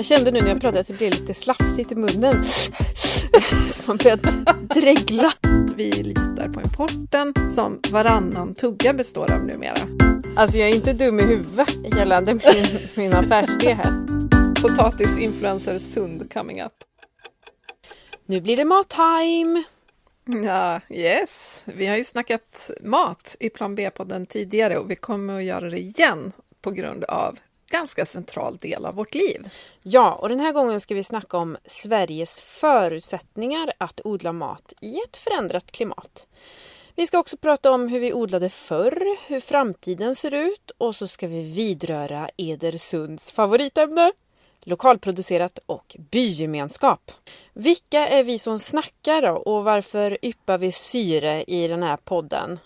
[0.00, 2.44] Jag kände nu när jag pratade att det blev lite slafsigt i munnen.
[3.74, 4.30] Så man började
[4.74, 5.32] dregla.
[5.76, 9.74] Vi litar på importen som varannan tugga består av numera.
[10.36, 14.06] Alltså jag är inte dum i huvudet gällande min, min affärsidé här.
[14.62, 16.72] Potatisinfluencer Sund coming up.
[18.26, 19.62] Nu blir det mattime!
[20.44, 21.64] Ja, yes.
[21.66, 25.78] Vi har ju snackat mat i Plan B-podden tidigare och vi kommer att göra det
[25.78, 26.32] igen
[26.62, 27.38] på grund av
[27.70, 29.50] ganska central del av vårt liv.
[29.82, 34.98] Ja, och den här gången ska vi snacka om Sveriges förutsättningar att odla mat i
[35.08, 36.26] ett förändrat klimat.
[36.94, 41.06] Vi ska också prata om hur vi odlade förr, hur framtiden ser ut och så
[41.06, 44.12] ska vi vidröra Edersunds favoritämne,
[44.60, 47.12] lokalproducerat och bygemenskap.
[47.52, 52.58] Vilka är vi som snackar då och varför yppar vi syre i den här podden?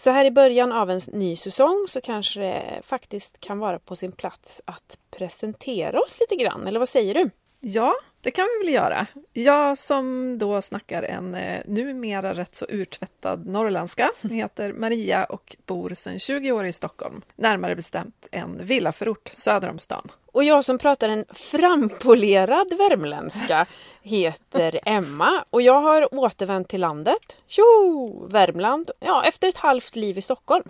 [0.00, 3.96] Så här i början av en ny säsong så kanske det faktiskt kan vara på
[3.96, 7.30] sin plats att presentera oss lite grann, eller vad säger du?
[7.60, 9.06] Ja, det kan vi väl göra.
[9.32, 15.90] Jag som då snackar en eh, numera rätt så urtvättad norrländska heter Maria och bor
[15.94, 20.12] sedan 20 år i Stockholm, närmare bestämt en villaförort söder om stan.
[20.32, 23.66] Och jag som pratar en frampolerad värmländska
[24.02, 30.18] heter Emma och jag har återvänt till landet, tjo, Värmland, ja, efter ett halvt liv
[30.18, 30.64] i Stockholm.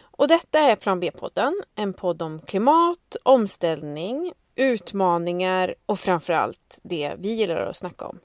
[0.00, 7.32] Och detta är Plan B-podden, en podd om klimat, omställning, utmaningar och framförallt det vi
[7.32, 8.18] gillar att snacka om,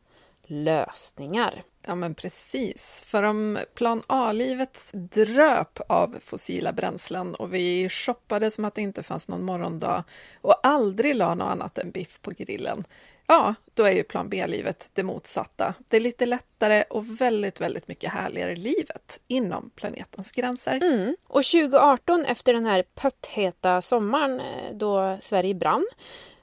[0.43, 1.63] lösningar.
[1.87, 3.03] Ja, men precis.
[3.07, 9.03] För om plan A-livet dröp av fossila bränslen och vi shoppade som att det inte
[9.03, 10.03] fanns någon morgondag
[10.41, 12.83] och aldrig la något annat än biff på grillen,
[13.27, 15.73] ja, då är ju plan B-livet det motsatta.
[15.89, 20.75] Det är lite lättare och väldigt, väldigt mycket härligare livet inom planetens gränser.
[20.83, 21.15] Mm.
[21.27, 25.85] Och 2018, efter den här pöttheta sommaren eh, då Sverige brann,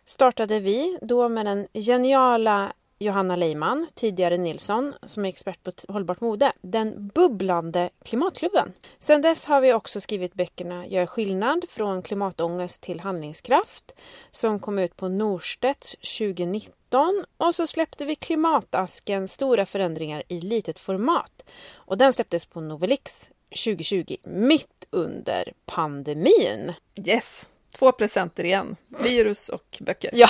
[0.05, 2.72] startade vi då med den geniala
[3.03, 8.72] Johanna Leiman, tidigare Nilsson, som är expert på hållbart mode, den bubblande klimatklubben.
[8.99, 13.94] Sedan dess har vi också skrivit böckerna Gör skillnad från klimatångest till handlingskraft
[14.31, 20.78] som kom ut på Norstedts 2019 och så släppte vi Klimatasken Stora förändringar i litet
[20.78, 23.31] format och den släpptes på Novelix
[23.65, 26.72] 2020 mitt under pandemin.
[27.06, 27.50] Yes!
[27.78, 30.10] Två presenter igen, virus och böcker.
[30.12, 30.28] Ja.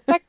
[0.04, 0.22] Tack!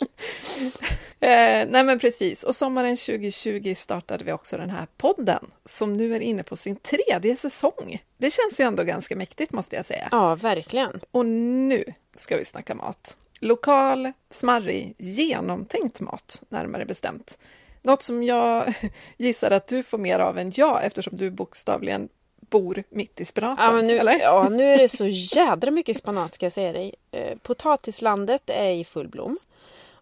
[1.19, 6.15] eh, nej men precis, och sommaren 2020 startade vi också den här podden som nu
[6.15, 8.03] är inne på sin tredje säsong.
[8.17, 10.07] Det känns ju ändå ganska mäktigt måste jag säga.
[10.11, 10.99] Ja, verkligen.
[11.11, 11.83] Och nu
[12.15, 13.17] ska vi snacka mat.
[13.39, 17.37] Lokal, smarrig, genomtänkt mat, närmare bestämt.
[17.81, 18.73] Något som jag
[19.17, 22.09] gissar att du får mer av än jag eftersom du bokstavligen
[22.49, 23.75] bor mitt i spenaten.
[23.75, 24.19] Ja, nu, eller?
[24.19, 26.95] ja, nu är det så jädra mycket spanat ska jag säga dig.
[27.11, 29.37] Eh, potatislandet är i full blom.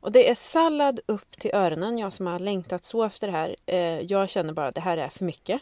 [0.03, 1.97] Och det är sallad upp till öronen.
[1.97, 3.55] Jag som har längtat så efter det här.
[3.65, 5.61] Eh, jag känner bara att det här är för mycket.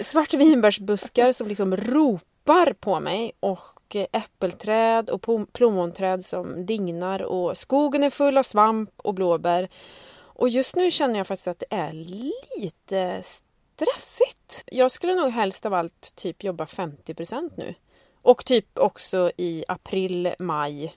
[0.00, 8.10] Svartvinbärsbuskar som liksom ropar på mig och äppelträd och plommonträd som dignar och skogen är
[8.10, 9.68] full av svamp och blåbär.
[10.12, 14.64] Och just nu känner jag faktiskt att det är lite stressigt.
[14.66, 17.74] Jag skulle nog helst av allt typ jobba 50% nu.
[18.22, 20.94] Och typ också i april, maj.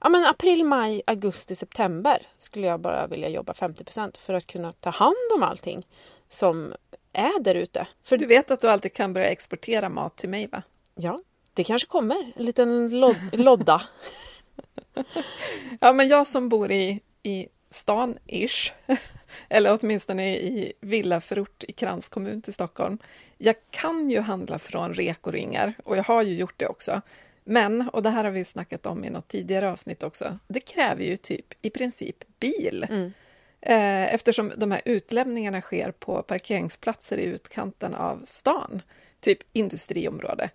[0.00, 4.72] Ja men april, maj, augusti, september skulle jag bara vilja jobba 50% för att kunna
[4.72, 5.86] ta hand om allting
[6.28, 6.74] som
[7.12, 7.86] är där ute.
[8.02, 10.62] För du vet att du alltid kan börja exportera mat till mig va?
[10.94, 11.20] Ja,
[11.54, 12.32] det kanske kommer.
[12.36, 13.82] En liten lod lodda.
[15.80, 18.72] ja men jag som bor i, i stan-ish
[19.48, 22.98] eller åtminstone i villaförort i Krans kommun till Stockholm.
[23.38, 27.02] Jag kan ju handla från rekoringar och jag har ju gjort det också.
[27.50, 31.04] Men, och det här har vi snackat om i något tidigare avsnitt också, det kräver
[31.04, 32.86] ju typ i princip bil.
[32.88, 33.12] Mm.
[33.60, 38.82] Eh, eftersom de här utlämningarna sker på parkeringsplatser i utkanten av stan,
[39.20, 40.50] typ industriområde.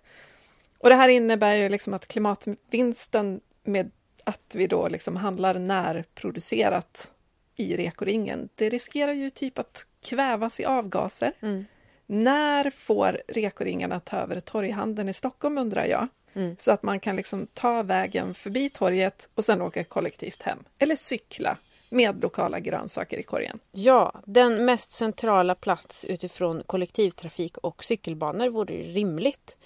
[0.78, 3.90] Och det här innebär ju liksom att klimatvinsten med
[4.24, 7.12] att vi då liksom handlar närproducerat
[7.56, 11.32] i rekoringen, det riskerar ju typ att kvävas i avgaser.
[11.40, 11.64] Mm.
[12.06, 16.08] När får rekoringarna ta över torghandeln i Stockholm undrar jag?
[16.34, 16.56] Mm.
[16.58, 20.58] Så att man kan liksom ta vägen förbi torget och sen åka kollektivt hem.
[20.78, 21.58] Eller cykla
[21.88, 23.58] med lokala grönsaker i korgen.
[23.72, 29.56] Ja, den mest centrala plats utifrån kollektivtrafik och cykelbanor vore rimligt.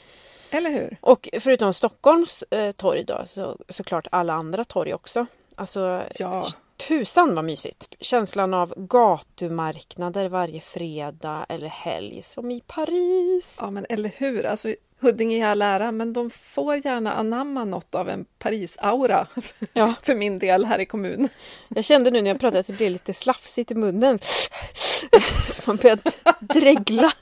[0.50, 0.96] Eller hur?
[1.00, 5.26] Och förutom Stockholms eh, torg då, så såklart alla andra torg också.
[5.54, 6.48] Alltså, ja.
[6.88, 7.94] Tusan vad mysigt!
[8.00, 13.56] Känslan av gatumarknader varje fredag eller helg som i Paris.
[13.60, 14.46] Ja men eller hur!
[14.46, 19.26] Alltså, Huddinge i all ära, men de får gärna anamma något av en Paris-aura
[19.72, 19.94] Ja.
[20.02, 21.28] för min del här i kommunen.
[21.68, 24.18] Jag kände nu när jag pratade att det blev lite slafsigt i munnen.
[25.48, 26.10] Så man började
[26.40, 27.12] dregla.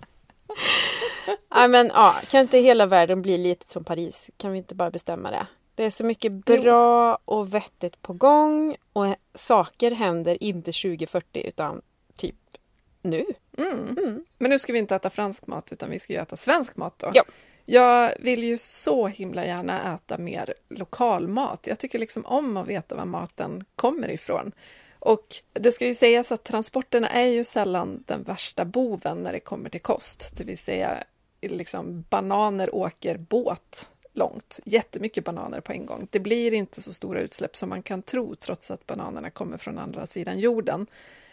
[1.54, 4.30] Nej men ja, kan inte hela världen bli lite som Paris?
[4.36, 5.46] Kan vi inte bara bestämma det?
[5.74, 11.82] Det är så mycket bra och vettigt på gång och saker händer inte 2040 utan
[12.18, 12.36] typ
[13.02, 13.24] nu.
[13.58, 14.24] Mm.
[14.38, 16.98] Men nu ska vi inte äta fransk mat, utan vi ska ju äta svensk mat
[16.98, 17.10] då.
[17.14, 17.24] Ja.
[17.68, 21.66] Jag vill ju så himla gärna äta mer lokalmat.
[21.66, 24.52] Jag tycker liksom om att veta var maten kommer ifrån.
[24.98, 29.40] Och det ska ju sägas att transporterna är ju sällan den värsta boven när det
[29.40, 30.32] kommer till kost.
[30.36, 31.04] Det vill säga,
[31.40, 34.60] liksom bananer åker båt långt.
[34.64, 36.08] Jättemycket bananer på en gång.
[36.10, 39.78] Det blir inte så stora utsläpp som man kan tro, trots att bananerna kommer från
[39.78, 40.86] andra sidan jorden.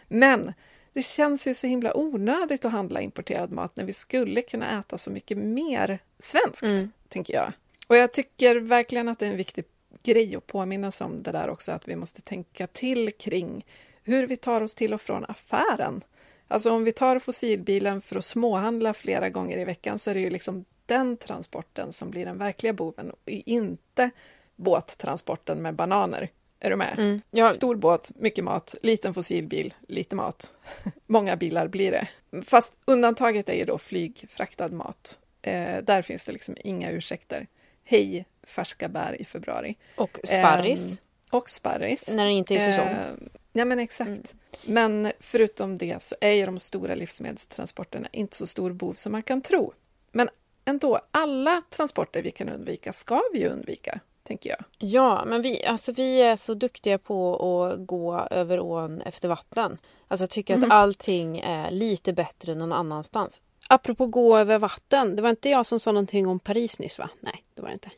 [0.07, 0.53] Men
[0.93, 4.97] det känns ju så himla onödigt att handla importerad mat när vi skulle kunna äta
[4.97, 6.91] så mycket mer svenskt, Mm.
[7.09, 7.53] tänker jag.
[7.87, 9.65] Och jag tycker verkligen att det är en viktig
[10.03, 13.65] grej att påminnas om det där också, att vi måste tänka till kring
[14.03, 16.01] hur vi tar oss till och från affären.
[16.47, 20.19] Alltså om vi tar fossilbilen för att småhandla flera gånger i veckan så är det
[20.19, 24.09] ju liksom den transporten som blir den verkliga boven och inte
[24.55, 26.29] båttransporten med bananer.
[26.65, 26.93] Är du med?
[26.99, 27.21] Mm.
[27.31, 30.53] Ja, Stor båt, mycket mat, liten fossilbil, lite mat.
[31.05, 32.07] Många bilar blir det.
[32.45, 35.19] Fast undantaget är ju då flygfraktad mat.
[35.41, 37.47] Eh, där finns det liksom inga ursäkter.
[37.83, 39.75] Hej, färska bär i februari.
[39.95, 40.97] och sparris Ehm,
[41.29, 42.07] och sparris.
[42.11, 42.87] när det inte är säsong.
[42.87, 43.13] Eh,
[43.53, 44.09] ja, men exakt.
[44.09, 44.23] Mm.
[44.65, 49.21] Men förutom det så är ju de stora livsmedelstransporterna inte så stor bov som man
[49.23, 49.73] kan tro.
[50.11, 50.29] Men
[50.65, 54.63] ändå, alla transporter vi kan undvika ska vi ju undvika, tänker jag.
[54.77, 59.77] Ja, men vi, alltså, vi är så duktiga på att gå över ån efter vatten.
[60.07, 60.63] Alltså tycka Mhm.
[60.63, 63.41] att allting är lite bättre någon annanstans.
[63.69, 67.09] Apropå gå över vatten, det var inte jag som sa någonting om Paris nyss va?
[67.19, 67.89] Nej, det var det inte.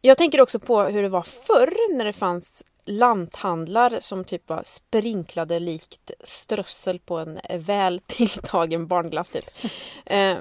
[0.00, 4.60] Jag tänker också på hur det var förr när det fanns lanthandlar som typ var
[4.64, 9.50] sprinklade likt strössel på en väl tilltagen barnglass typ.
[10.06, 10.36] Eh,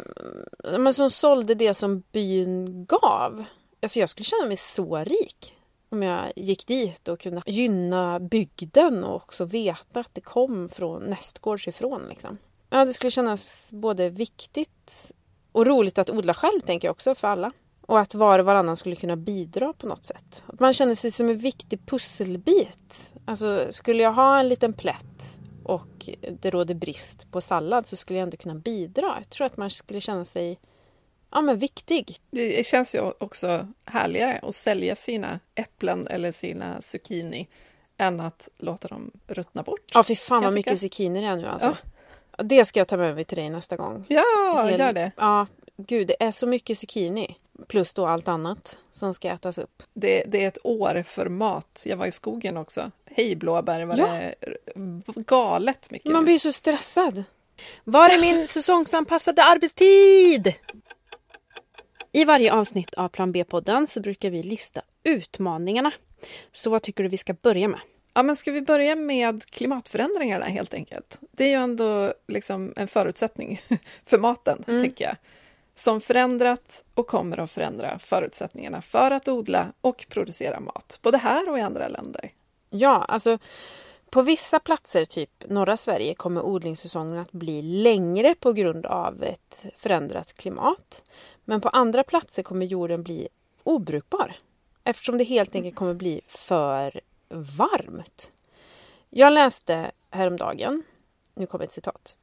[0.77, 3.45] men som sålde det som byn gav.
[3.83, 5.55] Alltså jag skulle känna mig så rik
[5.89, 11.03] om jag gick dit och kunde gynna bygden och också veta att det kom från
[11.03, 12.01] nästgårds ifrån.
[12.09, 12.37] Liksom.
[12.69, 15.11] Ja, det skulle kännas både viktigt
[15.51, 17.51] och roligt att odla själv, tänker jag också, för alla.
[17.81, 20.43] Och att var och varannan skulle kunna bidra på något sätt.
[20.47, 23.11] Att man känner sig som en viktig pusselbit.
[23.25, 26.09] Alltså, skulle jag ha en liten plätt och
[26.41, 29.15] det råder brist på sallad så skulle jag ändå kunna bidra.
[29.17, 30.59] Jag tror att man skulle känna sig
[31.33, 32.17] ja, men viktig.
[32.31, 37.47] Det känns ju också härligare att sälja sina äpplen eller sina zucchini
[37.97, 39.91] än att låta dem ruttna bort.
[39.93, 41.77] Ja, fy fan vad mycket zucchini det är nu alltså.
[42.37, 44.05] Det ska jag ta med mig till dig nästa gång.
[44.07, 45.11] Ja, Hel- gör det.
[45.17, 45.47] Ja,
[45.77, 47.35] gud, det är så mycket zucchini.
[47.67, 49.83] Plus då allt annat som ska ätas upp.
[49.93, 50.23] det.
[50.27, 51.83] Det är ett år för mat.
[51.85, 52.91] Jag var i skogen också.
[53.05, 54.05] Hej blåbär, var Ja.
[54.05, 54.35] det
[55.27, 56.11] galet mycket.
[56.11, 57.23] Man blir så stressad.
[57.83, 60.53] Var är min säsongsanpassade arbetstid?
[62.15, 65.91] I varje avsnitt av Plan B-podden så brukar vi lista utmaningarna.
[66.51, 67.79] Så vad tycker du vi ska börja med?
[68.13, 71.19] Ja, men ska vi börja med klimatförändringarna helt enkelt?
[71.31, 73.61] Det är ju ändå liksom en förutsättning
[74.05, 74.81] för maten, Mm.
[74.83, 75.15] tänker jag.
[75.75, 81.49] Som förändrat och kommer att förändra förutsättningarna för att odla och producera mat, både här
[81.49, 82.31] och i andra länder.
[82.69, 83.37] Ja, alltså
[84.09, 89.65] på vissa platser, typ norra Sverige, kommer odlingssäsongen att bli längre på grund av ett
[89.75, 91.03] förändrat klimat.
[91.45, 93.27] Men på andra platser kommer jorden bli
[93.63, 94.35] obrukbar
[94.83, 98.31] eftersom det helt enkelt kommer bli för varmt.
[99.09, 100.83] Jag läste häromdagen,
[101.33, 102.17] nu kommer ett citat.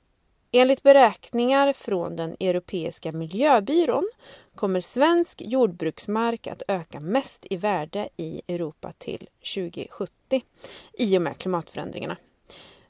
[0.52, 4.10] Enligt beräkningar från den Europeiska miljöbyrån
[4.54, 10.42] kommer svensk jordbruksmark att öka mest i värde i Europa till 2070
[10.92, 12.16] i och med klimatförändringarna.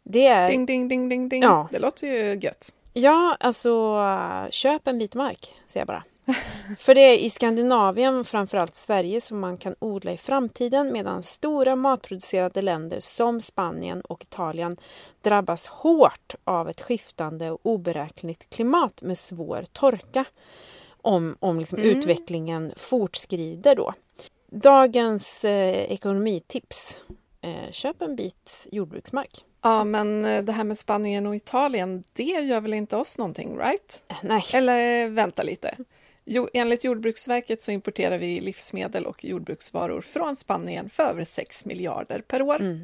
[0.02, 0.49] Det är...
[0.49, 1.42] Ding, ding, ding, ding, ding.
[1.42, 1.68] Ja.
[1.72, 2.75] Det låter ju gött.
[2.92, 3.99] Ja, alltså
[4.50, 6.04] köp en bit mark, säger jag bara.
[6.78, 11.76] För det är i Skandinavien, framförallt Sverige, som man kan odla i framtiden medan stora
[11.76, 14.76] matproducerande länder som Spanien och Italien
[15.22, 20.25] drabbas hårt av ett skiftande och oberäkneligt klimat med svår torka
[21.02, 21.99] om, om liksom Mm.
[21.99, 23.92] utvecklingen fortskrider då.
[24.46, 26.99] Dagens eh, ekonomitips.
[27.40, 29.44] Eh, köp en bit jordbruksmark.
[29.62, 33.58] Ja, men eh, det här med Spanien och Italien, det gör väl inte oss någonting,
[33.58, 34.02] right?
[34.08, 34.44] Eh, nej.
[34.54, 35.76] Eller vänta lite.
[36.25, 42.21] Jo, enligt Jordbruksverket så importerar vi livsmedel och jordbruksvaror från Spanien för över 6 miljarder
[42.21, 42.61] per år.
[42.61, 42.81] Mm.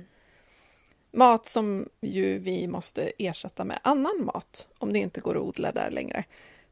[1.12, 5.73] Mat som ju vi måste ersätta med annan mat om det inte går att odla
[5.73, 6.25] där längre.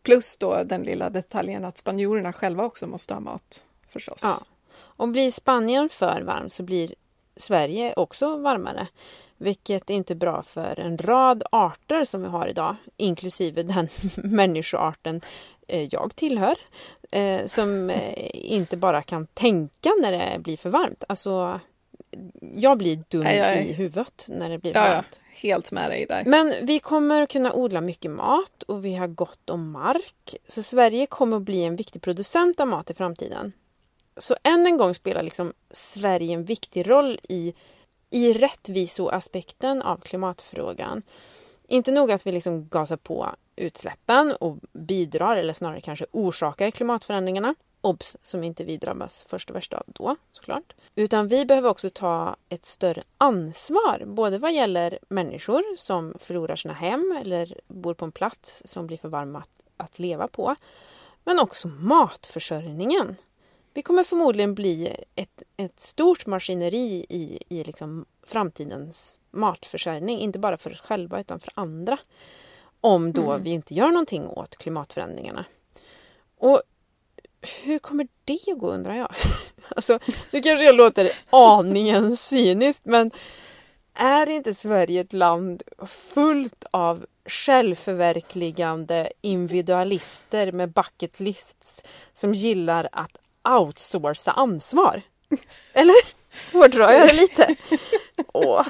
[0.03, 4.21] Plus då den lilla detaljen att spanjorerna själva också måste ha mat förstås.
[4.23, 4.41] Ja.
[4.77, 6.95] Och blir Spanien för varmt så blir
[7.37, 8.87] Sverige också varmare.
[9.37, 13.89] Vilket är inte är bra för en rad arter som vi har idag, inklusive den
[14.17, 15.21] människoarten
[15.67, 16.57] jag tillhör.
[17.13, 21.05] Eh, som eh, inte bara kan tänka när det blir för varmt.
[21.09, 21.61] Alltså,
[22.55, 23.69] jag blir dum nej, nej.
[23.69, 25.21] i huvudet när det blir ja, varmt.
[25.33, 26.25] Helt med dig där.
[26.25, 30.37] Men vi kommer kunna odla mycket mat och vi har gott om mark.
[30.49, 33.53] Så Sverige kommer att bli en viktig producent av mat i framtiden.
[34.17, 37.55] Så än en gång spelar liksom Sverige en viktig roll i,
[38.11, 41.03] i rättvisoaspekten av klimatfrågan.
[41.69, 47.55] Inte nog att vi liksom gasar på utsläppen och bidrar, eller snarare kanske orsakar klimatförändringarna.
[47.81, 48.17] Obs!
[48.23, 50.75] Som inte vi drabbas först och värst av då, såklart.
[50.95, 56.75] Utan vi behöver också ta ett större ansvar, både vad gäller människor som förlorar sina
[56.75, 60.55] hem eller bor på en plats som blir för varm att, att leva på.
[61.25, 63.17] Men också matförsörjningen.
[63.75, 70.57] Vi kommer förmodligen bli ett, ett stort maskineri i, i liksom framtidens matförsörjning, inte bara
[70.57, 71.99] för oss själva utan för andra.
[72.81, 73.43] Om då mm.
[73.43, 75.45] vi inte gör någonting åt klimatförändringarna.
[76.39, 76.63] Och
[77.63, 79.15] hur kommer det att gå undrar jag?
[79.69, 79.99] alltså,
[80.31, 83.11] nu kanske jag låter aningen cyniskt men
[83.95, 93.19] är inte Sverige ett land fullt av självförverkligande individualister med bucket lists som gillar att
[93.45, 95.03] outsourca ansvar?
[95.73, 95.95] Eller
[96.53, 97.57] hårdrar jag det lite?
[98.33, 98.67] Åh.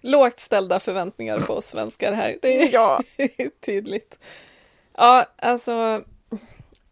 [0.00, 3.02] Lågt ställda förväntningar på oss svenskar här, det är ja.
[3.60, 4.18] tydligt.
[4.94, 6.04] Ja, alltså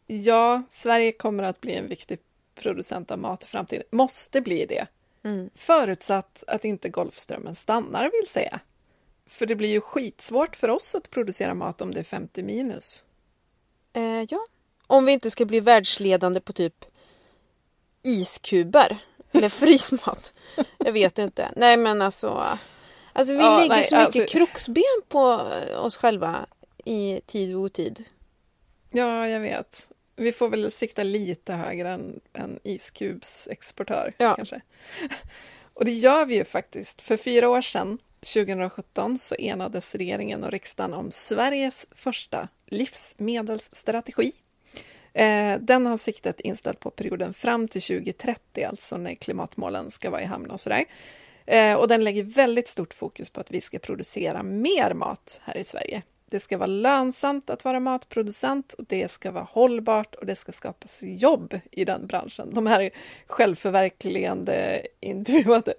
[0.07, 2.19] Ja, Sverige kommer att bli en viktig
[2.55, 3.85] producent av mat i framtiden.
[3.91, 4.87] Måste bli det.
[5.25, 5.51] Mm.
[5.55, 8.61] Förutsatt att inte Golfströmmen stannar, vill säga.
[9.27, 13.05] För det blir ju skitsvårt för oss att producera mat om det är 50 minus.
[13.93, 14.47] Eh, ja,
[14.87, 16.85] om vi inte ska bli världsledande på typ
[18.03, 18.99] iskuber
[19.33, 20.33] eller frysmat.
[20.79, 21.53] Jag vet inte.
[21.57, 22.59] Nej, men alltså.
[23.13, 24.39] Alltså vi ja, lägger nej, så mycket alltså...
[24.39, 25.21] kroksben på
[25.77, 26.47] oss själva
[26.85, 28.05] i tid och otid.
[28.91, 29.89] Ja, jag vet.
[30.17, 34.35] Vi får väl sikta lite högre än en iskubsexportör ja.
[34.35, 34.61] kanske.
[35.75, 37.03] Och det gör vi ju faktiskt.
[37.03, 44.33] För fyra år sedan, 2017, så enades regeringen och riksdagen om Sveriges första livsmedelsstrategi.
[45.15, 50.23] Eh, den har siktet inställt på perioden fram till 2030, alltså när klimatmålen ska vara
[50.23, 50.85] i hamn och sådär.
[51.47, 55.57] Eh, och den lägger väldigt stort fokus på att vi ska producera mer mat här
[55.57, 56.03] i Sverige.
[56.31, 60.53] Det ska vara lönsamt att vara matproducent och det ska vara hållbart och det ska
[60.53, 62.51] skapas jobb i den branschen.
[62.55, 62.91] De här
[63.27, 64.87] självförverkligande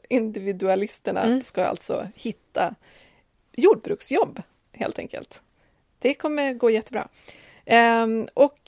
[0.10, 1.44] individualisterna mm.
[1.44, 2.76] ska alltså hitta
[3.52, 5.42] jordbruksjobb, helt enkelt.
[6.00, 7.08] Det kommer gå jättebra.
[7.66, 8.60] Ehm, och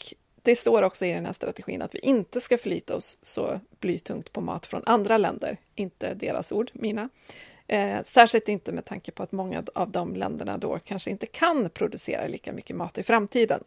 [0.47, 4.33] det står också i den här strategin att vi inte ska förlita oss så blytungt
[4.33, 7.09] på mat från andra länder, inte deras ord, mina.
[7.67, 11.69] Eh, särskilt inte med tanke på att många av de länderna då kanske inte kan
[11.69, 13.63] producera lika mycket mat i framtiden.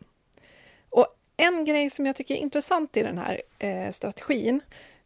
[0.91, 1.07] Och
[1.37, 4.61] en grej som jag tycker är intressant i den här eh, strategin,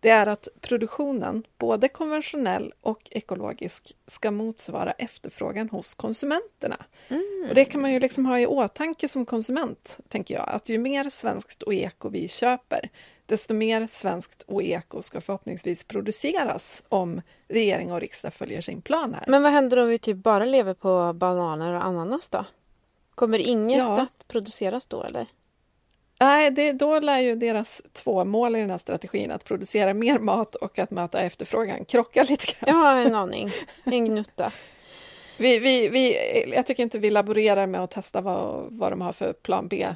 [0.04, 6.84] det är att produktionen, både konventionell och ekologisk, ska motsvara efterfrågan hos konsumenterna.
[7.08, 7.46] Mm.
[7.48, 10.78] Och det kan man ju liksom ha i åtanke som konsument, tänker jag, att ju
[10.78, 12.90] mer svenskt och eko vi köper,
[13.26, 19.14] desto mer svenskt och eko ska förhoppningsvis produceras om regering och riksdag följer sin plan
[19.14, 19.24] här.
[19.28, 22.44] Men vad händer om vi typ bara lever på bananer och ananas då?
[23.14, 24.02] Kommer inget ja.
[24.02, 25.26] att produceras då eller?
[26.18, 30.18] Nej, det, då lär ju deras två mål i den här strategin, att producera mer
[30.18, 32.76] mat och att möta efterfrågan, krocka lite grann.
[32.76, 33.50] Har en aning,
[33.84, 34.52] en gnutta.
[35.36, 36.16] Vi, vi, vi,
[36.54, 39.86] jag tycker inte vi laborerar med att testa vad, vad de har för plan B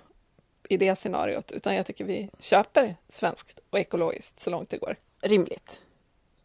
[0.69, 4.97] i det scenariot, utan jag tycker vi köper svenskt och ekologiskt så långt det går.
[5.21, 5.83] Rimligt,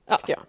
[0.06, 0.18] ja.
[0.18, 0.44] tycker jag.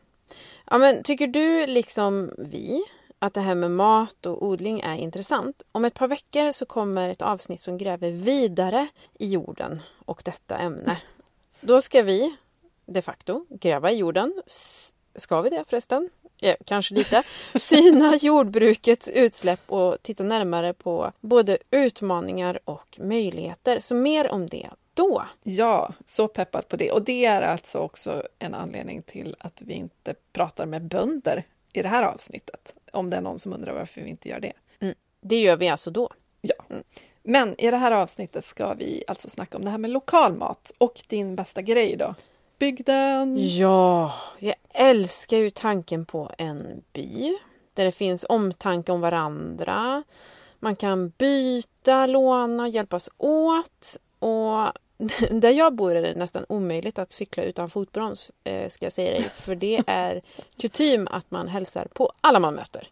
[0.70, 2.84] Ja, men tycker du liksom vi
[3.24, 5.62] att det här med mat och odling är intressant?
[5.72, 8.88] Om ett par veckor så kommer ett avsnitt som gräver vidare
[9.18, 11.00] i jorden och detta ämne.
[11.60, 12.36] Då ska vi
[12.86, 14.42] de facto gräva i jorden.
[15.16, 16.10] Ska vi det förresten?
[16.40, 17.22] ja, kanske lite,
[17.54, 23.80] syna jordbrukets utsläpp och titta närmare på både utmaningar och möjligheter.
[23.80, 25.24] Så mer om det då.
[25.42, 26.92] Ja, så peppad på det.
[26.92, 31.82] Och det är alltså också en anledning till att vi inte pratar med bönder i
[31.82, 32.74] det här avsnittet.
[32.92, 34.52] Om det är någon som undrar varför vi inte gör det.
[34.80, 34.94] Mm.
[35.20, 36.10] Det gör vi alltså då.
[36.40, 36.54] Ja.
[36.70, 36.82] Mm.
[37.22, 40.72] Men i det här avsnittet ska vi alltså snacka om det här med lokal mat
[40.78, 42.14] och din bästa grej då
[42.64, 43.36] landsbygden.
[43.38, 47.36] Ja, jag älskar ju tanken på en by
[47.74, 50.02] där det finns omtanke om varandra.
[50.60, 53.96] Man kan byta, låna, hjälpas åt.
[54.18, 54.72] Och
[55.30, 59.10] där jag bor är det nästan omöjligt att cykla utan fotbroms, eh, ska jag säga
[59.10, 59.30] dig.
[59.34, 60.20] För det är
[60.56, 62.88] kutym att man hälsar på alla man möter.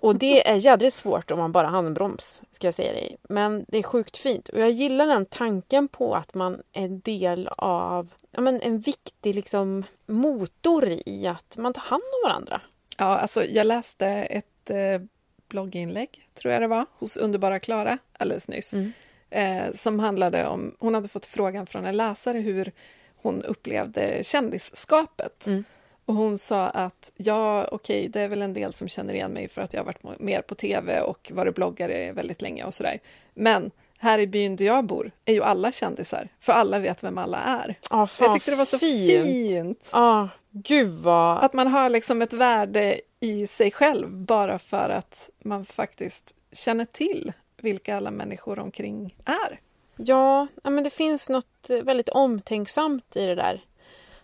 [0.00, 3.16] Och det är jädrigt svårt om man bara har handbroms, ska jag säga dig.
[3.22, 4.48] Men det är sjukt fint.
[4.48, 9.34] Och jag gillar den tanken på att man är del av ja, men en viktig
[9.34, 12.60] liksom, motor i att man tar hand om varandra.
[12.98, 15.00] Ja, alltså jag läste ett eh,
[15.48, 18.72] blogginlägg, tror jag det var, hos underbara Klara alldeles nyss.
[18.72, 18.92] Mm.
[19.34, 22.72] Eh, som handlade om, hon hade fått frågan från en läsare hur
[23.16, 25.46] hon upplevde kändisskapet.
[25.46, 25.64] Mm.
[26.04, 29.30] Och hon sa att ja, okej, okay, det är väl en del som känner igen
[29.30, 32.74] mig för att jag har varit mer på tv och varit bloggare väldigt länge och
[32.74, 32.98] sådär.
[33.34, 37.18] Men här i byn där jag bor är ju alla kändisar, för alla vet vem
[37.18, 37.78] alla är.
[37.90, 39.26] Oh, jag tyckte det var så fint.
[39.26, 39.90] fint.
[39.92, 41.44] Oh, gud vad...
[41.44, 46.84] Att man har liksom ett värde i sig själv bara för att man faktiskt känner
[46.84, 47.32] till
[47.64, 49.60] vilka alla människor omkring är.
[49.96, 53.64] Ja, men det finns något väldigt omtänksamt i det där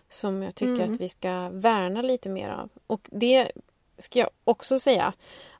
[0.09, 0.93] som jag tycker mm.
[0.93, 2.69] att vi ska värna lite mer av.
[2.87, 3.51] Och det
[3.97, 5.13] ska jag också säga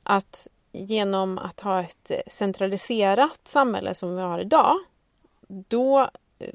[0.03, 4.77] att genom att ha ett centraliserat samhälle som vi har idag
[5.47, 6.09] då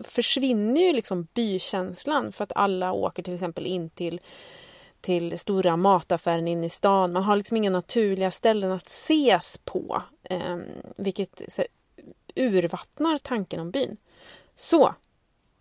[0.05, 4.21] försvinner ju liksom bykänslan för att alla åker till exempel in till
[5.01, 7.13] till stora mataffären inne i stan.
[7.13, 10.03] Man har liksom inga naturliga ställen att ses på.
[10.23, 10.57] Eh,
[10.97, 11.63] vilket så,
[12.35, 13.97] urvattnar tanken om byn.
[14.57, 14.95] Så,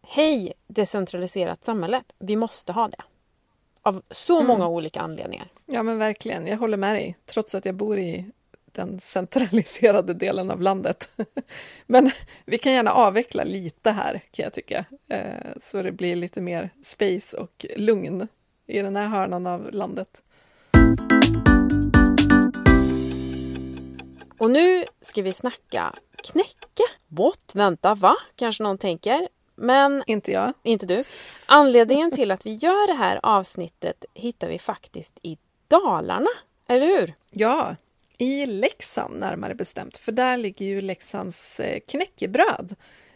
[0.02, 2.04] hej decentraliserat samhälle.
[2.20, 3.04] Vi måste ha det.
[3.82, 4.48] Av så mm.
[4.48, 5.48] många olika anledningar.
[5.66, 7.18] Ja men verkligen, jag håller med dig.
[7.26, 8.26] Trots att jag bor i
[8.76, 11.10] den centraliserade delen av landet.
[11.88, 12.12] Men
[12.46, 16.70] vi kan gärna avveckla lite här kan jag tycka, eh, så det blir lite mer
[16.82, 18.28] space och lugn
[18.68, 20.22] i den här hörnan av landet.
[24.38, 25.94] Och nu ska vi snacka
[26.24, 26.84] knäcke.
[27.08, 27.52] What?
[27.56, 28.16] Vänta, va?
[28.36, 29.28] Kanske någon tänker.
[29.56, 30.54] Men inte jag.
[30.64, 31.04] Inte du.
[31.46, 36.30] Anledningen till att vi gör det här avsnittet hittar vi faktiskt i Dalarna.
[36.68, 37.14] Eller hur?
[37.32, 37.76] Ja,
[38.18, 39.98] i Leksand närmare bestämt.
[39.98, 42.76] För där ligger ju Leksands eh, knäckebröd.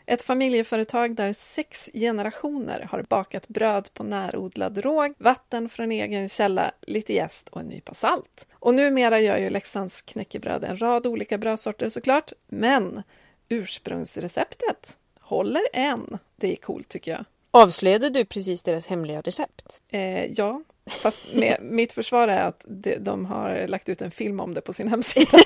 [0.09, 6.71] Ett familjeföretag där sex generationer har bakat bröd på närodlad råg, vatten från egen källa,
[6.81, 8.47] lite jäst och en nypa salt.
[8.53, 13.03] Och numera gör ju Leksands knäckebröd en rad olika brödsorter såklart, men
[13.49, 16.17] ursprungsreceptet håller än.
[16.35, 17.25] Det är coolt tycker jag.
[17.51, 19.81] Avslöjade du precis deras hemliga recept?
[19.89, 24.39] Eh, ja, fast med, mitt försvar är att de, de, har lagt ut en film
[24.39, 25.37] om det på sin hemsida.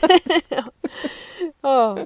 [1.63, 1.99] oh.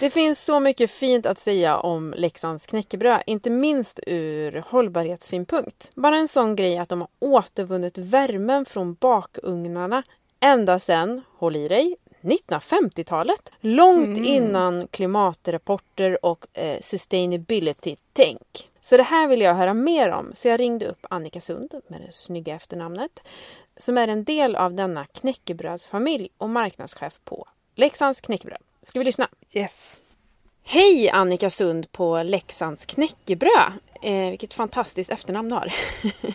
[0.00, 5.90] Det finns så mycket fint att säga om Leksands knäckebröd, inte minst ur hållbarhetssynpunkt.
[5.94, 10.02] Bara en sån grej att de har återvunnit värmen från bakugnarna
[10.40, 13.52] ända sedan, håll i dig, 1950-talet.
[13.60, 14.24] Långt mm.
[14.24, 18.70] innan klimatrapporter och eh, sustainability-tänk.
[18.80, 22.00] Så det här vill jag höra mer om, så jag ringde upp Annika Sund med
[22.00, 23.20] det snygga efternamnet
[23.76, 27.48] som är en del av denna knäckebrödsfamilj och marknadschef på
[27.78, 28.58] Leksands knäckebröd.
[28.82, 29.28] Ska vi lyssna?
[29.52, 30.00] Yes!
[30.64, 33.72] Hej Annika Sund på Leksands knäckebröd!
[34.02, 35.72] Eh, vilket fantastiskt efternamn du har.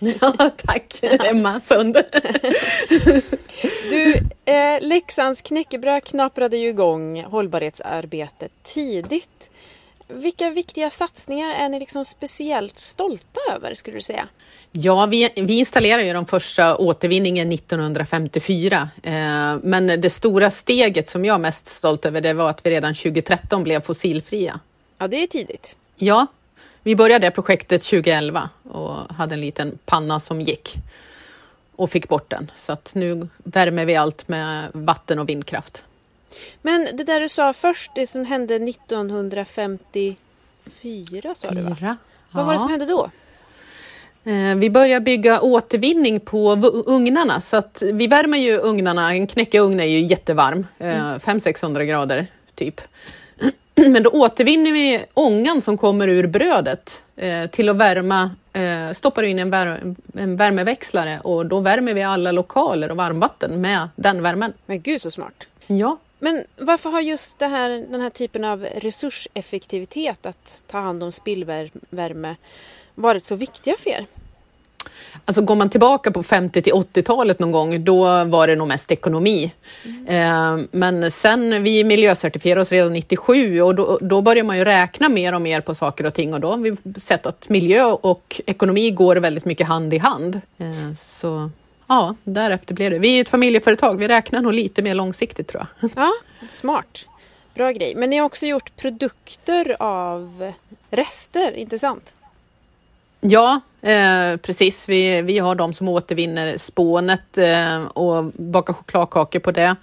[0.22, 1.98] ja, tack Emma Sund.
[3.90, 4.14] du,
[4.46, 9.51] eh, Leksands knäckebröd knaprade ju igång hållbarhetsarbetet tidigt.
[10.14, 14.28] Vilka viktiga satsningar är ni liksom speciellt stolta över skulle du säga?
[14.72, 18.90] Ja, vi, vi installerade ju de första återvinningen 1954.
[19.04, 19.14] Eh,
[19.64, 22.96] men det stora steget som jag är mest stolt över det var att vi redan
[22.96, 24.60] 2013 blev fossilfria.
[24.98, 25.78] Ja, det är tidigt.
[25.96, 26.28] Ja,
[26.84, 30.76] vi började projektet 2011 och hade en liten panna som gick
[31.76, 32.52] och fick bort den.
[32.56, 35.84] Så att nu värmer vi allt med vatten och vindkraft.
[36.62, 41.76] Men det där du sa först, det som hände 1954 sa du va?
[41.80, 41.98] Fyra.
[42.32, 43.10] Vad var det som hände då?
[44.24, 46.52] Eh, vi börjar bygga återvinning på
[46.86, 51.20] ugnarna så att vi värmer ju ugnarna, en knäckeugn är ju jättevarm, eh, mm.
[51.20, 52.82] 500-600 grader typ.
[53.76, 58.32] Men då återvinner vi ångan som kommer ur brödet eh, till att värma,
[58.94, 63.90] stoppar in en, vär, en värmeväxlare och då värmer vi alla lokaler och varmvatten med
[63.96, 64.54] den värmen.
[64.66, 65.48] Men gud så smart!
[65.68, 65.98] Ja.
[66.24, 71.12] Men varför har just det här, den här typen av resurseffektivitet, att ta hand om
[71.12, 72.36] spillvärme,
[72.96, 74.06] varit så viktiga för er?
[75.26, 78.92] Alltså går man tillbaka på 50 till 80-talet någon gång, då var det nog mest
[78.92, 79.54] ekonomi.
[79.86, 80.08] Mm.
[80.08, 85.10] Eh, men sen vi miljöcertifierade oss redan 97 och då, då börjar man ju räkna
[85.10, 88.42] mer och mer på saker och ting och då har vi sett att miljö och
[88.46, 90.42] ekonomi går väldigt mycket hand i hand.
[90.58, 91.50] Eh, så
[91.92, 93.00] ja, därefter blev det.
[93.00, 95.92] Vi är ett familjeföretag, vi räknar nog lite mer långsiktigt tror jag.
[95.96, 96.12] Ja,
[96.50, 97.06] smart.
[97.54, 97.96] Bra grej.
[97.96, 100.52] Men ni har också gjort produkter av
[100.90, 102.14] rester, inte sant?
[103.22, 104.90] Ja, eh, precis.
[104.90, 109.76] Vi, vi har de som återvinner spånet eh, och bakar chokladkakor på det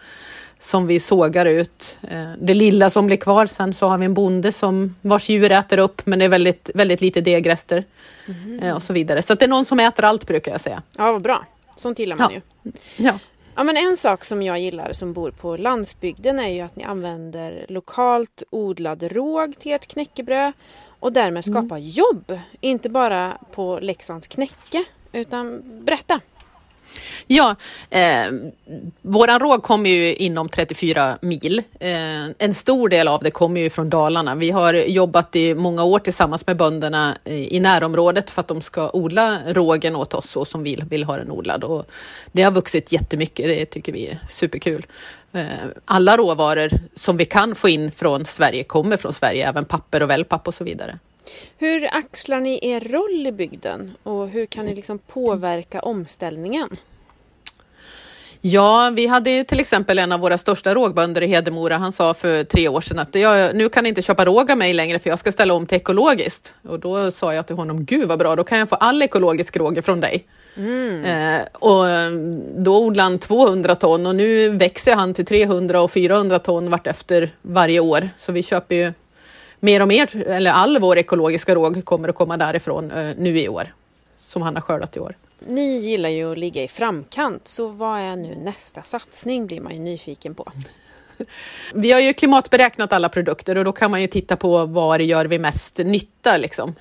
[0.61, 1.99] som vi sågar ut.
[2.11, 5.53] Eh, det lilla som blir kvar, sen så har vi en bonde som vars djur
[5.53, 7.85] äter upp men det är väldigt, väldigt lite degrester
[8.27, 8.77] mm.
[8.77, 9.23] och så vidare.
[9.23, 10.83] Så det är någon som äter allt brukar jag säga.
[10.97, 11.47] Ja, vad bra.
[11.79, 12.41] Sånt gillar man ja.
[12.65, 12.73] ju.
[12.97, 13.19] Ja.
[13.55, 16.85] Ja, men en sak som jag gillar som bor på landsbygden är ju att ni
[16.85, 20.53] använder lokalt odlad råg till ert knäckebröd
[21.01, 21.89] och därmed skapa mm.
[21.89, 22.39] jobb.
[22.61, 26.21] Inte bara på Leksands knäcke, utan berätta.
[27.27, 27.57] Ja,
[27.91, 28.27] eh,
[29.03, 31.63] våran råg kommer ju inom 34 mil.
[31.81, 34.35] Eh, en stor del av det kommer ju från Dalarna.
[34.35, 38.61] Vi har jobbat i många år tillsammans med bönderna eh, i närområdet för att de
[38.61, 41.65] ska odla rågen åt oss så som vi vill ha den odlad.
[41.65, 41.91] Och
[42.33, 44.87] det har vuxit jättemycket, det tycker vi är superkul.
[45.33, 45.47] Eh,
[45.85, 50.11] alla råvaror som vi kan få in från Sverige kommer från Sverige, även papper och
[50.11, 50.99] wellpapp och så vidare.
[51.59, 56.77] Hur axlar ni er roll i bygden och hur kan ni liksom påverka omställningen?
[58.41, 61.77] Ja, vi hade till exempel en av våra största rågbönder i Hedemora.
[61.77, 64.59] Han sa för tre år sedan att jag, nu kan ni inte köpa råg av
[64.59, 66.55] mig längre för jag ska ställa om till ekologiskt.
[66.69, 69.57] Och då sa jag till honom, gud vad bra, då kan jag få all ekologisk
[69.57, 70.27] råg från dig.
[70.57, 71.05] Mm.
[71.05, 71.85] Eh, och
[72.57, 77.31] då odlade han 200 ton och nu växer han till 300 och 400 ton vartefter
[77.43, 78.11] varje år.
[78.17, 78.93] Så vi köper ju
[79.61, 83.49] mer och mer, eller all vår ekologiska råg kommer att komma därifrån eh, nu i
[83.49, 83.75] år,
[84.17, 85.17] som han har skördat i år.
[85.39, 89.75] Ni gillar ju att ligga i framkant, så vad är nu nästa satsning blir man
[89.75, 90.53] ju nyfiken på.
[91.75, 95.25] Vi har ju klimatberäknat alla produkter och då kan man ju titta på var gör
[95.25, 96.37] vi mest nytta.
[96.37, 96.75] Liksom.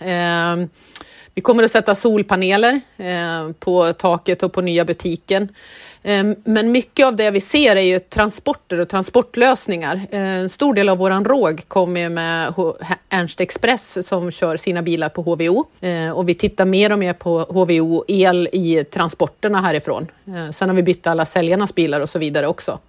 [1.37, 5.49] Vi kommer att sätta solpaneler eh, på taket och på nya butiken.
[6.03, 10.01] Ehm, men mycket av det vi ser är ju transporter och transportlösningar.
[10.11, 12.53] Ehm, en stor del av våran råg kommer med
[13.09, 17.13] Ernst Express som kör sina bilar på HVO ehm, och vi tittar mer och mer
[17.13, 20.07] på HVO-el i transporterna härifrån.
[20.53, 22.79] Sen har vi bytt alla säljarnas bilar och så vidare också.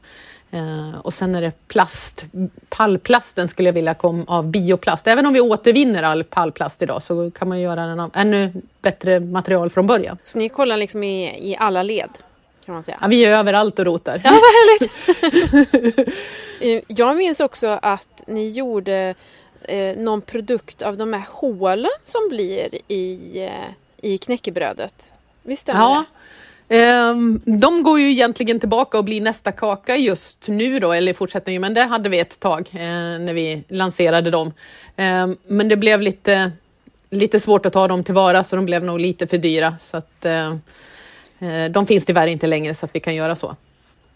[1.03, 2.27] Och sen är det plast.
[2.69, 5.07] Pallplasten skulle jag vilja komma av bioplast.
[5.07, 9.21] Även om vi återvinner all pallplast idag så kan man göra den av ännu bättre
[9.21, 10.19] material från början.
[10.25, 12.11] Så ni kollar liksom i, i alla led?
[12.69, 12.99] kan man säga.
[13.01, 14.21] Ja, vi är överallt och rotar.
[14.25, 16.09] Ja, vad härligt!
[16.61, 19.15] Eh, jag minns också att ni gjorde
[19.63, 25.11] eh, någon produkt av de här hålen som blir i, eh, i knäckebrödet.
[25.43, 26.05] Visst stämmer ja.
[26.13, 26.19] det?
[26.71, 31.15] Um, de går ju egentligen tillbaka och blir nästa kaka just nu då, eller i
[31.15, 32.79] fortsättningen, men det hade vi ett tag eh,
[33.19, 34.53] när vi lanserade dem.
[34.97, 36.53] Um, men det blev lite,
[37.11, 39.77] lite svårt att ta dem tillvara så de blev nog lite för dyra.
[39.81, 40.55] Så att, uh,
[41.71, 43.57] de finns tyvärr inte längre så att vi kan göra så.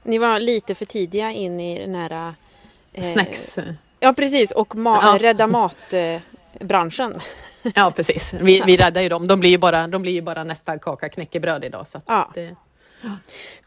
[0.03, 2.35] Ni var lite för tidiga in i den här...
[3.12, 3.59] Snacks.
[4.01, 5.19] Ja precis och ma ja.
[5.29, 6.21] rädda matbranschen.
[6.61, 9.27] Eh, ja precis, vi, vi räddar ju dem.
[9.27, 11.87] De blir ju bara, de blir ju bara nästa kaka knäckebröd idag.
[11.87, 12.31] Så ja.
[12.35, 12.57] det...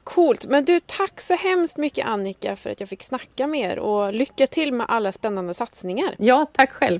[0.04, 3.80] Coolt, men du tack så hemskt mycket Annika för att jag fick snacka med er
[3.80, 6.16] och lycka till med alla spännande satsningar.
[6.18, 7.00] Ja, tack själv.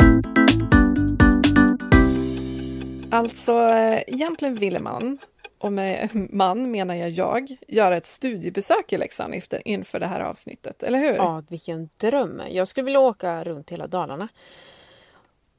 [3.12, 3.70] Alltså,
[4.08, 5.18] egentligen ville man
[5.58, 10.20] och med man menar jag jag, göra ett studiebesök i Leksand efter, inför det här
[10.20, 11.16] avsnittet, eller hur?
[11.16, 12.42] Ja, vilken dröm!
[12.50, 14.28] Jag skulle vilja åka runt hela Dalarna.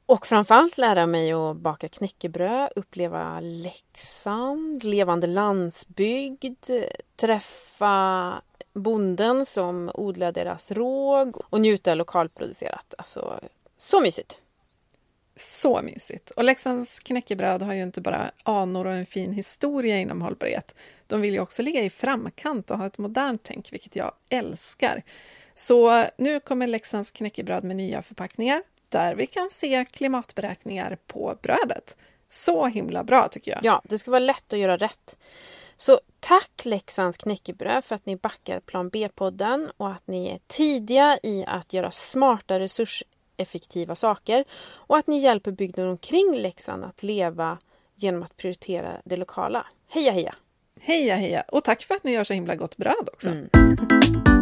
[0.07, 6.71] Och framförallt lära mig att baka knäckebröd, uppleva Leksand, levande landsbygd,
[7.17, 8.43] träffa
[8.73, 12.95] bonden som odlar deras råg och njuta lokalproducerat.
[12.99, 13.41] Alltså,
[13.77, 14.39] så mysigt!
[15.37, 16.31] Så mysigt!
[16.31, 20.75] Och Leksands knäckebröd har ju inte bara anor och en fin historia inom hållbarhet.
[21.07, 25.03] De vill ju också ligga i framkant och ha ett modernt tänk, vilket jag älskar.
[25.55, 28.63] Så nu kommer Leksands knäckebröd med nya förpackningar
[28.97, 31.97] där vi kan se klimatberäkningar på brödet.
[32.29, 33.61] Så himla bra tycker jag.
[33.65, 35.17] Ja, det ska vara lätt att göra rätt.
[35.77, 41.19] Så tack Leksands knäckebröd för att ni backar Plan B-podden och att ni är tidiga
[41.23, 43.03] i att göra smarta resurs
[43.37, 47.59] effektiva saker och att ni hjälper bygden omkring Leksand att leva
[47.95, 49.67] genom att prioritera det lokala.
[49.89, 50.35] Heja heja!
[50.81, 51.45] Heja heja!
[51.49, 53.31] Och tack för att ni gör så himla gott bröd också.
[53.31, 54.36] Mm.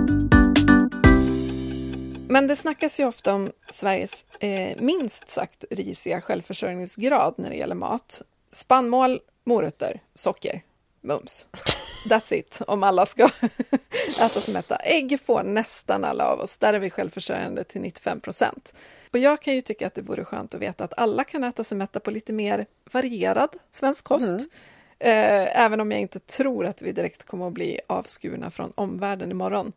[2.28, 7.74] Men det snackas ju ofta om Sveriges eh, minst sagt risiga självförsörjningsgrad när det gäller
[7.74, 8.22] mat.
[8.52, 10.62] Spannmål, morötter, socker,
[11.00, 11.46] mums.
[12.10, 13.24] That's it, om alla ska
[14.20, 14.76] äta sig mätta.
[14.76, 18.74] Ägg får nästan alla av oss, där är vi självförsörjande till 95 procent.
[19.12, 21.64] Och jag kan ju tycka att det vore skönt att veta att alla kan äta
[21.64, 24.30] sig mätta på lite mer varierad svensk kost.
[24.30, 24.48] Mm.
[24.98, 29.30] Eh, även om jag inte tror att vi direkt kommer att bli avskurna från omvärlden
[29.30, 29.72] imorgon.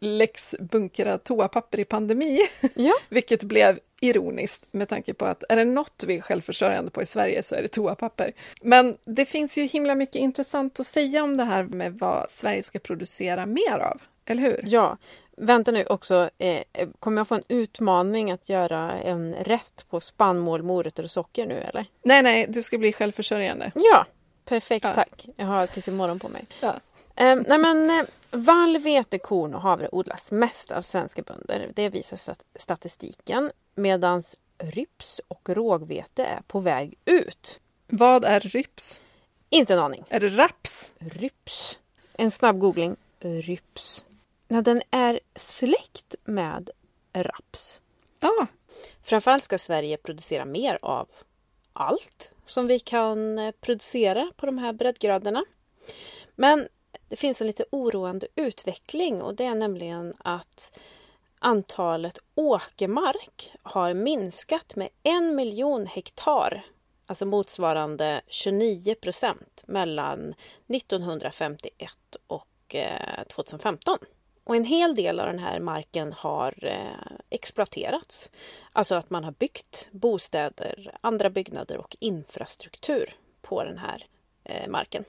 [0.00, 2.40] Lex bunkra toapapper i pandemi,
[2.74, 2.92] Ja.
[3.08, 7.06] vilket blev ironiskt med tanke på att är det något vi är självförsörjande på i
[7.06, 8.32] Sverige så är det toapapper.
[8.62, 12.62] Men det finns ju himla mycket intressant att säga om det här med vad Sverige
[12.62, 14.64] ska producera mer av, eller hur?
[14.66, 14.96] Ja,
[15.36, 16.30] vänta nu också.
[16.38, 16.62] Eh,
[16.98, 21.54] kommer jag få en utmaning att göra en rätt på spannmål, morötter och socker nu
[21.54, 21.86] eller?
[22.02, 23.72] Nej, nej, du ska bli självförsörjande.
[23.74, 24.06] Ja,
[24.44, 24.94] perfekt Ja.
[24.94, 25.26] tack.
[25.36, 26.44] Jag har tills imorgon på mig.
[26.60, 26.74] Ja.
[27.16, 31.72] Eh, nej men eh, vall, vete, korn och havre odlas mest av svenska bönder.
[31.74, 33.50] Det visar stat- statistiken.
[33.74, 34.22] Medan
[34.58, 37.60] ryps och rågvete är på väg ut.
[37.86, 39.02] Vad är ryps?
[39.48, 40.04] Inte en aning.
[40.08, 40.94] Är det raps?
[40.98, 41.78] Ryps.
[42.12, 42.96] En snabb googling.
[43.20, 44.06] Ryps.
[44.48, 46.70] Ja, den är släkt med
[47.12, 47.80] raps.
[48.20, 48.46] Ja,
[49.02, 51.08] Framförallt ska Sverige producera mer av
[51.72, 55.44] allt som vi kan eh, producera på de här breddgraderna.
[56.34, 56.68] Men
[57.08, 60.78] det finns en lite oroande utveckling och det är nämligen att
[61.38, 66.62] antalet åkermark har minskat med en miljon hektar,
[67.06, 70.34] alltså motsvarande 29 procent mellan
[70.68, 71.92] 1951
[72.26, 73.98] och eh, 2015.
[74.44, 78.30] Och en hel del av den här marken har eh, exploaterats.
[78.72, 84.06] Alltså att man har byggt bostäder, andra byggnader och infrastruktur på den här
[84.44, 85.04] eh, marken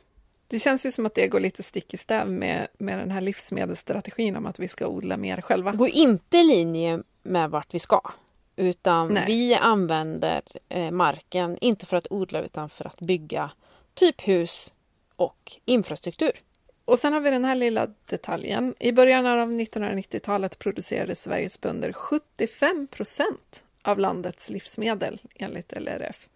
[0.51, 3.21] det känns ju som att det går lite stick i stäv med, med den här
[3.21, 5.71] livsmedelsstrategin om att vi ska odla mer själva.
[5.71, 8.01] Går inte i linje med vart vi ska.
[8.55, 9.23] Utan Nej.
[9.27, 13.51] vi använder eh, marken, inte för att odla utan för att bygga
[13.93, 14.71] typ hus
[15.15, 16.31] och infrastruktur.
[16.85, 18.75] Och sen har vi den här lilla detaljen.
[18.79, 26.27] I början av 1990-talet producerade Sveriges bönder 75 procent av landets livsmedel enligt LRF.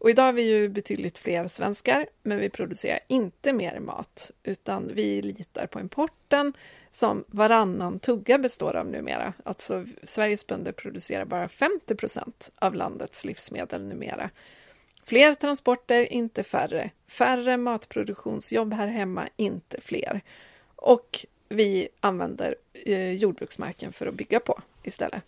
[0.00, 4.90] Och idag är vi ju betydligt fler svenskar, men vi producerar inte mer mat, utan
[4.94, 6.52] vi litar på importen
[6.90, 9.32] som varannan tugga består av numera.
[9.44, 14.30] Alltså Sveriges bönder producerar bara 50 procent av landets livsmedel numera.
[15.04, 16.90] Fler transporter, inte färre.
[17.08, 20.20] Färre matproduktionsjobb här hemma, inte fler.
[20.76, 25.22] Och vi använder eh, jordbruksmarken för att bygga på istället.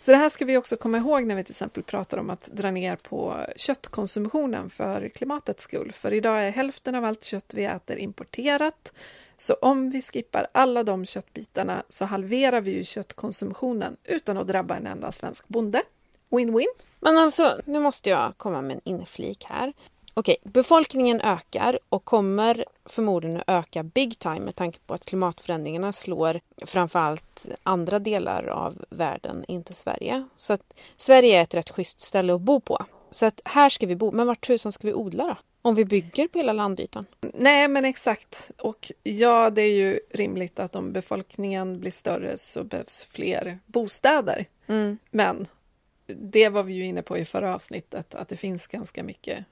[0.00, 2.44] Så det här ska vi också komma ihåg när vi till exempel pratar om att
[2.44, 5.92] dra ner på köttkonsumtionen för klimatets skull.
[5.92, 8.92] För idag är hälften av allt kött vi äter importerat.
[9.36, 14.76] Så om vi skippar alla de köttbitarna så halverar vi ju köttkonsumtionen utan att drabba
[14.76, 15.82] en enda svensk bonde.
[16.30, 16.68] Win-win.
[17.00, 19.72] Men alltså, nu måste jag komma med en inflik här.
[20.20, 25.92] Okej, befolkningen ökar och kommer förmodligen att öka big time med tanke på att klimatförändringarna
[25.92, 30.28] slår framförallt andra delar av världen, inte Sverige.
[30.36, 32.84] Så att Sverige är ett rätt schysst ställe att bo på.
[33.10, 34.12] Så att här ska vi bo.
[34.12, 35.36] Men vart tusan ska vi odla då?
[35.62, 37.06] Om vi bygger på hela landytan?
[37.20, 38.50] Nej, men exakt.
[38.58, 44.46] Och ja, det är ju rimligt att om befolkningen blir större så behövs fler bostäder.
[44.66, 44.98] Mm.
[45.10, 45.46] Men
[46.06, 49.44] det var vi ju inne på i förra avsnittet, att det finns ganska mycket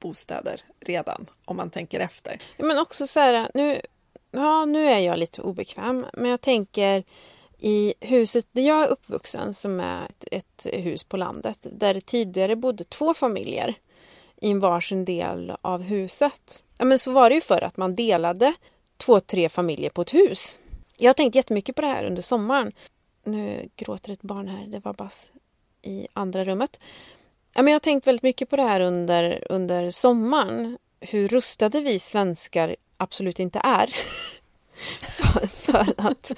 [0.00, 2.38] bostäder redan, om man tänker efter.
[2.56, 3.80] Men också så här, nu,
[4.30, 7.04] ja, nu är jag lite obekväm, men jag tänker
[7.58, 12.00] i huset där jag är uppvuxen, som är ett, ett hus på landet, där det
[12.00, 13.74] tidigare bodde två familjer
[14.36, 16.64] i en varsin del av huset.
[16.78, 18.54] Ja, men så var det ju för att man delade
[18.96, 20.58] två, tre familjer på ett hus.
[20.96, 22.72] Jag har tänkt jättemycket på det här under sommaren.
[23.24, 25.30] Nu gråter ett barn här, det var Bass
[25.82, 26.80] i andra rummet.
[27.54, 30.78] Ja, men jag har tänkt väldigt mycket på det här under, under sommaren.
[31.00, 33.86] Hur rustade vi svenskar absolut inte är
[35.00, 36.32] för, för att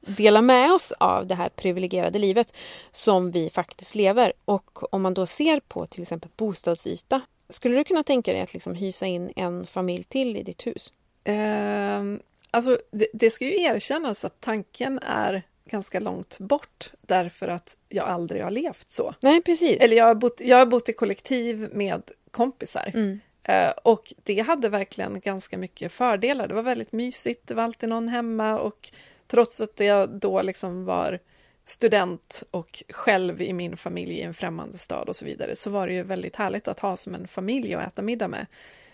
[0.00, 2.56] dela med oss av det här privilegierade livet
[2.92, 4.32] som vi faktiskt lever.
[4.44, 7.20] Och om man då ser på till exempel bostadsyta.
[7.48, 10.92] Skulle du kunna tänka dig att liksom hysa in en familj till i ditt hus?
[11.28, 12.18] Uh,
[12.50, 18.08] alltså, det, det ska ju erkännas att tanken är ganska långt bort därför att jag
[18.08, 19.14] aldrig har levt så.
[19.20, 19.78] Nej, precis.
[19.80, 22.90] Eller jag har bott, jag har bott i kollektiv med kompisar.
[22.94, 23.20] Mm.
[23.42, 26.48] Eh, och det hade verkligen ganska mycket fördelar.
[26.48, 28.90] Det var väldigt mysigt, det var alltid någon hemma och
[29.26, 31.18] trots att jag då liksom var
[31.64, 35.86] student och själv i min familj i en främmande stad och så vidare så var
[35.86, 38.46] det ju väldigt härligt att ha som en familj att äta middag med.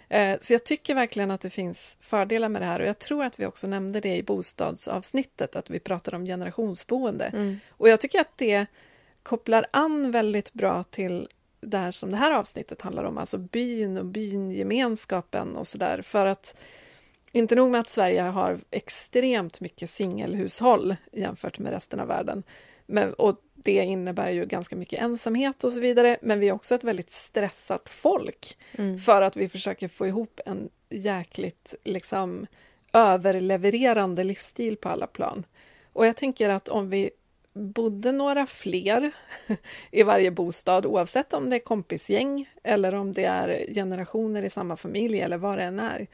[0.09, 3.25] Eh, Så jag tycker verkligen att det finns fördelar med det här och jag tror
[3.25, 7.25] att vi också nämnde det i bostadsavsnittet, att vi pratade om generationsboende.
[7.25, 7.61] Mm.
[7.69, 8.67] Och jag tycker att det
[9.23, 11.29] kopplar an väldigt bra till
[11.61, 16.03] det här som det här avsnittet handlar om, alltså byn och byngemenskapen och sådär.
[16.03, 16.57] För att
[17.33, 22.43] inte nog med att Sverige har extremt mycket singelhushåll jämfört med resten av världen,
[22.87, 26.74] Men, och det innebär ju ganska mycket ensamhet och så vidare, men vi är också
[26.74, 28.98] ett väldigt stressat folk Mm.
[28.98, 32.46] för att vi försöker få ihop en jäkligt liksom
[32.92, 35.44] överlevererande livsstil på alla plan.
[35.92, 37.11] Och jag tänker att om vi
[37.53, 39.11] bodde några fler
[39.90, 44.77] i varje bostad, oavsett om det är kompisgäng eller om det är generationer i samma
[44.77, 46.07] familj eller vad det än är,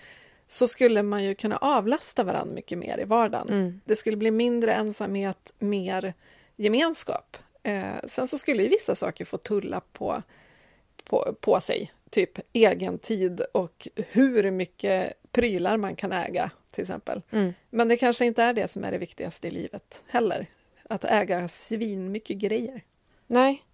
[0.46, 3.48] så skulle man ju kunna avlasta varandra mycket mer i vardagen.
[3.48, 3.80] Mm.
[3.84, 6.14] Det skulle bli mindre ensamhet, mer
[6.60, 7.36] gemenskap.
[7.62, 10.22] Eh, sen så skulle ju vissa saker få tulla på,
[11.04, 17.22] på, på sig, typ egen tid och hur mycket prylar man kan äga, till exempel.
[17.30, 17.52] Mm.
[17.70, 20.46] Men det kanske inte är det som är det viktigaste i livet heller.
[20.88, 22.84] Att äga svin mycket grejer.
[23.26, 23.64] Nej.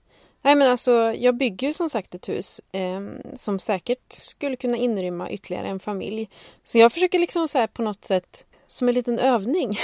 [0.43, 3.01] Nej men alltså jag bygger ju som sagt ett hus eh,
[3.37, 6.29] som säkert skulle kunna inrymma ytterligare en familj.
[6.65, 9.79] Så jag försöker liksom så här på något sätt som en liten övning.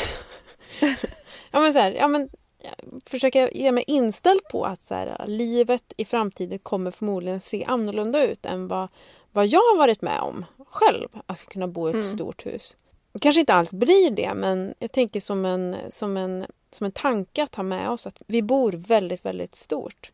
[1.50, 2.28] ja men så här, ja men
[2.64, 7.64] jag försöker ge mig inställd på att så här, livet i framtiden kommer förmodligen se
[7.64, 8.88] annorlunda ut än vad,
[9.32, 11.08] vad jag har varit med om själv.
[11.26, 12.02] Att kunna bo i ett Mm.
[12.02, 12.76] stort hus.
[13.20, 17.42] Kanske inte alls blir det men jag tänker som en, som en som en tanke
[17.42, 20.12] att ha med oss att vi bor väldigt, väldigt stort.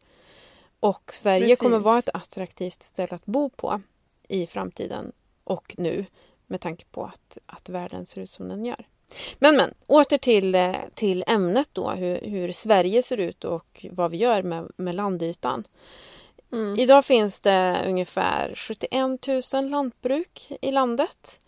[0.80, 1.58] Och Sverige Precis.
[1.58, 3.80] kommer vara ett attraktivt ställe att bo på
[4.28, 5.12] i framtiden
[5.44, 6.06] och nu
[6.46, 8.86] med tanke på att, att världen ser ut som den gör.
[9.38, 14.10] Men men, åter till, eh, till ämnet då, hur, hur Sverige ser ut och vad
[14.10, 15.64] vi gör med, med landytan.
[16.52, 16.78] Mm.
[16.78, 21.40] Idag finns det ungefär 71 000 lantbruk i landet.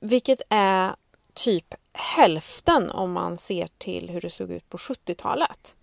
[0.00, 0.96] Vilket är
[1.34, 5.75] typ hälften om man ser till hur det såg ut på 70-talet.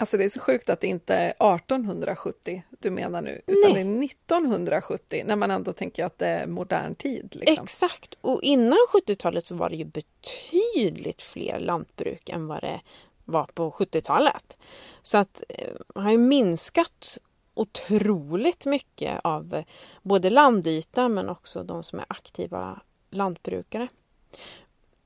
[0.00, 3.84] Alltså det är så sjukt att det inte är 1870 du menar nu, utan Nej.
[3.84, 7.36] det är 1970 när man ändå tänker att det är modern tid.
[7.36, 7.64] Liksom.
[7.64, 8.14] Exakt!
[8.20, 12.80] Och innan 70-talet så var det ju betydligt fler lantbruk än vad det
[13.24, 14.56] var på 70-talet.
[15.02, 17.18] Så att eh, man har ju minskat
[17.54, 19.64] otroligt mycket av eh,
[20.02, 23.88] både landyta men också de som är aktiva lantbrukare.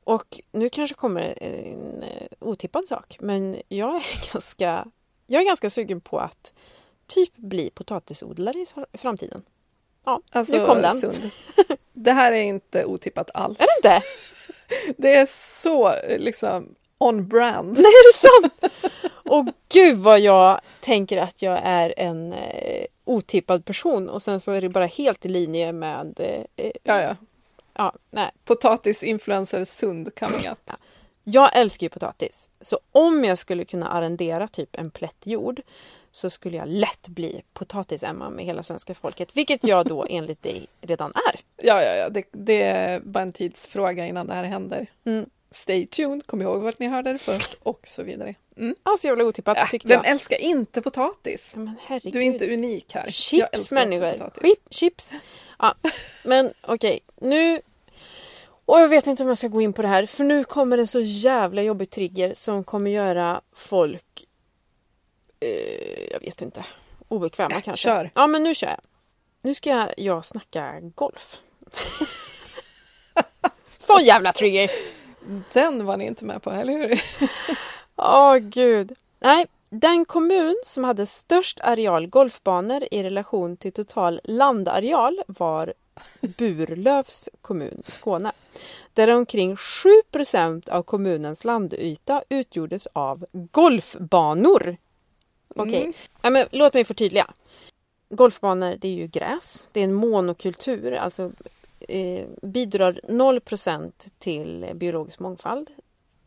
[0.04, 4.86] Och nu kanske kommer en eh, otippad sak, men jag är ganska,
[5.26, 6.52] jag är ganska sugen på att
[7.06, 8.58] typ bli potatisodlare
[8.92, 9.42] i framtiden.
[10.04, 10.96] Ja, Alltså, nu kom den.
[11.00, 11.30] Sund.
[11.92, 13.58] Det här är inte otippat alls.
[13.60, 14.06] Är det inte?
[14.96, 17.68] Det är så liksom on brand.
[17.78, 18.74] Nej, är det sant?
[19.06, 24.52] Och gud vad jag tänker att jag är en eh, otippad person och sen så
[24.52, 26.20] är det bara helt i linje med...
[26.56, 27.16] Eh, Ja, ja.
[27.74, 28.30] Ja, nej.
[28.44, 30.70] Potatisinfluencer Sund coming up.
[31.24, 32.50] Jag älskar ju potatis.
[32.60, 35.60] Så om jag skulle kunna arrendera typ en plätt jord
[36.12, 39.36] så skulle jag lätt bli potatis-Emma med hela svenska folket.
[39.36, 41.40] Vilket jag då enligt dig redan är.
[41.66, 42.08] Ja, ja, ja.
[42.08, 44.86] Det, det är bara en tidsfråga innan det här händer.
[45.04, 45.30] Mm.
[45.50, 48.34] Stay tuned, kom ihåg vart ni hörde det först och så vidare.
[48.56, 48.74] Mm.
[48.82, 50.10] Alltså jävla otippat Äh, tyckte vem jag.
[50.10, 51.52] älskar inte potatis?
[51.56, 51.76] Men.
[52.02, 53.10] Du är inte unik här.
[53.10, 54.30] Chips människor.
[54.70, 55.12] chips.
[55.58, 55.74] Ja,
[56.24, 57.60] men okej, nu...
[58.66, 60.78] Och jag vet inte om jag ska gå in på det här, för nu kommer
[60.78, 64.24] en så jävla jobbig trigger som kommer göra folk...
[65.40, 66.64] Eh, jag vet inte.
[67.08, 67.84] Obekväma Äh, kanske.
[67.84, 68.10] kör.
[68.14, 68.80] Ja, men nu kör jag.
[69.42, 71.40] Nu ska jag, jag snacka golf.
[73.78, 74.70] så jävla trigger!
[75.52, 77.02] Den var ni inte med på, eller hur?
[77.96, 78.92] Åh gud.
[79.20, 85.74] Nej, den kommun som hade störst areal golfbanor i relation till total landareal var
[86.20, 88.32] Burlövs kommun i Skåne.
[88.92, 94.76] Där omkring 7% av kommunens landyta utgjordes av golfbanor.
[95.56, 95.92] Okej, Mm.
[96.22, 97.30] ja, men låt mig förtydliga.
[98.08, 99.68] Golfbanor, det är ju gräs.
[99.72, 101.32] Det är en monokultur, alltså
[101.88, 105.70] eh, bidrar 0% till biologisk mångfald.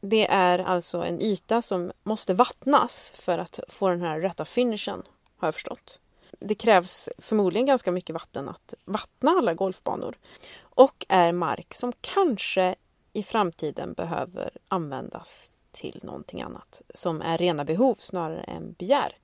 [0.09, 5.03] Det är alltså en yta som måste vattnas för att få den här rätta finishen,
[5.37, 5.99] har jag förstått.
[6.39, 10.17] Det krävs förmodligen ganska mycket vatten att vattna alla golfbanor.
[10.59, 12.75] Och är mark som kanske
[13.13, 19.15] i framtiden behöver användas till någonting annat som är rena behov snarare än begär.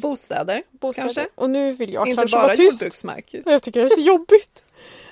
[0.00, 1.06] Bostäder, Bostäder.
[1.06, 1.28] kanske?
[1.34, 2.72] Och nu vill jag inte kanske bara vara tyst.
[2.72, 3.34] jordbruksmark.
[3.44, 4.62] Jag tycker det är så jobbigt.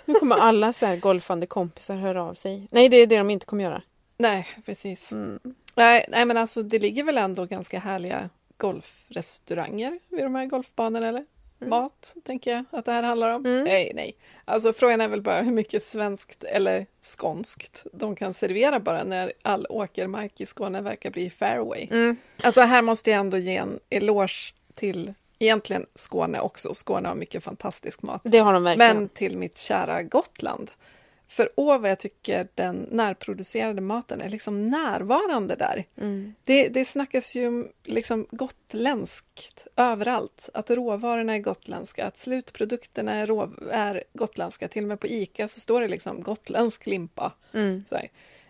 [0.05, 2.69] Nu kommer alla så här golfande kompisar höra av sig.
[2.71, 3.83] Nej, det är det de inte kommer göra.
[4.17, 5.13] Nej, precis.
[5.13, 5.39] Mm.
[5.75, 11.09] Nej, nej, men alltså det ligger väl ändå ganska härliga golfrestauranger vid de här golfbanorna,
[11.09, 11.25] eller?
[11.59, 13.47] Mat, tänker jag att det här handlar om.
[13.47, 13.65] Mm.
[13.65, 14.17] Nej, nej.
[14.45, 19.33] Alltså frågan är väl bara hur mycket svenskt eller skånskt de kan servera bara när
[19.43, 21.89] all åkermark i Skåne verkar bli fairway.
[21.91, 22.17] Mm.
[22.43, 26.75] Alltså här måste jag ändå ge en eloge till egentligen Skåne också.
[26.75, 28.21] Skåne har mycket fantastisk mat.
[28.25, 28.97] Det har de verkligen.
[28.97, 30.71] Men till mitt kära Gotland.
[31.29, 35.85] För åh vad jag tycker den närproducerade maten är liksom närvarande där.
[35.97, 36.35] Mm.
[36.45, 40.49] Det, det snackas ju om liksom gotländskt överallt.
[40.55, 44.69] Att råvarorna är gotländska, att slutprodukterna är, rå, är gotländska.
[44.69, 47.33] Till och med på ICA så står det liksom gotländsk limpa.
[47.53, 47.85] Mm.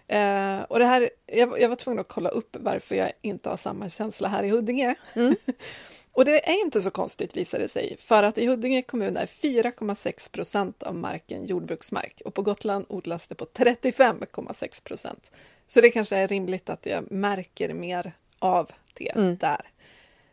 [0.09, 3.57] Eh, och det här, jag, jag var tvungen att kolla upp varför jag inte har
[3.57, 4.95] samma känsla här i Huddinge.
[5.15, 5.37] Mm.
[6.17, 9.27] och det är inte så konstigt visar det sig, för att i Huddinge kommun är
[9.27, 15.31] 4,6 procent av marken jordbruksmark och på Gotland odlas det på 35,6 procent.
[15.69, 19.37] Så det kanske är rimligt att jag märker mer av det Mm.
[19.37, 19.71] där.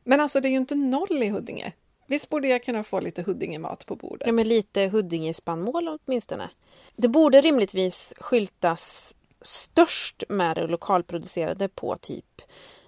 [0.03, 1.73] Men alltså det är ju inte noll i Huddinge.
[2.07, 4.27] Visst borde jag kunna få lite Huddinge-mat på bordet?
[4.27, 6.49] Ja, men lite Huddinge-spannmål åtminstone.
[6.95, 12.41] Det borde rimligtvis skyltas störst med det lokalproducerade på typ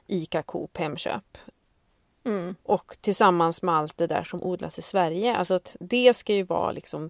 [0.07, 1.37] ICA, Coop, Hemköp.
[2.25, 2.55] Mm.
[2.63, 5.35] Och tillsammans med allt det där som odlas i Sverige.
[5.35, 7.09] Alltså att det ska ju vara liksom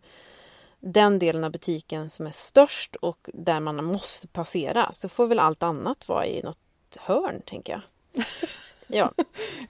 [0.79, 4.91] den delen av butiken som är störst och där man måste passera.
[4.91, 6.57] Så får väl allt annat vara i något
[6.99, 7.81] hörn, tänker jag.
[8.87, 9.11] Ja,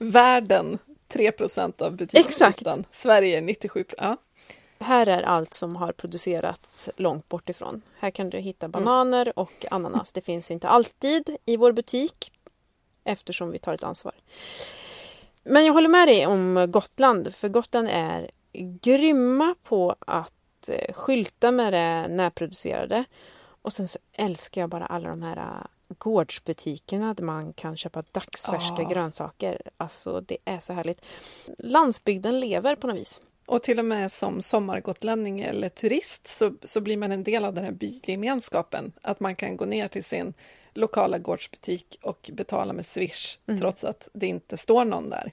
[0.00, 0.78] Världen
[1.08, 2.84] 3 procent av butiksytan.
[2.90, 4.16] Sverige 97 ja.
[4.78, 7.82] här är allt som har producerats långt bort ifrån.
[7.98, 10.12] Här kan du hitta bananer och ananas.
[10.12, 12.32] Det finns inte alltid i vår butik
[13.04, 14.14] eftersom vi tar ett ansvar.
[15.48, 18.30] Men jag håller med dig om Gotland, för Gotland är
[18.82, 23.04] grymma på att eh, skylta med det närproducerade.
[23.62, 25.66] Och sen så älskar jag bara alla de här eh,
[25.98, 28.88] gårdsbutikerna där man kan köpa dagsfärska Ah.
[28.90, 29.62] grönsaker.
[29.76, 31.04] Alltså det är så härligt.
[31.58, 33.20] Landsbygden lever på något vis.
[33.46, 37.54] Och till och med som sommargotlänning eller turist så, så blir man en del av
[37.54, 38.92] den här bygemenskapen.
[39.02, 40.34] Att man kan gå ner till sin
[40.76, 43.60] lokala gårdsbutik och betala med Swish Mm.
[43.60, 45.32] trots att det inte står någon där.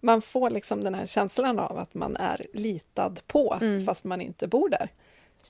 [0.00, 3.84] Man får liksom den här känslan av att man är litad på Mm.
[3.86, 4.88] fast man inte bor där.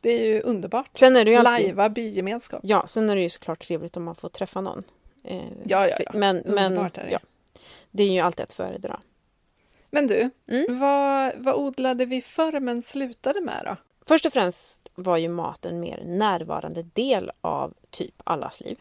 [0.03, 0.91] Det är ju underbart.
[0.99, 1.53] Sen är det ju alltid...
[1.67, 2.61] Lajva bygemenskap.
[2.63, 4.83] Ja, sen är det ju såklart trevligt om man får träffa någon.
[5.25, 6.11] Eh, Ja, ja, ja.
[6.15, 7.11] Men, men Underbart är det.
[7.11, 7.19] ja,
[7.91, 9.01] det är ju alltid att föredra.
[9.91, 10.79] Men du, Mm.
[10.79, 13.77] vad, vad odlade vi förr men slutade med då?
[14.07, 18.79] Först och främst var ju mat en mer närvarande del av typ allas liv.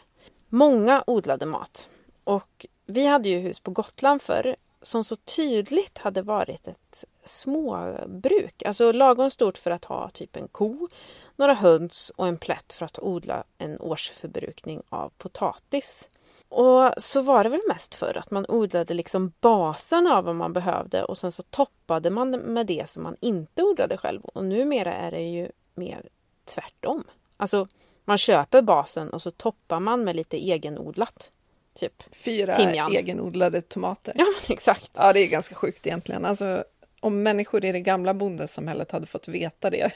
[0.55, 1.89] Många odlade mat.
[2.23, 8.63] Och vi hade ju hus på Gotland förr som så tydligt hade varit ett småbruk.
[8.63, 10.87] Alltså lagom stort för att ha typ en ko,
[11.35, 16.09] några höns och en plätt för att odla en årsförbrukning av potatis.
[16.49, 20.53] Och så var det väl mest för att man odlade liksom basen av vad man
[20.53, 24.21] behövde och sen så toppade man med det som man inte odlade själv.
[24.23, 26.09] Och numera är det ju mer
[26.45, 27.03] tvärtom.
[27.37, 27.67] Alltså
[28.05, 31.31] man köper basen och så toppar man med lite egenodlat.
[31.73, 32.03] Typ.
[32.11, 32.91] Fyra Timjan.
[32.95, 34.13] egenodlade tomater.
[34.17, 34.91] Ja exakt.
[34.93, 36.25] Ja, det är ganska sjukt egentligen.
[36.25, 36.63] Alltså,
[36.99, 39.91] om människor i det gamla bondesamhället hade fått veta det,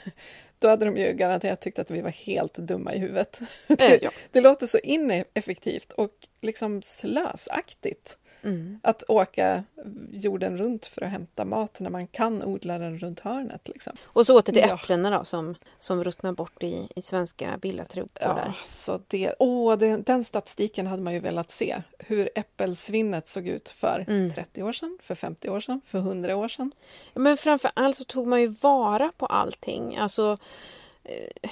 [0.58, 3.40] då hade de ju garanterat tyckt att vi var helt dumma i huvudet.
[3.68, 4.10] Eh, ja.
[4.32, 8.80] Det låter så ineffektivt och liksom slösaktigt Mm.
[8.82, 9.64] att åka
[10.12, 13.68] jorden runt för att hämta mat när man kan odla den runt hörnet.
[13.68, 13.96] Liksom.
[14.02, 14.74] Och så åter till Ja.
[14.74, 18.44] äpplena då som, som ruttnar bort i, i svenska billaträdgårdar.
[18.46, 21.82] Ja, så det, åh, det, den statistiken hade man ju velat se.
[21.98, 24.30] Hur äppelsvinnet såg ut för Mm.
[24.30, 26.72] 30 år sedan, för 50 år sedan, för 100 år sedan.
[27.14, 29.96] Men framför allt så tog man ju vara på allting.
[29.96, 30.36] Alltså
[31.04, 31.50] eh,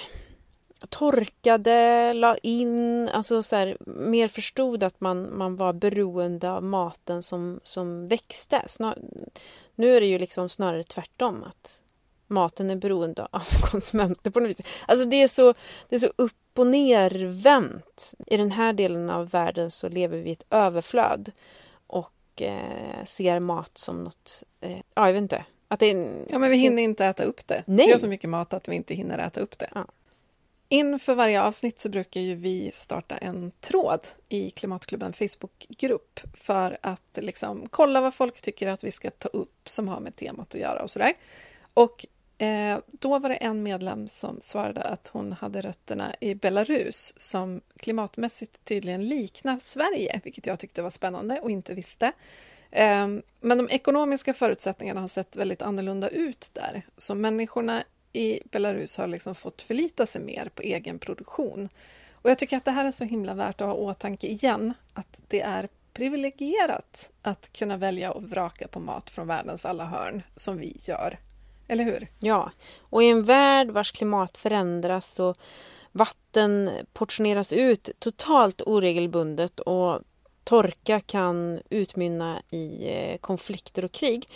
[0.89, 7.23] torkade, la in, alltså så här, mer förstod att man, man var beroende av maten
[7.23, 8.63] som, som växte.
[8.67, 8.97] Snar,
[9.75, 11.81] nu är det ju liksom snarare tvärtom, att
[12.27, 14.61] maten är beroende av konsumenter på något vis.
[14.87, 15.53] Alltså det är så,
[15.89, 18.13] det är så upp och nervänt.
[18.27, 21.31] I den här delen av världen så lever vi i ett överflöd
[21.87, 25.45] och eh, ser mat som något, eh, ja jag vet inte.
[25.67, 27.63] Att det är, Ja, men vi hinner inte äta upp det.
[27.65, 27.85] Nej.
[27.85, 29.69] Vi har så mycket mat att vi inte hinner äta upp det.
[29.75, 29.85] Ja.
[30.69, 37.17] Inför varje avsnitt så brukar ju vi starta en tråd i Klimatklubben Facebookgrupp för att
[37.21, 40.61] liksom kolla vad folk tycker att vi ska ta upp som har med temat att
[40.61, 41.13] göra och sådär.
[41.73, 42.05] Och
[42.37, 47.61] eh, då var det en medlem som svarade att hon hade rötterna i Belarus som
[47.77, 52.11] klimatmässigt tydligen liknar Sverige, vilket jag tyckte var spännande och inte visste.
[52.71, 56.85] Ehm, men de ekonomiska förutsättningarna har sett väldigt annorlunda ut där.
[56.97, 57.83] Så människorna
[58.13, 61.69] i Belarus har liksom fått förlita sig mer på egen produktion.
[62.13, 64.73] Och jag tycker att det här är så himla värt att ha i åtanke igen,
[64.93, 70.23] att det är privilegierat att kunna välja och vraka på mat från världens alla hörn,
[70.35, 71.19] som vi gör.
[71.67, 72.07] Eller hur?
[72.19, 75.37] Ja, och i en värld vars klimat förändras och
[75.91, 80.01] vatten portioneras ut totalt oregelbundet och
[80.43, 84.27] torka kan utmynna i eh, konflikter och krig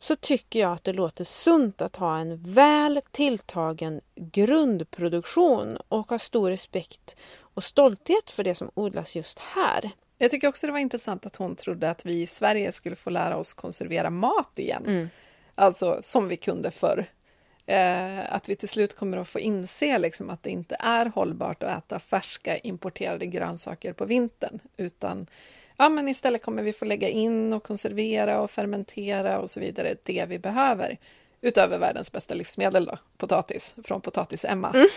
[0.00, 6.18] så tycker jag att det låter sunt att ha en väl tilltagen grundproduktion och ha
[6.18, 9.90] stor respekt och stolthet för det som odlas just här.
[10.18, 13.10] Jag tycker också det var intressant att hon trodde att vi i Sverige skulle få
[13.10, 14.82] lära oss konservera mat igen.
[14.86, 15.08] Mm.
[15.54, 17.06] Alltså som vi kunde förr.
[17.66, 21.62] Eh, att vi till slut kommer att få inse liksom, att det inte är hållbart
[21.62, 24.58] att äta färska importerade grönsaker på vintern.
[24.76, 25.26] Utan
[25.78, 29.96] ja, men istället kommer vi få lägga in och konservera och fermentera och så vidare
[30.02, 30.98] det vi behöver.
[31.40, 34.70] Utöver världens bästa livsmedel då, potatis, från Potatis-Emma.
[34.70, 34.88] Mm.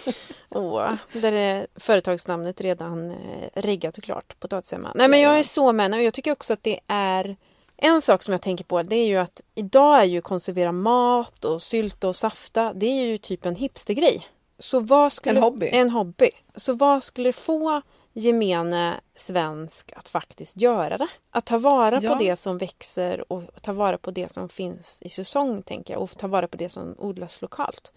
[0.48, 3.16] Åh, där är företagsnamnet redan eh,
[3.54, 4.92] riggat och klart, Potatis-Emma.
[4.94, 7.36] Nej men jag är så med och jag tycker också att det är
[7.76, 11.44] en sak som jag tänker på det är ju att idag är ju konservera mat
[11.44, 14.28] och sylta och safta, det är ju typ en hipstergrej.
[14.58, 15.68] Så vad skulle, en hobby.
[15.72, 16.30] En hobby.
[16.56, 17.82] Så vad skulle få
[18.12, 21.08] gemene svensk att faktiskt göra det?
[21.30, 22.12] Att ta vara ja.
[22.12, 26.02] på det som växer och ta vara på det som finns i säsong, tänker jag.
[26.02, 27.92] Och ta vara på det som odlas lokalt.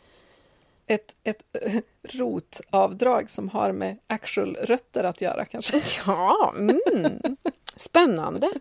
[0.87, 1.43] Ett, ett
[2.03, 5.81] rotavdrag som har med actual rötter att göra kanske?
[6.07, 7.37] Ja, mm.
[7.75, 8.51] Spännande!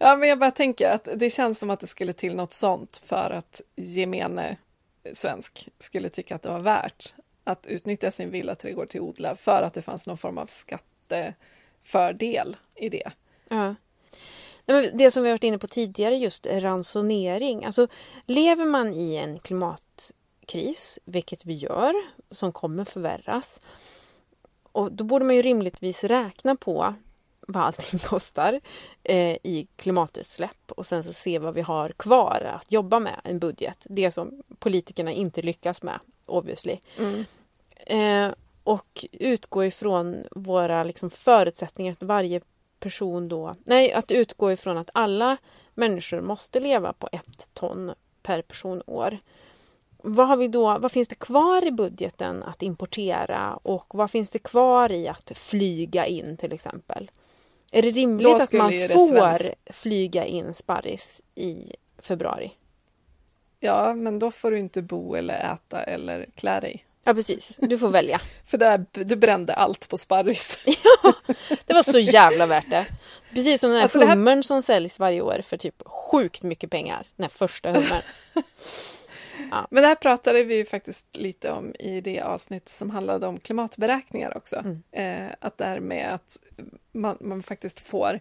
[0.00, 3.02] ja, men jag bara tänker att det känns som att det skulle till något sånt
[3.04, 4.56] för att gemene
[5.12, 7.14] svensk skulle tycka att det var värt
[7.44, 12.88] att utnyttja sin villaträdgård till odla för att det fanns någon form av skattefördel i
[12.88, 13.10] det.
[13.48, 13.74] Ja.
[14.92, 17.64] Det som vi varit inne på tidigare, just ransonering.
[17.64, 17.88] Alltså,
[18.26, 21.94] lever man i en klimatkris, vilket vi gör,
[22.30, 23.60] som kommer förvärras,
[24.72, 26.94] och då borde man ju rimligtvis räkna på
[27.40, 28.60] vad allting kostar
[29.02, 33.38] eh, i klimatutsläpp och sen så se vad vi har kvar att jobba med, en
[33.38, 33.86] budget.
[33.90, 35.98] Det som politikerna inte lyckas med,
[36.30, 36.78] obviously.
[36.98, 37.24] Mm.
[37.86, 42.40] Eh, och utgå ifrån våra liksom, förutsättningar att varje
[42.80, 43.54] person då...
[43.64, 45.36] Nej, att utgå ifrån att alla
[45.74, 49.18] människor måste leva på ett ton per person år.
[50.02, 54.30] Vad, har vi då, vad finns det kvar i budgeten att importera och vad finns
[54.30, 57.10] det kvar i att flyga in till exempel?
[57.72, 62.52] Är det rimligt att man får flyga in sparris i februari?
[63.60, 66.84] Ja, men då får du inte bo eller äta eller klä dig.
[67.04, 67.58] Ja, precis.
[67.62, 68.20] Du får välja.
[68.46, 70.58] För där, du brände allt på sparris.
[71.02, 71.12] ja,
[71.66, 72.86] det var så jävla värt det.
[73.34, 74.42] Precis som den här alltså hummern här...
[74.42, 77.06] som säljs varje år för typ sjukt mycket pengar.
[77.16, 78.02] Den här första hummern.
[79.50, 79.66] Ja.
[79.70, 84.36] Men det här pratade vi faktiskt lite om i det avsnitt som handlade om klimatberäkningar
[84.36, 84.56] också.
[84.56, 84.82] Mm.
[84.92, 86.38] Eh, att det här med att
[86.92, 88.20] man, man, faktiskt får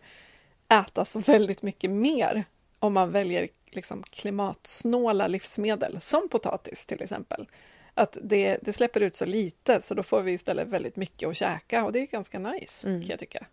[0.69, 2.43] äta så väldigt mycket mer
[2.79, 7.47] om man väljer liksom klimatsnåla livsmedel, som potatis till exempel.
[7.93, 11.35] Att det, det släpper ut så lite, så då får vi istället väldigt mycket att
[11.35, 13.01] käka och det är ganska nice, mm.
[13.01, 13.45] kan jag tycka.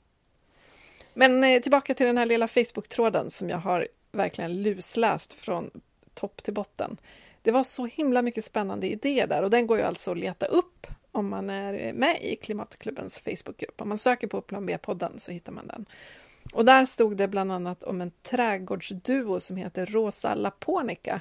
[1.14, 5.70] Men eh, tillbaka till den här lilla Facebook-tråden som jag har verkligen lusläst från
[6.14, 6.96] topp till botten.
[7.42, 10.46] Det var så himla mycket spännande idéer där och den går ju alltså att leta
[10.46, 13.80] upp om man är med i Klimatklubbens Facebookgrupp.
[13.80, 15.86] Om man söker på Plan B-podden så hittar man den.
[16.54, 21.20] Och där stod det bland annat om en trädgårdsduo som heter Rosa Laponica.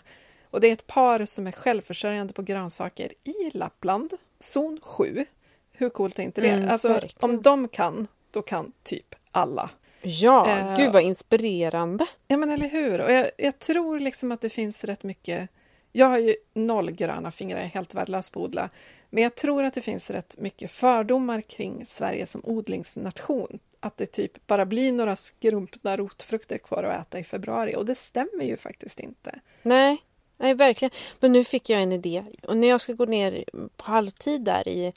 [0.49, 5.25] Och det är ett par som är självförsörjande på grönsaker i Lappland, zon 7.
[5.71, 6.49] Hur coolt är inte det?
[6.49, 9.69] Mm, alltså, om de kan, då kan typ alla.
[10.01, 12.05] Ja, eh, gud vad inspirerande!
[12.27, 13.01] Ja, men eller hur?
[13.01, 15.49] Och jag, jag tror liksom att det finns rätt mycket
[15.95, 18.69] jag har ju noll gröna fingrar, jag är helt värdelös på att odla.
[19.09, 23.59] Men jag tror att det finns rätt mycket fördomar kring Sverige som odlingsnation.
[23.85, 27.95] Att det typ bara blir några skrumpna rotfrukter kvar att äta i februari och det
[27.95, 29.39] stämmer ju faktiskt inte.
[29.61, 29.97] Nej,
[30.37, 30.91] nej verkligen.
[31.19, 32.23] Men nu fick jag en idé.
[32.43, 33.45] Och när jag ska gå ner
[33.77, 34.93] på halvtid där i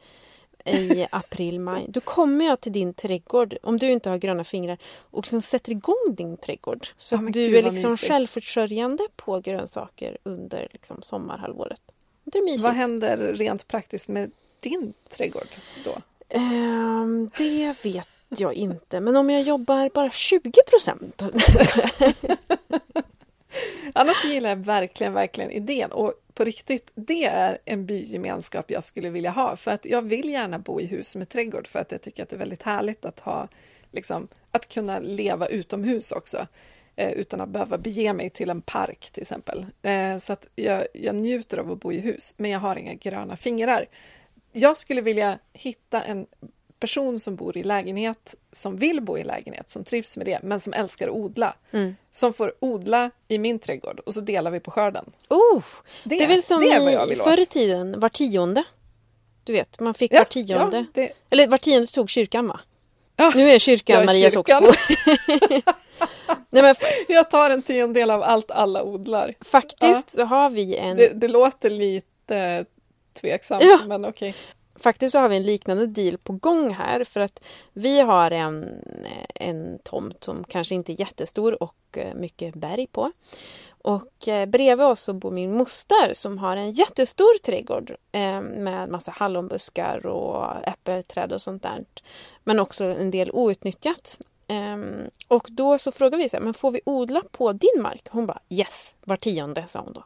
[0.65, 1.87] i april, maj.
[1.89, 4.79] Då kommer jag till din trädgård, om du inte har gröna fingrar,
[5.11, 6.87] och liksom sätter igång din trädgård.
[6.97, 11.81] Så ja, att du är liksom självförsörjande på grönsaker under liksom sommarhalvåret.
[12.25, 12.65] Det är mysigt.
[12.65, 14.31] Vad händer rent praktiskt med
[14.61, 15.49] din trädgård
[15.85, 15.97] då?
[16.39, 21.23] Um, det vet jag inte, men om jag jobbar bara 20 procent.
[23.93, 25.93] Annars gillar jag verkligen, verkligen idén.
[25.93, 29.57] Och på riktigt, det är en bygemenskap jag skulle vilja ha.
[29.57, 32.29] För att jag vill gärna bo i hus med trädgård för att jag tycker att
[32.29, 33.49] det är väldigt härligt att ha,
[33.91, 36.47] liksom, att kunna leva utomhus också.
[36.97, 39.67] Eh, utan att behöva bege mig till en park till exempel.
[39.83, 42.95] Eh, så att jag, jag njuter av att bo i hus, men jag har inga
[42.95, 43.87] gröna fingrar.
[44.53, 46.27] Jag skulle vilja hitta en
[46.81, 50.61] person som bor i lägenhet, som vill bo i lägenhet, som trivs med det, men
[50.61, 51.55] som älskar att odla.
[51.71, 51.97] Mm.
[52.11, 55.05] Som får odla i min trädgård och så delar vi på skörden.
[55.29, 55.65] Oh,
[56.05, 58.65] det, det är väl som det är i förr i tiden, var tionde.
[59.45, 60.77] Du vet, man fick ja, var tionde.
[60.77, 61.13] Ja, det...
[61.31, 62.61] Eller var tionde tog kyrkan va?
[63.17, 64.67] Ja, nu är kyrkan Maria Soxbo.
[66.51, 66.75] Nej, men
[67.09, 69.35] Jag tar en tiondel av allt alla odlar.
[69.41, 72.65] faktiskt så har vi en Det, det låter lite
[73.21, 73.79] tveksamt, Ja.
[73.87, 74.35] men okej.
[74.81, 78.85] Faktiskt så har vi en liknande deal på gång här för att vi har en,
[79.35, 83.13] en tomt som kanske inte är jättestor och eh, mycket berg på.
[83.83, 88.89] Och eh, bredvid oss så bor min moster som har en jättestor trädgård eh, med
[88.89, 91.85] massa hallonbuskar och äppelträd och sånt där.
[92.45, 94.19] Men också en del outnyttjat.
[94.49, 98.09] Ehm, och då så frågar vi så här, men får vi odla på din mark?
[98.11, 100.05] Hon bara yes, var tionde sa hon då.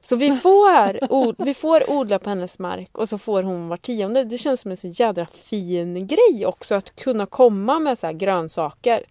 [0.00, 3.76] Så vi får, od, vi får odla på hennes mark och så får hon var
[3.76, 4.24] tionde.
[4.24, 8.14] Det känns som en så jädra fin grej också att kunna komma med så här
[8.14, 9.02] grönsaker.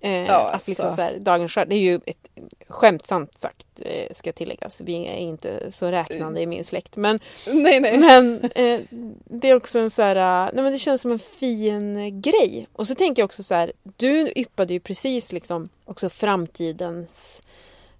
[0.00, 0.96] Eh, Ja, att liksom alltså.
[0.96, 2.28] så här, dagens skörd, det är ju ett
[2.68, 4.80] skämtsamt sagt eh, ska tilläggas.
[4.80, 6.96] Vi är inte så räknande i min släkt.
[6.96, 7.98] Men, Nej, nej.
[7.98, 8.80] men eh,
[9.24, 12.66] det är också en så här, eh, nej men det känns som en fin grej.
[12.72, 17.42] Och så tänker jag också så här, du yppade ju precis liksom också framtidens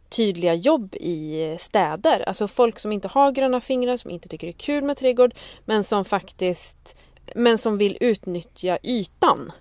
[0.08, 2.24] tydliga jobb i städer.
[2.28, 5.34] Alltså folk som inte har gröna fingrar, som inte tycker det är kul med trädgård,
[5.64, 6.96] men som faktiskt
[7.34, 9.52] men som vill utnyttja ytan.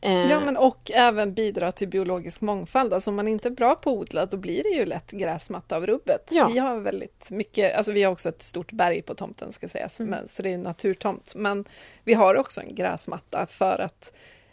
[0.00, 2.92] Eh, Ja, men och även bidra till biologisk mångfald.
[2.92, 5.76] Alltså om man inte är bra på att odla, då blir det ju lätt gräsmatta
[5.76, 6.28] av rubbet.
[6.30, 6.48] Ja.
[6.52, 10.00] Vi har väldigt mycket, alltså vi har också ett stort berg på tomten ska sägas,
[10.00, 10.10] Mm.
[10.10, 11.32] men, så det är en naturtomt.
[11.36, 11.64] Men
[12.04, 14.12] vi har också en gräsmatta för att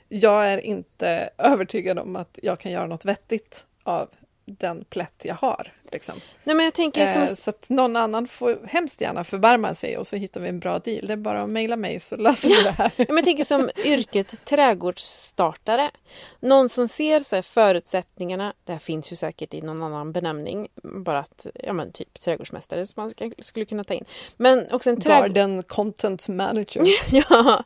[0.10, 4.10] jag är inte övertygad om att jag kan göra något vettigt av
[4.46, 5.72] den plätt jag har.
[5.92, 6.16] Liksom.
[6.44, 9.98] Nej, men jag tänker som Eh, så att någon annan får hemskt gärna förbarma sig
[9.98, 11.08] och så hittar vi en bra deal.
[11.08, 12.92] Det är bara att mejla mig så löser vi det här.
[12.96, 15.92] Ja, men jag tänker som yrket trädgårdsstartare.
[16.40, 18.54] Någon som ser så förutsättningarna.
[18.64, 20.68] Det här finns ju säkert i någon annan benämning.
[20.84, 24.06] Bara att, ja men typ trädgårdsmästare som man ska, skulle kunna ta in.
[24.38, 25.28] Men också en trädgård...
[25.28, 26.84] Garden content manager.
[27.12, 27.64] Ja.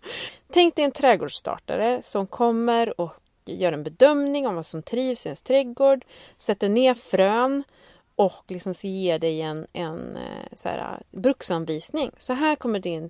[0.53, 3.15] Tänk dig en trädgårdsstartare som kommer och
[3.55, 6.05] gör en bedömning om vad som trivs i ens trädgård.
[6.37, 7.63] Sätter ner frön
[8.15, 12.11] och liksom ger dig en, en eh, så här, bruksanvisning.
[12.17, 13.09] Så här kommer din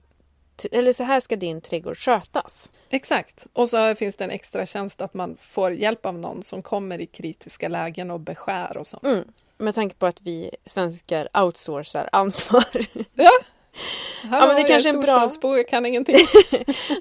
[0.71, 2.69] eller så här ska din trädgård skötas.
[2.89, 3.47] Exakt.
[3.53, 7.01] Och så finns det en extra tjänst att man får hjälp av någon som kommer
[7.01, 9.03] i kritiska lägen och beskär och sånt.
[9.03, 9.23] Mm.
[9.57, 12.65] Med tanke på att vi svenskar outsourcar ansvar.
[14.23, 15.01] Hallå, men det kanske är är en
[15.41, 16.15] bra- jag kan ingenting.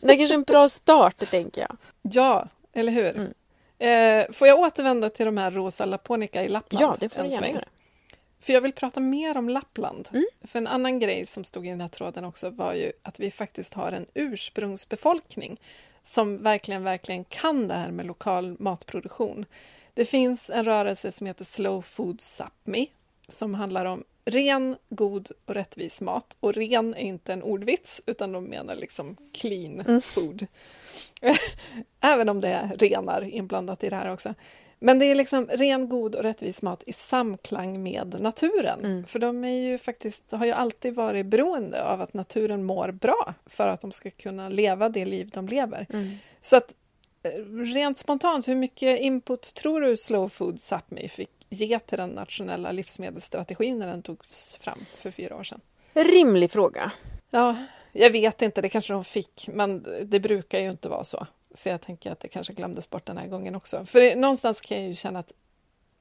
[0.02, 1.76] Det är kanske en bra start, tänker jag.
[2.02, 3.16] ja, eller hur?
[3.16, 3.32] Mm.
[3.78, 6.82] Eh, får jag återvända till de här rosa laponica i Lappland?
[6.82, 7.64] Ja, det får du gärna göra.
[8.40, 10.08] För jag vill prata mer om Lappland.
[10.12, 10.26] Mm.
[10.44, 13.30] För en annan grej som stod i den här tråden också var ju att vi
[13.30, 15.60] faktiskt har en ursprungsbefolkning
[16.02, 19.44] som verkligen, verkligen kan det här med lokal matproduktion.
[19.94, 22.88] Det finns en rörelse som heter Slow Food Sápmi
[23.28, 26.36] som handlar om ren, god och rättvis mat.
[26.40, 30.00] Och ren är inte en ordvits, utan de menar liksom clean Mm.
[30.00, 30.46] food.
[32.00, 34.34] Även om det är renar inblandat i det här också.
[34.80, 38.84] Men det är liksom ren, god och rättvis mat i samklang med naturen.
[38.84, 39.04] Mm.
[39.06, 43.34] För de är ju faktiskt, har ju alltid varit beroende av att naturen mår bra
[43.46, 45.86] för att de ska kunna leva det liv de lever.
[45.92, 46.16] Mm.
[46.40, 46.74] Så att
[47.22, 47.30] eh,
[47.74, 52.72] rent spontant, hur mycket input tror du Slow Food Sápmi fick ge till den nationella
[52.72, 55.60] livsmedelsstrategin när den togs fram för fyra år sedan?
[55.94, 56.92] Rimlig fråga.
[57.30, 57.56] Ja,
[57.92, 61.26] jag vet inte, det kanske de fick, men det brukar ju inte vara så.
[61.54, 63.84] Så jag tänker att det kanske glömdes bort den här gången också.
[63.84, 65.32] För det, någonstans kan jag ju känna att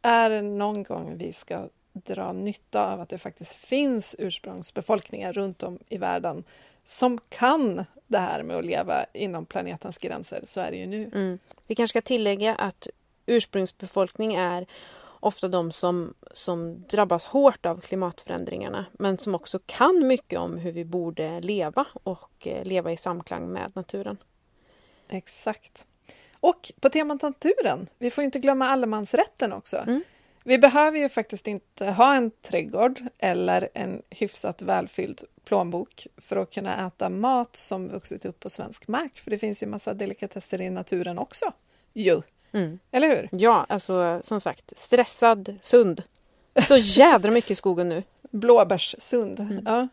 [0.02, 5.64] är det någon gång vi ska dra nytta av att det faktiskt finns ursprungsbefolkningar runt
[5.64, 6.43] om i världen
[6.84, 11.04] som kan det här med att leva inom planetens gränser, så är det ju nu.
[11.14, 11.39] Mm.
[11.68, 12.88] Vi kanske ska tillägga att
[13.26, 14.68] ursprungsbefolkning är
[15.28, 20.71] ofta de som, som drabbas hårt av klimatförändringarna men som också kan mycket om hur
[20.71, 24.17] vi borde leva och eh, leva i samklang med naturen.
[25.09, 25.88] Exakt.
[26.39, 29.78] Och på temat naturen, vi får inte glömma allemansrätten också.
[29.78, 30.03] Mm.
[30.43, 36.53] Vi behöver ju faktiskt inte ha en trädgård eller en hyfsat välfylld plånbok för att
[36.53, 39.19] kunna äta mat som vuxit upp på svensk mark.
[39.19, 41.53] För det finns ju massa delikatesser i naturen också.
[41.93, 42.80] Jo, Mm.
[42.91, 43.30] eller hur?
[43.32, 46.04] Ja, alltså som sagt, stressad, sund.
[46.68, 48.04] Så jädra mycket i skogen nu.
[48.22, 49.39] Blåbärssund.
[49.39, 49.64] Mm.
[49.66, 49.88] Ja.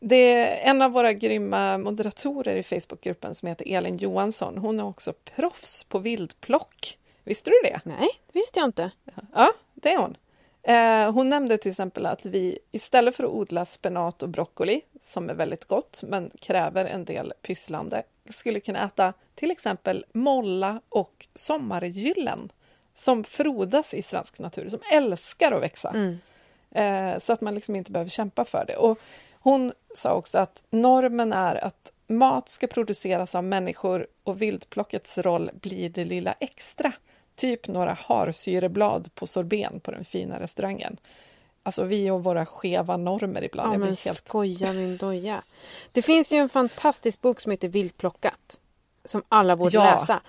[0.00, 4.58] Det är en av våra grymma moderatorer i Facebookgruppen som heter Elin Johansson.
[4.58, 6.98] Hon är också proffs på vildplock.
[7.24, 7.80] Visste du det?
[7.84, 8.90] Nej, det visste jag inte.
[9.32, 10.16] Ja, det är hon.
[10.62, 15.30] Eh, hon nämnde till exempel att vi istället för att odla spenat och broccoli, som
[15.30, 21.26] är väldigt gott men kräver en del pysslande, skulle kunna äta till exempel molla och
[21.34, 22.52] sommargyllen
[22.94, 25.90] som frodas i svensk natur, som älskar att växa.
[25.90, 26.18] Mm.
[26.70, 28.76] Eh, så att man liksom inte behöver kämpa för det.
[28.76, 28.98] Och
[29.32, 35.50] hon sa också att normen är att mat ska produceras av människor och vildplockets roll
[35.54, 36.92] blir det lilla extra.
[37.36, 40.96] typ några harsyreblad på sorbeten på den fina restaurangen.
[41.66, 43.68] Alltså vi och våra skeva normer ibland.
[43.68, 44.00] Ja, Jag men helt...
[44.16, 45.42] skoja min doja.
[45.92, 48.60] Det finns ju en fantastisk bok som heter Viltplockat.
[49.04, 49.84] Som alla borde Ja.
[49.84, 50.20] läsa.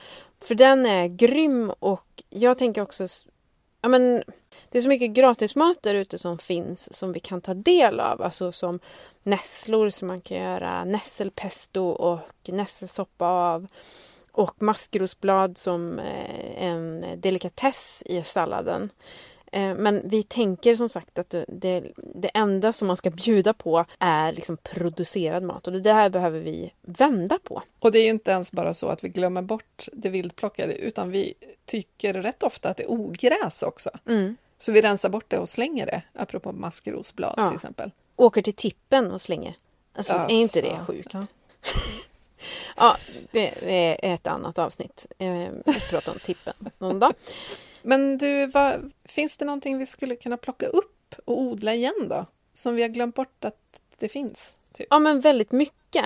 [0.41, 3.07] För den är grym och jag tänker också...
[3.81, 4.23] Ja, men,
[4.69, 8.21] det är så mycket gratismat där ute som finns som vi kan ta del av.
[8.21, 8.79] Alltså som
[9.23, 13.67] nässlor som man kan göra nässelpesto och nässelsoppa av.
[14.31, 18.89] Och maskrosblad som eh, en delikatess i salladen.
[19.55, 23.85] Eh, Men vi tänker som sagt att det, det, enda som man ska bjuda på
[23.99, 27.61] är liksom producerad mat och det där behöver vi vända på.
[27.79, 31.11] Och det är ju inte ens bara så att vi glömmer bort det vildplockade utan
[31.11, 31.33] vi
[31.65, 33.89] tycker rätt ofta att det är ogräs också.
[34.07, 34.35] Mm.
[34.57, 37.47] Så vi rensar bort det och slänger det, apropå maskrosblad Ja.
[37.47, 37.91] till exempel.
[38.15, 39.55] Åker till tippen och slänger.
[39.95, 41.13] Alltså, är inte det Alltså, sjukt?
[41.13, 41.25] ja.
[42.77, 42.97] Ja,
[43.31, 45.05] det är ett annat avsnitt.
[45.17, 45.27] Eh,
[45.65, 47.13] Vi pratar om tippen någon dag.
[47.85, 52.25] Men du, vad, finns det någonting vi skulle kunna plocka upp och odla igen då?
[52.53, 53.59] Som vi har glömt bort att
[53.99, 54.53] det finns?
[54.73, 54.87] Typ.
[54.89, 56.05] Ja, men väldigt mycket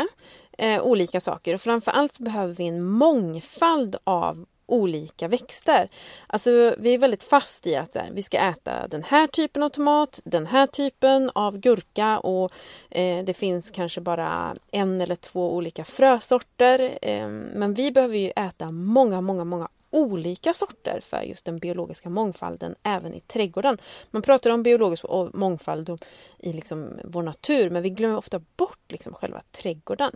[0.57, 1.53] eh, olika saker.
[1.53, 5.88] Och framför allt så behöver vi en mångfald av olika växter.
[6.27, 9.69] Alltså, vi är väldigt fast i att här, vi ska äta den här typen av
[9.69, 12.51] tomat, den här typen av gurka och
[12.89, 16.99] eh, det finns kanske bara en eller två olika frösorter.
[17.01, 22.09] Eh, men vi behöver ju äta många, många, många olika sorter för just den biologiska
[22.09, 23.77] mångfalden även i trädgården.
[24.11, 26.05] Man pratar om biologisk mångfald
[26.37, 30.11] i liksom vår natur men vi glömmer ofta bort liksom själva trädgården.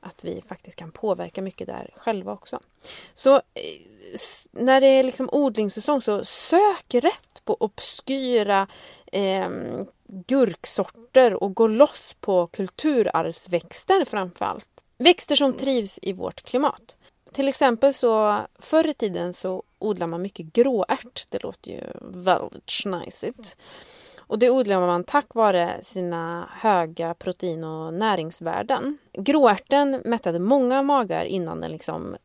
[0.00, 2.60] Att vi faktiskt kan påverka mycket där själva också.
[3.14, 3.42] Så eh,
[4.50, 8.66] när det är liksom odlingssäsong så sök rätt på obskyra
[9.12, 9.50] eh,
[10.08, 14.68] gurksorter och gå loss på kulturarvsväxter framför allt.
[14.98, 16.96] Växter som trivs i vårt klimat.
[17.32, 21.26] Till exempel så förr i tiden så odlar man mycket gråärt.
[21.28, 23.56] Det låter ju väldigt schnajsigt.
[24.18, 28.98] Och det odlar man tack vare sina höga protein och näringsvärden.
[29.12, 32.16] Gråärten mättade många magar innan den liksom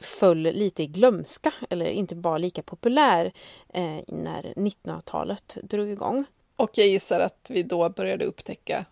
[0.00, 3.32] föll lite i glömska eller inte var lika populär
[3.68, 6.24] eh, när 1900-talet drog igång.
[6.56, 8.84] Och jag gissar att vi då började upptäcka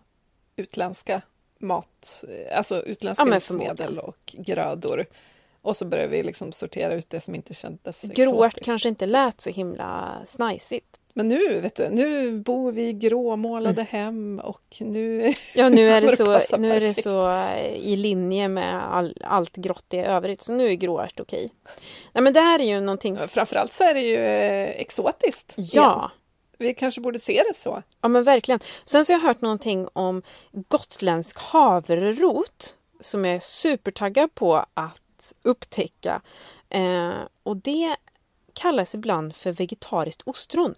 [0.55, 1.21] utländska
[1.57, 5.05] mat, alltså utländska Ja, livsmedel och grödor.
[5.65, 8.65] Och så började vi liksom sortera ut det som inte kändes exotiskt.
[8.65, 10.99] kanske inte lät så himla snajsigt.
[11.13, 15.33] Men nu, vet du, nu bor vi i gråmålade hem och nu...
[15.55, 16.17] Ja, nu är det
[16.49, 20.53] så, nu är det så eh, i linje med all, allt grått i övrigt, så
[20.53, 21.51] nu är gråärt okej.
[22.13, 23.27] Nej, men det här är ju någonting...
[23.27, 25.53] Framförallt så är det ju eh, exotiskt.
[25.57, 26.09] Ja, igen.
[26.57, 27.83] Vi kanske borde se det så.
[28.01, 28.59] ja men verkligen.
[28.85, 35.04] Sen så har jag hört någonting om gotländsk havrerot som jag är supertaggad på att
[35.41, 36.21] upptäcka.
[36.69, 37.13] Eh,
[37.43, 37.95] och det
[38.53, 40.75] kallas ibland för vegetariskt ostron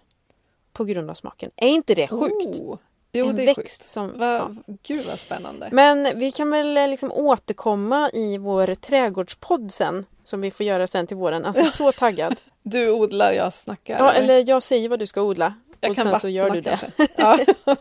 [0.73, 1.51] på grund av smaken.
[1.55, 2.59] Är inte det sjukt?
[2.59, 2.77] Oh.
[3.11, 3.89] Jo, en det är växt sjukt.
[3.89, 4.17] som...
[4.19, 4.51] Va, ja.
[4.83, 5.69] Gud vad spännande.
[5.71, 10.87] Men vi kan väl eh, liksom återkomma i vår trädgårdspodd sen, som vi får göra
[10.87, 11.45] sen till våren.
[11.45, 12.39] Alltså så taggad.
[12.63, 13.99] Du odlar, jag snackar.
[13.99, 15.53] Ja, eller jag säger vad du ska odla.
[15.79, 17.07] jag och kan sen så gör vattna du det.
[17.17, 17.39] Ja.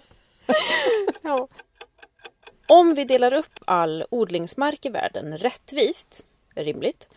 [1.22, 1.48] Ja.
[2.68, 6.26] Om vi delar upp all odlingsmark i världen rättvist,
[6.56, 7.08] rimligt,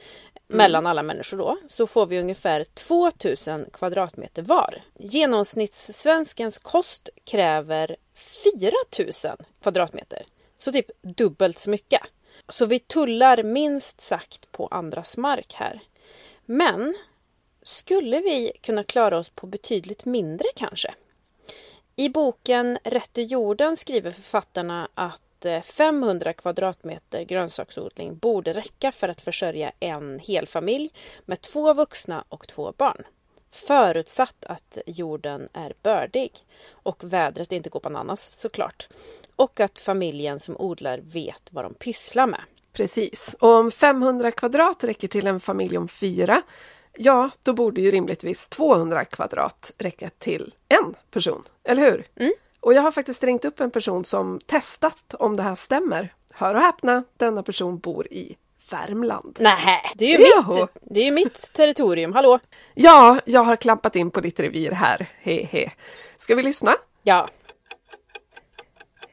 [0.48, 4.82] mellan alla människor då, så får vi ungefär 2000 kvadratmeter var.
[4.96, 7.96] Genomsnittssvenskens kost kräver
[8.44, 10.26] 4000 kvadratmeter.
[10.58, 12.02] Så typ dubbelt så mycket.
[12.50, 15.80] Så vi tullar minst sagt på andras mark här.
[16.46, 16.96] Men
[17.64, 20.94] skulle vi kunna klara oss på betydligt mindre kanske?
[21.96, 29.10] I boken Rätt i jorden skriver författarna att eh, 500 kvadratmeter grönsaksodling borde räcka för
[29.10, 30.92] att försörja en hel familj
[31.26, 33.04] med två vuxna och två barn.
[33.52, 36.32] Förutsatt att jorden är bördig
[36.72, 38.90] och vädret inte går bananas såklart.
[39.36, 42.42] Och att familjen som odlar vet vad de pysslar med.
[42.74, 43.36] Precis.
[43.40, 46.42] Och om 500 kvadrat räcker till en familj om fyra,
[46.98, 52.08] ja, då borde ju rimligtvis 200 kvadrat räcka till en person, eller hur?
[52.16, 52.34] Mm.
[52.62, 56.14] Och jag har faktiskt ringt upp en person som testat om det här stämmer.
[56.34, 58.38] Hör och häpna, denna person bor i
[58.72, 59.38] Värmland.
[59.42, 62.14] Nej, det är ju mitt, det är mitt territorium.
[62.14, 62.40] Hallå?
[62.74, 65.10] Ja, jag har klampat in på ditt revir här.
[65.22, 65.72] He, he.
[66.18, 66.72] Ska vi lyssna?
[67.04, 67.28] Ja,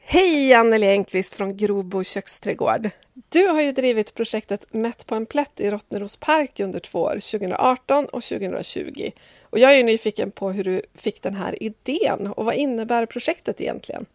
[0.08, 2.90] Hej, Anneli Engqvist från Grobo köksträdgård.
[3.28, 7.12] Du har ju drivit projektet Mätt på en plätt i Rottneros park under två år,
[7.12, 9.10] 2018 och 2020.
[9.42, 13.06] Och jag är ju nyfiken på hur du fick den här idén och vad innebär
[13.06, 14.06] projektet egentligen?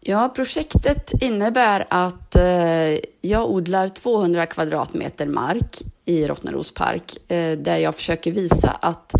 [0.00, 7.76] Ja, projektet innebär att eh, jag odlar 200 kvadratmeter mark i Rottneros park eh, där
[7.76, 9.12] jag försöker visa att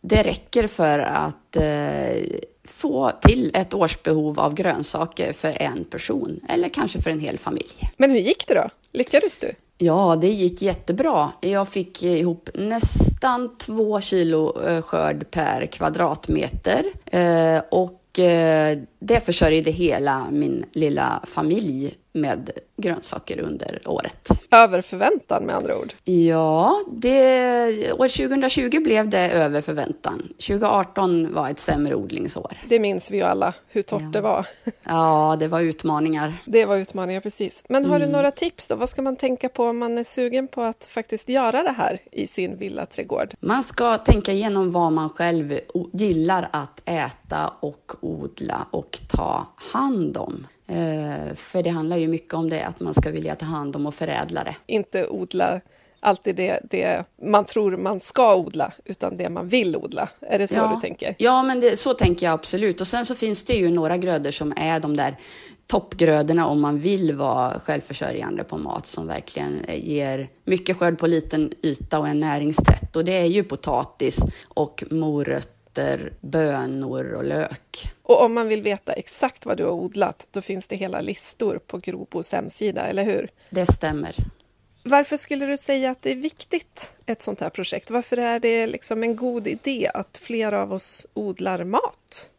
[0.00, 2.24] det räcker för att eh,
[2.64, 7.90] få till ett årsbehov av grönsaker för en person eller kanske för en hel familj.
[7.96, 8.68] Men hur gick det då?
[8.92, 9.54] Lyckades du?
[9.78, 11.32] Ja, det gick jättebra.
[11.40, 19.70] Jag fick ihop nästan två kilo eh, skörd per kvadratmeter eh, och eh, det försörjde
[19.70, 24.28] hela min lilla familj med grönsaker under året.
[24.50, 25.92] Över förväntan med andra ord.
[26.04, 30.22] Ja, det, år 2020 blev det över förväntan.
[30.38, 32.52] 2018 var ett sämre odlingsår.
[32.68, 34.08] Det minns vi ju alla, hur torrt Ja.
[34.12, 34.46] det var.
[34.82, 36.34] Ja, det var utmaningar.
[36.44, 37.64] Det var utmaningar, precis.
[37.68, 38.12] Men har du Mm.
[38.16, 38.74] några tips då?
[38.76, 41.98] Vad ska man tänka på om man är sugen på att faktiskt göra det här
[42.12, 43.34] i sin villaträdgård?
[43.40, 45.58] Man ska tänka igenom vad man själv
[45.92, 50.46] gillar att äta och odla och ta hand om.
[50.66, 53.86] Eh, för det handlar ju mycket om det, att man ska vilja ta hand om
[53.86, 54.56] och förädla det.
[54.66, 55.60] Inte odla
[56.00, 60.08] alltid det, det man tror man ska odla, utan det man vill odla.
[60.20, 60.72] Är det så Ja.
[60.74, 61.14] du tänker?
[61.18, 62.80] Ja, men det, så tänker jag absolut.
[62.80, 65.16] Och sen så finns det ju några grödor som är de där
[65.66, 71.52] toppgrödorna om man vill vara självförsörjande på mat som verkligen ger mycket skörd på liten
[71.62, 72.96] yta och är näringstätt.
[72.96, 75.53] Och det är ju potatis och morötter,
[76.20, 77.92] bönor och lök.
[78.02, 81.60] Och om man vill veta exakt vad du har odlat, då finns det hela listor
[81.66, 83.30] på Grobos hemsida, eller hur?
[83.50, 84.14] Det stämmer.
[84.82, 87.90] Varför skulle du säga att det är viktigt, ett sånt här projekt?
[87.90, 92.30] Varför är det liksom en god idé att fler av oss odlar mat?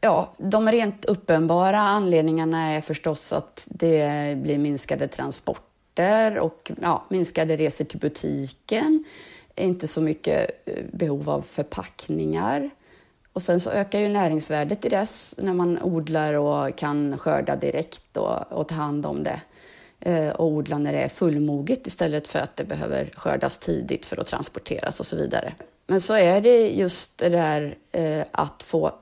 [0.00, 7.56] Ja, de rent uppenbara anledningarna är förstås att det blir minskade transporter och ja, minskade
[7.56, 9.04] resor till butiken.
[9.56, 12.70] Inte så mycket eh, behov av förpackningar.
[13.32, 18.16] Och sen så ökar ju näringsvärdet i dess när man odlar och kan skörda direkt
[18.16, 19.40] och, och ta hand om det.
[20.00, 24.20] Eh, och odla när det är fullmoget istället för att det behöver skördas tidigt för
[24.20, 25.54] att transporteras och så vidare.
[25.86, 28.92] Men så är det just det där eh, att få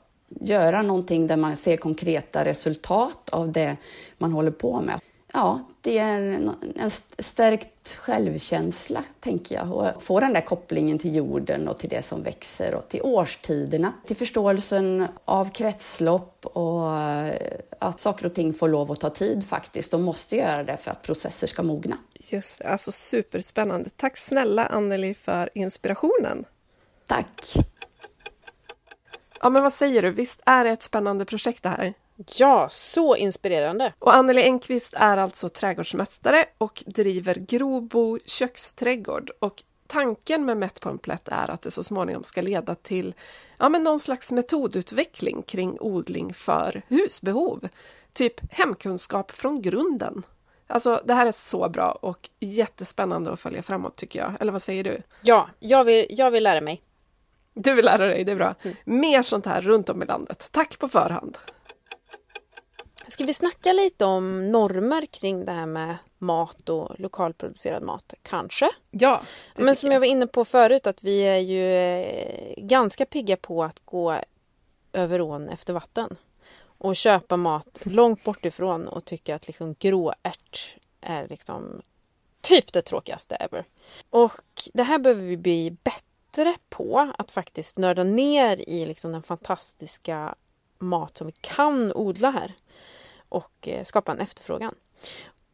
[0.40, 3.76] göra någonting där man ser konkreta resultat av det
[4.18, 5.00] man håller på med.
[5.34, 9.72] Ja, det är en, en stärkt självkänsla, tänker jag.
[9.72, 13.92] Och få den där kopplingen till jorden och till det som växer och till årstiderna.
[14.06, 19.46] Till förståelsen av kretslopp och eh, att saker och ting får lov att ta tid
[19.46, 19.90] faktiskt.
[19.90, 21.98] De måste göra det för att processer ska mogna.
[22.14, 23.90] Just det, alltså superspännande.
[23.96, 26.44] Tack snälla Anneli för inspirationen.
[27.06, 27.54] Tack!
[29.40, 30.10] Ja, men vad säger du?
[30.10, 31.94] Visst är det ett spännande projekt det här?
[32.26, 33.92] Ja, så inspirerande.
[33.98, 39.30] Och Anneli Engqvist är alltså trädgårdsmästare och driver Grobo köksträdgård.
[39.38, 43.14] Och tanken med Mätt på en plätt är att det så småningom ska leda till
[43.58, 47.68] ja, men någon slags metodutveckling kring odling för husbehov.
[48.12, 50.22] Typ hemkunskap från grunden.
[50.66, 54.32] Alltså, det här är så bra och jättespännande att följa framåt tycker jag.
[54.40, 55.02] Eller vad säger du?
[55.22, 56.82] Ja, jag vill, jag vill lära mig.
[57.54, 58.54] Du vill lära dig, det är bra.
[58.84, 60.48] Mer sånt här runt om i landet.
[60.52, 61.38] Tack på förhand!
[63.12, 68.14] Ska vi snacka lite om normer kring det här med mat och lokalproducerad mat?
[68.22, 68.70] Kanske?
[68.90, 69.22] Ja,
[69.56, 73.64] Men som jag var inne på förut att vi är ju eh, ganska pigga på
[73.64, 74.20] att gå
[74.92, 76.16] över ån efter vatten
[76.64, 81.82] och köpa mat långt bort ifrån och tycka att liksom gråärt är liksom
[82.40, 83.64] typ det tråkigaste ever.
[84.10, 84.42] Och
[84.74, 90.34] det här behöver vi bli bättre på att faktiskt nörda ner i liksom den fantastiska
[90.78, 92.54] mat som vi kan odla här
[93.32, 94.74] och eh, skapa en efterfrågan.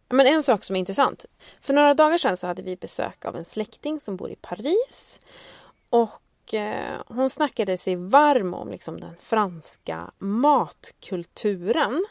[0.09, 1.25] Men en sak som är intressant.
[1.61, 5.21] För några dagar sedan så hade vi besök av en släkting som bor i Paris.
[5.91, 12.05] Och eh, hon snackade sig varm om liksom, den franska matkulturen.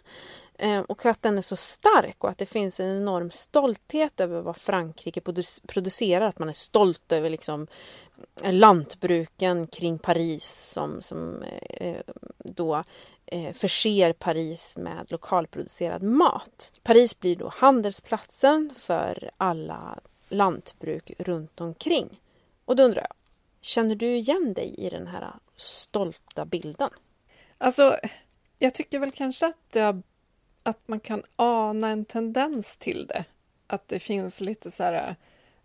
[0.59, 4.41] Eh, och att den är så stark och att det finns en enorm stolthet över
[4.41, 5.22] vad Frankrike
[5.68, 6.28] producerar.
[6.28, 7.68] Att man är stolt över liksom,
[8.43, 11.43] lantbruken kring Paris som, som
[12.38, 12.84] då
[13.28, 16.72] eh, förser Paris med lokalproducerad mat.
[16.84, 20.00] Paris blir då handelsplatsen för alla
[20.30, 22.10] lantbruk runt omkring.
[22.66, 23.16] Och då undrar jag,
[23.62, 26.90] känner du igen dig i den här stolta bilden?
[27.58, 27.98] Alltså,
[28.60, 30.02] jag tycker väl kanske att, det har,
[30.64, 33.26] att man kan ana en tendens till det.
[33.68, 35.16] Att det finns lite så här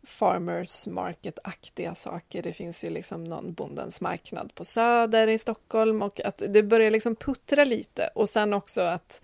[0.05, 2.43] farmers market-aktiga saker.
[2.43, 6.91] Det finns ju liksom någon bondens marknad på Söder i Stockholm och att det börjar
[6.91, 8.11] liksom puttra lite.
[8.15, 9.21] Och sen också att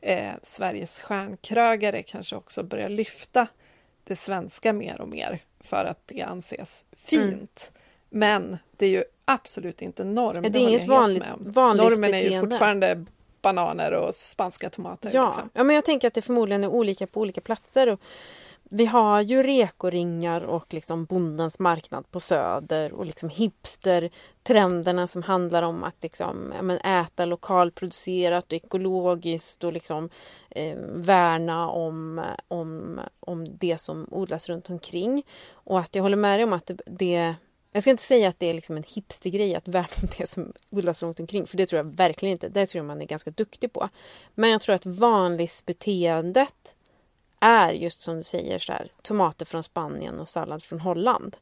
[0.00, 3.46] eh, Sveriges stjärnkrögare kanske också börjar lyfta
[4.04, 7.72] det svenska mer och mer för att det anses fint.
[8.10, 10.42] Men det är ju absolut inte norm.
[10.42, 13.04] Det är håller inget vanligt- vanligt Normen är ju fortfarande
[13.42, 15.10] bananer och spanska tomater.
[15.14, 15.26] Ja.
[15.26, 15.50] Liksom.
[15.52, 17.88] ja, men jag tänker att det förmodligen är olika på olika platser.
[17.88, 18.00] Och
[18.70, 25.62] vi har ju rekoringar och liksom bondens marknad på Söder och liksom hipstertrenderna som handlar
[25.62, 30.08] om att liksom, men äta lokalproducerat och ekologiskt och liksom,
[30.50, 35.22] eh, värna om, om, om det som odlas runt omkring.
[35.50, 37.34] Och att jag håller med dig om att det, det
[37.72, 40.52] jag ska inte säga att det är liksom en hipstergrej att värna om det som
[40.70, 42.48] odlas runt omkring, för det tror jag verkligen inte.
[42.48, 43.88] Det tror jag man är ganska duktig på.
[44.34, 46.74] Men jag tror att vanlisbeteendet
[47.40, 51.36] är just som du säger så här, tomater från Spanien och sallad från Holland.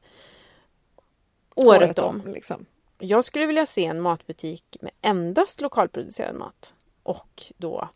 [1.55, 2.23] Året, Året om.
[2.25, 2.33] om.
[2.33, 2.67] Liksom.
[2.99, 7.89] Jag skulle vilja se en matbutik med endast lokalproducerad mat och då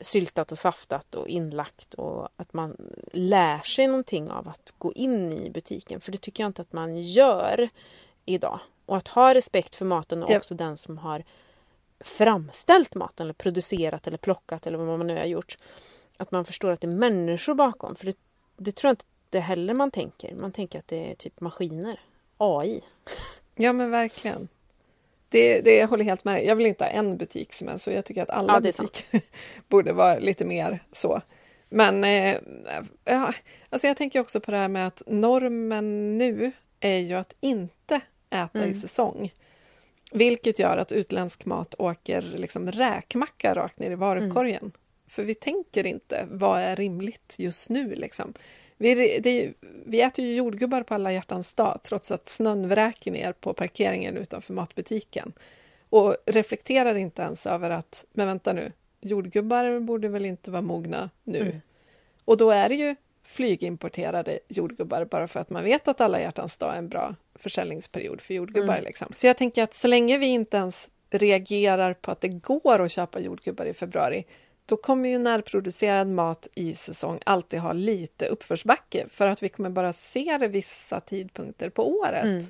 [0.00, 2.76] syltat och saftat och inlagt och att man
[3.12, 6.00] lär sig någonting av att gå in i butiken.
[6.00, 7.68] För det tycker jag inte att man gör
[8.24, 8.60] idag.
[8.86, 10.36] Och att ha respekt för maten och Ja.
[10.36, 11.24] också den som har
[12.00, 15.56] framställt maten eller producerat eller plockat eller vad man nu har gjort.
[16.16, 17.94] Att man förstår att det är människor bakom.
[17.94, 18.16] För det,
[18.56, 20.34] det tror jag inte det heller man tänker.
[20.34, 22.00] Man tänker att det är typ maskiner.
[22.36, 22.80] AI.
[23.56, 24.48] Ja men verkligen.
[25.28, 26.46] Det, det jag håller helt med dig.
[26.46, 27.90] Jag vill inte ha en butik som är så.
[27.90, 29.20] Jag tycker att alla Ja, butiker
[29.68, 31.20] borde vara lite mer så.
[31.68, 32.36] Men eh,
[33.04, 33.32] ja,
[33.70, 38.00] alltså jag tänker också på det här med att normen nu är ju att inte
[38.30, 38.74] äta i Mm.
[38.74, 39.32] säsong.
[40.12, 44.58] Vilket gör att utländsk mat åker liksom räkmacka rakt ner i varukorgen.
[44.60, 44.72] Mm.
[45.06, 47.94] För vi tänker inte, vad är rimligt just nu?
[47.94, 48.34] Liksom.
[48.76, 49.52] Vi, det,
[49.86, 54.16] vi äter ju jordgubbar på alla hjärtans dag trots att snön vräker ner på parkeringen
[54.16, 55.32] utanför matbutiken.
[55.88, 61.10] Och reflekterar inte ens över att, men vänta nu, jordgubbar borde väl inte vara mogna
[61.24, 61.40] nu?
[61.40, 61.60] Mm.
[62.24, 66.58] Och då är det ju flygimporterade jordgubbar bara för att man vet att alla hjärtans
[66.58, 68.74] dag är en bra försäljningsperiod för jordgubbar.
[68.74, 68.84] Mm.
[68.84, 69.08] Liksom.
[69.12, 72.92] Så jag tänker att så länge vi inte ens reagerar på att det går att
[72.92, 74.24] köpa jordgubbar i februari
[74.66, 79.70] då kommer ju närproducerad mat i säsong alltid ha lite uppförsbacke för att vi kommer
[79.70, 82.24] bara se det vissa tidpunkter på året.
[82.24, 82.44] Mm.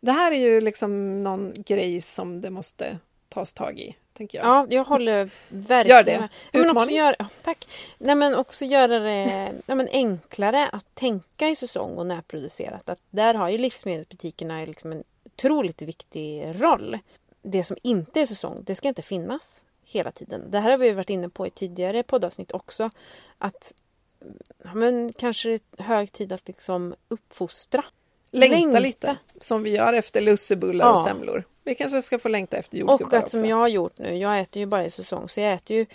[0.00, 4.46] Det här är ju liksom någon grej som det måste tas tag i, tänker jag.
[4.46, 6.20] Ja, jag håller verkligen Gör det.
[6.20, 6.28] med.
[6.52, 7.68] Men också gör, ja, tack.
[7.98, 12.88] Nej, men också göra det ja, men enklare att tänka i säsong och närproducerat.
[12.88, 16.98] Att där har ju livsmedelsbutikerna liksom en otroligt viktig roll.
[17.42, 20.50] Det som inte är säsong, det ska inte finnas hela tiden.
[20.50, 22.90] Det här har vi varit inne på i tidigare poddavsnitt också.
[23.38, 23.72] Att
[24.64, 27.84] ja, men kanske det är hög tid att liksom uppfostra.
[28.30, 28.78] Längta, Längta.
[28.78, 31.04] lite, som vi gör efter lussebullar och Ja.
[31.04, 31.44] semlor.
[31.64, 33.38] Vi kanske ska få längta efter jordgubbar Och att också.
[33.38, 35.86] som jag har gjort nu, jag äter ju bara i säsong, så jag äter ju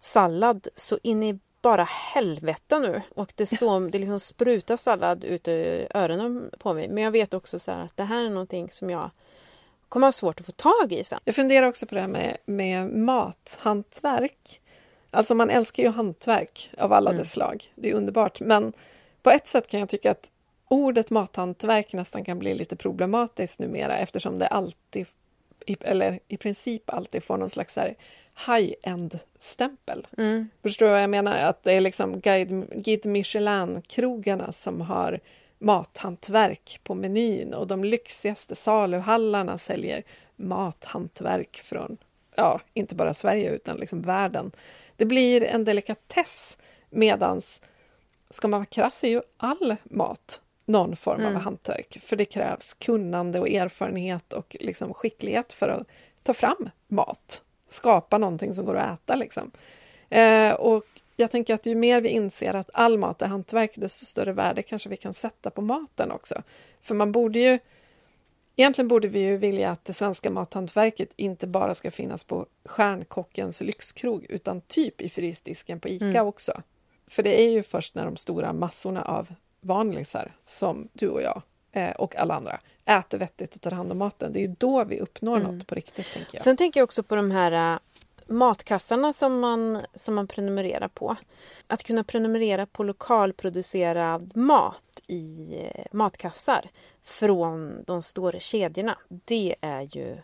[0.00, 3.02] sallad så in i bara helvete nu.
[3.14, 6.88] Och det, står, det liksom sprutar sallad ut ur öronen på mig.
[6.88, 9.10] Men jag vet också så att det här är någonting som jag
[9.92, 11.20] kommer ha svårt att få tag i sen.
[11.24, 14.60] Jag funderar också på det här med, med mathantverk.
[15.10, 17.18] Alltså man älskar ju hantverk av alla Mm.
[17.18, 17.64] dess slag.
[17.74, 18.40] Det är underbart.
[18.40, 18.72] Men
[19.22, 20.30] på ett sätt kan jag tycka att
[20.68, 25.06] ordet mathantverk nästan kan bli lite problematiskt numera eftersom det alltid,
[25.80, 27.78] eller i princip alltid får någon slags
[28.46, 30.06] high-end-stämpel.
[30.18, 30.48] Mm.
[30.62, 31.36] Förstår du vad jag menar?
[31.36, 35.20] Att det är liksom Guide, Guide Michelin-krogarna som har
[35.62, 40.02] mathantverk på menyn och de lyxigaste saluhallarna säljer
[40.36, 41.96] mathantverk från,
[42.36, 44.52] ja, inte bara Sverige utan liksom världen.
[44.96, 46.58] Det blir en delikatess
[46.90, 47.60] medans,
[48.30, 51.36] ska man vara krass, är ju all mat någon form Mm.
[51.36, 51.98] av hantverk.
[52.00, 55.86] För det krävs kunnande och erfarenhet och liksom skicklighet för att
[56.22, 57.42] ta fram mat.
[57.68, 59.50] Skapa någonting som går att äta liksom.
[60.10, 60.91] Eh, och
[61.22, 64.62] jag tänker att ju mer vi inser att all mat är hantverk, desto större värde
[64.62, 66.42] kanske vi kan sätta på maten också.
[66.80, 67.58] För man borde ju...
[68.56, 73.60] Egentligen borde vi ju vilja att det svenska mathantverket inte bara ska finnas på stjärnkockens
[73.60, 76.26] lyxkrog, utan typ i frysdisken på ICA Mm.
[76.26, 76.62] också.
[77.06, 81.42] För det är ju först när de stora massorna av vanlisar, som du och jag
[81.72, 84.32] eh, och alla andra, äter vettigt och tar hand om maten.
[84.32, 85.58] Det är ju då vi uppnår Mm.
[85.58, 86.42] något på riktigt, tänker jag.
[86.42, 87.78] Sen tänker jag också på de här äh,
[88.32, 91.16] matkassarna som man, som man prenumererar på.
[91.66, 96.70] Att kunna prenumerera på lokalproducerad mat i eh, matkassar
[97.02, 98.98] från de stora kedjorna.
[99.08, 100.16] Det är ju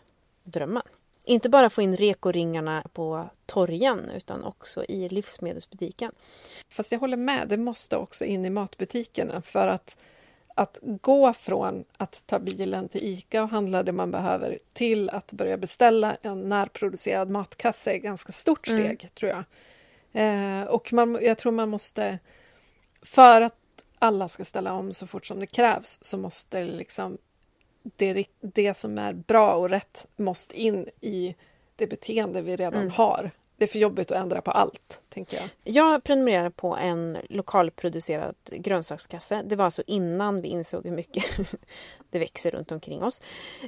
[0.44, 0.82] drömmen.
[1.24, 6.12] Inte bara få in rekoringarna på torgen utan också i livsmedelsbutiken.
[6.68, 9.98] Fast jag håller med, det måste också in i matbutikerna för att,
[10.58, 15.32] att gå från att ta bilen till ICA och handla det man behöver till att
[15.32, 18.84] börja beställa en närproducerad matkasse är ett ganska stort Mm.
[18.96, 19.44] steg, tror jag.
[20.12, 22.18] Eh, och man, jag tror man måste...
[23.02, 23.54] För att
[23.98, 27.18] alla ska ställa om så fort som det krävs så måste liksom
[27.82, 31.34] det, det som är bra och rätt måste in i
[31.76, 32.90] det beteende vi redan Mm.
[32.90, 35.74] har det är för jobbigt att ändra på allt, tänker jag.
[35.74, 39.42] Jag prenumererar på en lokalproducerad grönsakskasse.
[39.44, 41.24] Det var alltså innan vi insåg hur mycket
[42.10, 43.20] det växer runt omkring oss.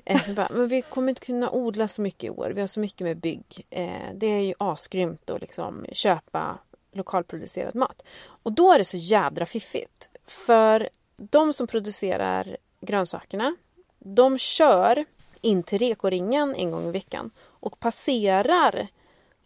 [0.05, 2.53] Eh, bara, men vi kommer inte kunna odla så mycket i år.
[2.55, 3.67] Vi har så mycket med bygg.
[3.71, 6.59] Eh, det är ju asgrymt att liksom köpa
[6.93, 8.03] lokalproducerad mat.
[8.23, 10.11] Och då är det så jädra fiffigt.
[10.25, 13.57] För de som producerar grönsakerna,
[13.99, 15.05] de kör
[15.41, 18.89] in till rekoringen en gång i veckan och passerar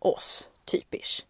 [0.06, 1.26] oss, typiskt.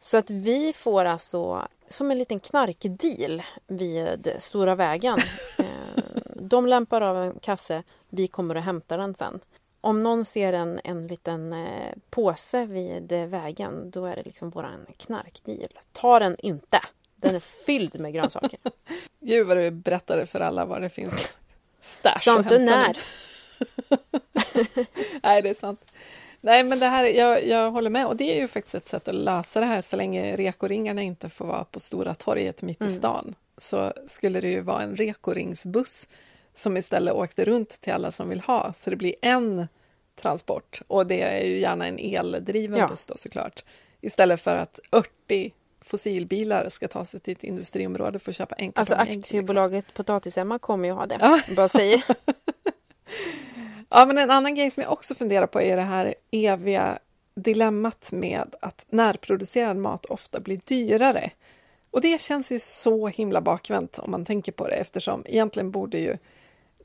[0.00, 5.18] Så att vi får alltså som en liten knarkdeal vid Stora vägen.
[5.58, 6.02] Eh,
[6.34, 9.40] de lämpar av en kasse, vi kommer och hämtar den sen.
[9.80, 14.86] Om någon ser en, en liten eh, påse vid vägen, då är det liksom våran
[14.96, 15.78] knarkdeal.
[15.92, 16.80] Ta den inte!
[17.16, 18.58] Den är fylld med grönsaker.
[19.20, 21.36] Gud vad du berättade för alla var det finns
[21.80, 22.96] stash Sa inte när.
[25.22, 25.80] Nej, det är sant.
[26.46, 28.06] Nej, men det här, jag, jag håller med.
[28.06, 31.28] Och det är ju faktiskt ett sätt att lösa det här så länge rekoringarna inte
[31.28, 32.92] får vara på Stora torget mitt mm.
[32.92, 33.34] i stan.
[33.56, 36.08] Så skulle det ju vara en rekoringsbuss
[36.54, 38.72] som istället åkte runt till alla som vill ha.
[38.72, 39.68] Så det blir en
[40.20, 40.80] transport.
[40.86, 42.88] Och det är ju gärna en eldriven ja.
[42.88, 43.64] buss då såklart.
[44.00, 48.72] Istället för att 80 fossilbilar ska ta sig till ett industriområde för att köpa en
[48.74, 50.04] Alltså aktiebolaget liksom.
[50.04, 51.18] Potatis-Emma kommer ju ha det.
[51.20, 51.40] Ja.
[51.56, 52.04] Bara säger.
[53.88, 56.98] Ja, men en annan grej som jag också funderar på är det här eviga
[57.34, 61.30] dilemmat med att närproducerad mat ofta blir dyrare.
[61.90, 65.98] Och det känns ju så himla bakvänt om man tänker på det eftersom egentligen borde
[65.98, 66.18] ju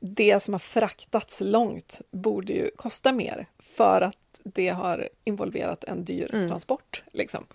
[0.00, 6.04] det som har fraktats långt borde ju kosta mer för att det har involverat en
[6.04, 6.48] dyr mm.
[6.48, 7.02] transport.
[7.12, 7.46] Liksom.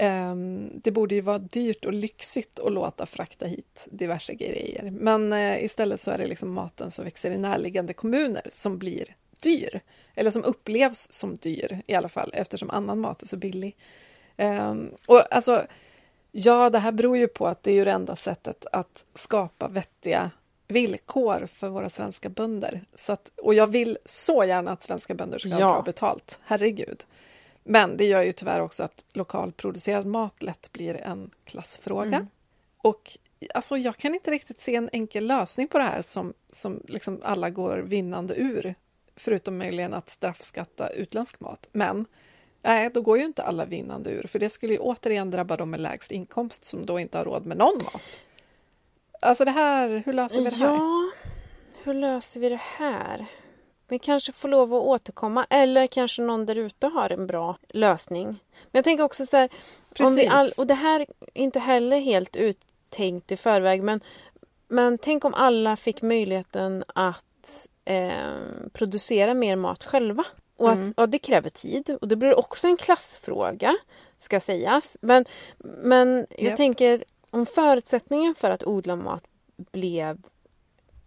[0.00, 4.90] Um, det borde ju vara dyrt och lyxigt att låta frakta hit diverse grejer.
[4.90, 9.16] Men uh, istället så är det liksom maten som växer i närliggande kommuner som blir
[9.42, 9.80] dyr.
[10.14, 13.76] Eller som upplevs som dyr i alla fall eftersom annan mat är så billig.
[14.36, 15.66] Um, och alltså,
[16.32, 19.68] ja, det här beror ju på att det är ju det enda sättet att skapa
[19.68, 20.30] vettiga
[20.68, 22.84] villkor för våra svenska bönder.
[22.94, 27.04] Så att, och jag vill så gärna att svenska bönder ska ha bra betalt, herregud.
[27.64, 32.16] Men det gör ju tyvärr också att lokalproducerad mat lätt blir en klassfråga.
[32.16, 32.26] Mm.
[32.78, 33.18] Och
[33.54, 37.20] alltså, jag kan inte riktigt se en enkel lösning på det här som, som liksom
[37.24, 38.74] alla går vinnande ur.
[39.16, 41.68] Förutom möjligen att straffskatta utländsk mat.
[41.72, 42.06] Men
[42.62, 45.70] nej, då går ju inte alla vinnande ur, för det skulle ju återigen drabba dem
[45.70, 48.20] med lägst inkomst som då inte har råd med någon mat.
[49.20, 50.74] Alltså det här, hur löser vi det här?
[50.74, 51.10] Ja,
[51.82, 53.26] hur löser vi det här?
[53.90, 58.26] Vi kanske får lov att återkomma eller kanske någon där ute har en bra lösning.
[58.26, 58.38] Men
[58.72, 59.48] jag tänker också så här,
[59.98, 64.00] om vi all, och det här är inte heller helt uttänkt i förväg men,
[64.68, 68.10] men tänk om alla fick möjligheten att eh,
[68.72, 70.24] producera mer mat själva.
[70.56, 70.94] Och att mm.
[70.96, 73.76] ja, det kräver tid och det blir också en klassfråga
[74.18, 74.96] ska sägas.
[75.00, 75.24] Men,
[75.58, 76.56] men jag yep.
[76.56, 79.24] tänker om förutsättningen för att odla mat
[79.56, 80.22] blev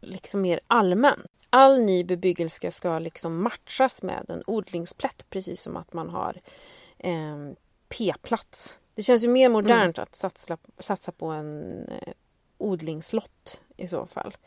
[0.02, 5.94] liksom mer allmän all ny bebyggelse ska liksom matchas med en odlingsplätt precis som att
[5.94, 6.42] man har
[6.98, 7.38] eh,
[7.90, 8.80] P-plats.
[8.96, 10.04] Det känns ju mer modernt mm.
[10.04, 12.14] att satsa, satsa på en eh,
[12.58, 14.38] odlingslott i så fall.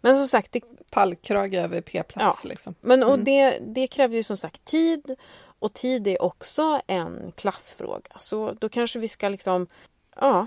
[0.00, 0.52] Men som sagt...
[0.52, 0.60] Det...
[0.90, 2.40] Pallkrage över P-plats.
[2.44, 2.48] Ja.
[2.48, 2.74] Liksom.
[2.80, 3.24] Men, och mm.
[3.24, 5.16] det, det kräver ju som sagt tid
[5.58, 8.18] och tid är också en klassfråga.
[8.18, 9.66] Så då kanske vi ska liksom...
[10.16, 10.46] Ja,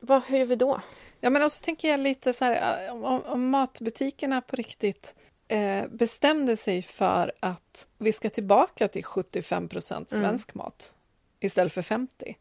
[0.00, 0.80] vad hur gör vi då?
[1.20, 5.14] Ja, men också tänker jag lite så här om, om matbutikerna på riktigt
[5.48, 10.22] eh, bestämde sig för att vi ska tillbaka till 75 procent mm.
[10.22, 10.64] svensk mm.
[10.64, 10.92] mat
[11.40, 12.36] istället för 50.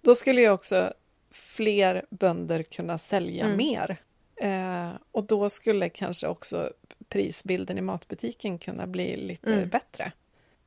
[0.00, 0.92] Då skulle ju också
[1.30, 3.56] fler bönder kunna sälja mm.
[3.56, 3.96] mer.
[4.36, 6.72] Eh, och då skulle kanske också
[7.08, 9.68] prisbilden i matbutiken kunna bli lite mm.
[9.68, 10.12] bättre.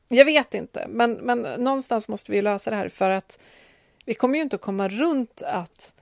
[0.07, 3.39] Jag vet inte, men, men någonstans måste vi lösa det här för att
[4.05, 5.93] vi kommer ju inte att komma runt att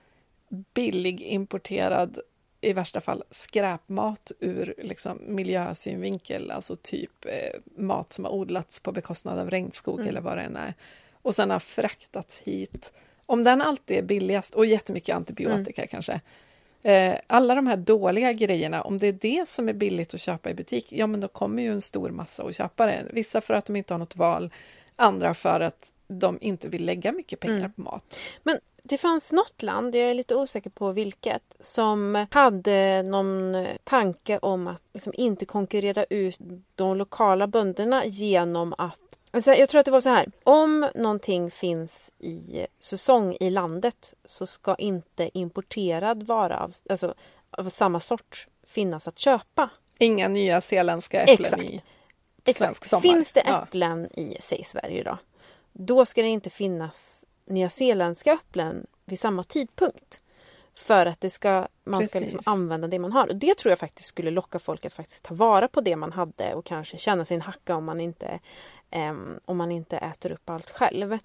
[0.48, 2.18] billig importerad
[2.60, 8.92] i värsta fall skräpmat ur liksom, miljösynvinkel, alltså typ eh, mat som har odlats på
[8.92, 10.08] bekostnad av regnskog mm.
[10.08, 10.74] eller vad det än är,
[11.22, 12.92] och sen har fraktats hit.
[13.26, 15.88] Om den alltid är billigast, och jättemycket antibiotika mm.
[15.88, 16.20] kanske,
[16.82, 20.50] eh, alla de här dåliga grejerna, om det är det som är billigt att köpa
[20.50, 23.06] i butik, ja men då kommer ju en stor massa att köpa det.
[23.12, 24.50] Vissa för att de inte har något val,
[24.96, 27.72] andra för att de inte vill lägga mycket pengar mm.
[27.72, 28.18] på mat.
[28.42, 34.38] Men det fanns något land, jag är lite osäker på vilket, som hade någon tanke
[34.38, 36.38] om att liksom inte konkurrera ut
[36.74, 38.96] de lokala bönderna genom att
[39.32, 40.26] Alltså jag tror att det var så här.
[40.44, 47.14] Om någonting finns i säsong i landet så ska inte importerad vara av, alltså,
[47.50, 49.70] av samma sort finnas att köpa.
[49.98, 51.62] Inga nya zeeländska äpplen Exakt.
[51.62, 51.82] i
[52.44, 52.58] Exakt.
[52.58, 53.00] svensk sommar.
[53.00, 54.22] Finns det äpplen ja.
[54.22, 55.18] i, säg Sverige då,
[55.72, 60.22] då ska det inte finnas nyzeeländska äpplen vid samma tidpunkt.
[60.74, 62.48] För att det ska, man ska liksom Precis.
[62.48, 63.26] använda det man har.
[63.28, 66.12] Och det tror jag faktiskt skulle locka folk att faktiskt ta vara på det man
[66.12, 68.38] hade och kanske känna sin hacka om man inte,
[68.90, 71.18] em, om man inte äter upp allt själv.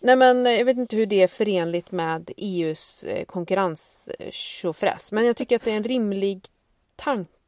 [0.00, 5.12] Nej men jag vet inte hur det är förenligt med EUs eh, konkurrenstjofräs.
[5.12, 6.46] Men jag tycker att det är en rimlig
[6.96, 7.41] tanke.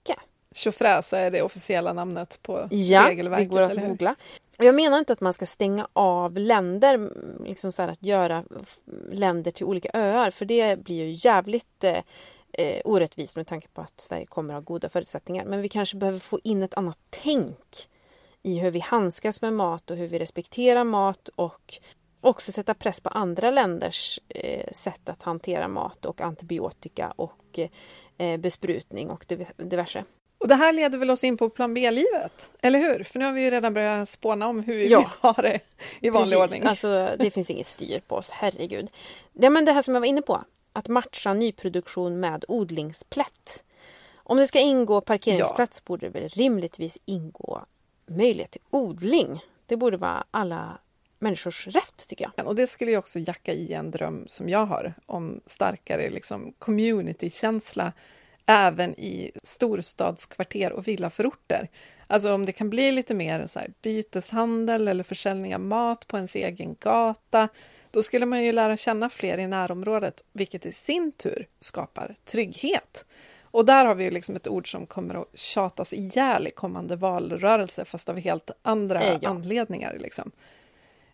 [0.54, 3.88] Tjofräs är det officiella namnet på Ja, det regelverket, går att eller hur?
[3.88, 4.14] googla.
[4.56, 7.10] Jag menar inte att man ska stänga av länder,
[7.46, 8.44] liksom så att göra
[9.12, 11.98] länder till olika öar, för det blir ju jävligt eh,
[12.52, 15.44] eh, orättvist med tanke på att Sverige kommer att ha goda förutsättningar.
[15.44, 17.88] Men vi kanske behöver få in ett annat tänk
[18.42, 21.78] i hur vi handskas med mat och hur vi respekterar mat och
[22.20, 27.58] också sätta press på andra länders eh, sätt att hantera mat och antibiotika och
[28.18, 30.04] eh, besprutning och div- diverse.
[30.44, 33.04] Och det här leder väl oss in på plan B-livet, eller hur?
[33.04, 34.98] För nu har vi ju redan börjat spåna om hur vi Ja.
[34.98, 35.60] vill ha det
[36.00, 36.62] i vanlig Precis, ordning.
[36.68, 38.90] Alltså, det finns inget styr på oss, herregud.
[39.32, 40.42] Det, men det här som jag var inne på,
[40.72, 43.62] att matcha nyproduktion med odlingsplätt.
[44.16, 47.64] Om det ska ingå parkeringsplats borde det väl rimligtvis ingå
[48.06, 49.40] möjlighet till odling.
[49.66, 50.78] Det borde vara alla
[51.18, 52.46] människors rätt, tycker jag.
[52.46, 56.52] Och det skulle ju också jacka i en dröm som jag har om starkare liksom,
[56.58, 57.92] communitykänsla
[58.46, 61.68] även i storstadskvarter och villaförorter.
[62.06, 66.16] Alltså om det kan bli lite mer så här, byteshandel eller försäljning av mat på
[66.16, 67.48] ens egen gata,
[67.90, 73.04] då skulle man ju lära känna fler i närområdet, vilket i sin tur skapar trygghet.
[73.42, 76.96] Och där har vi ju liksom ett ord som kommer att tjatas ihjäl i kommande
[76.96, 79.28] valrörelse, fast av helt andra Eh, ja.
[79.28, 79.98] anledningar.
[80.00, 80.30] Liksom.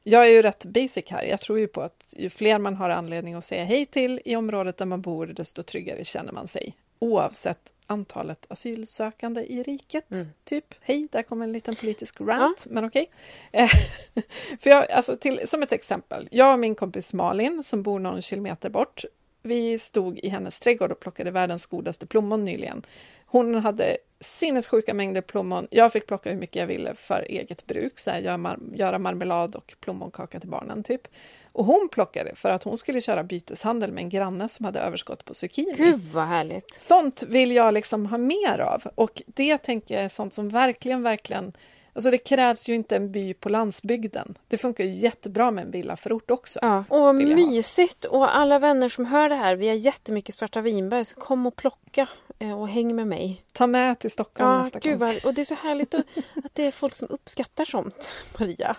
[0.03, 1.23] Jag är ju rätt basic här.
[1.23, 4.37] Jag tror ju på att ju fler man har anledning att säga hej till i
[4.37, 6.77] området där man bor, desto tryggare känner man sig.
[7.03, 10.13] Oavsett antalet asylsökande i riket.
[10.13, 10.27] Mm.
[10.45, 13.11] Typ, hej, där kommer en liten politisk rant, men okej.
[13.53, 13.71] Eh,
[14.61, 18.23] För jag, alltså till, som ett exempel, jag och min kompis Malin som bor någon
[18.23, 19.05] kilometer bort,
[19.43, 22.87] vi stod i hennes trädgård och plockade världens godaste plommon nyligen.
[23.31, 25.69] Hon hade sinnessjuka mängder plommon.
[25.71, 28.99] Jag fick plocka hur mycket jag ville för eget bruk, så här, göra, mar- göra
[28.99, 31.09] marmelad och plommonkaka till barnen typ.
[31.53, 35.25] Och hon plockade för att hon skulle köra byteshandel med en granne som hade överskott
[35.25, 35.75] på zucchini.
[35.77, 36.81] Gud vad härligt!
[36.81, 41.03] Sånt vill jag liksom ha mer av och det tänker jag är sånt som verkligen,
[41.03, 41.53] verkligen
[41.93, 44.39] Alltså det krävs ju inte en by på landsbygden.
[44.49, 46.59] Det funkar ju jättebra med en villaförort också.
[46.63, 46.85] Ja.
[46.89, 48.05] Och vad mysigt!
[48.05, 51.57] Och alla vänner som hör det här, vi har jättemycket svarta vinbär, så kom och
[51.57, 52.09] plocka
[52.41, 53.43] och häng med mig.
[53.53, 55.09] Ta med till Stockholm Ja, nästa gud gång.
[55.09, 56.05] vad, och det är så härligt att,
[56.45, 58.77] att det är folk som uppskattar sånt, Maria.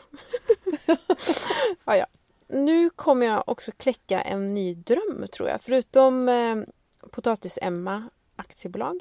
[1.86, 2.06] ja, ja.
[2.48, 5.62] Nu kommer jag också kläcka en ny dröm, tror jag.
[5.62, 6.56] Förutom eh,
[7.12, 9.00] Potatis-Emma aktiebolag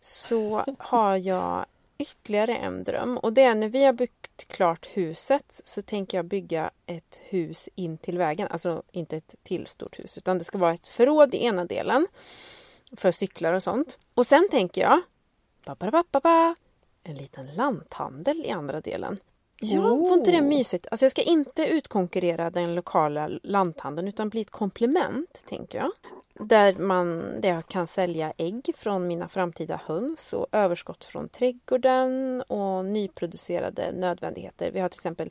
[0.00, 1.66] så har jag
[1.98, 3.18] ytterligare en dröm.
[3.18, 7.68] Och det är när vi har byggt klart huset så tänker jag bygga ett hus
[7.74, 8.48] in till vägen.
[8.50, 12.06] Alltså inte ett till stort hus utan det ska vara ett förråd i ena delen
[12.92, 13.98] för cyklar och sånt.
[14.14, 15.00] Och sen tänker jag
[16.20, 16.54] ba,
[17.02, 19.18] en liten lanthandel i andra delen.
[19.60, 20.44] Ja, var inte det Oh.
[20.44, 20.86] mysigt?
[20.90, 25.90] Alltså jag ska inte utkonkurrera den lokala lanthandeln utan bli ett komplement, tänker jag.
[26.48, 32.42] Där, man, där jag kan sälja ägg från mina framtida höns och överskott från trädgården
[32.42, 34.70] och nyproducerade nödvändigheter.
[34.70, 35.30] Vi har till exempel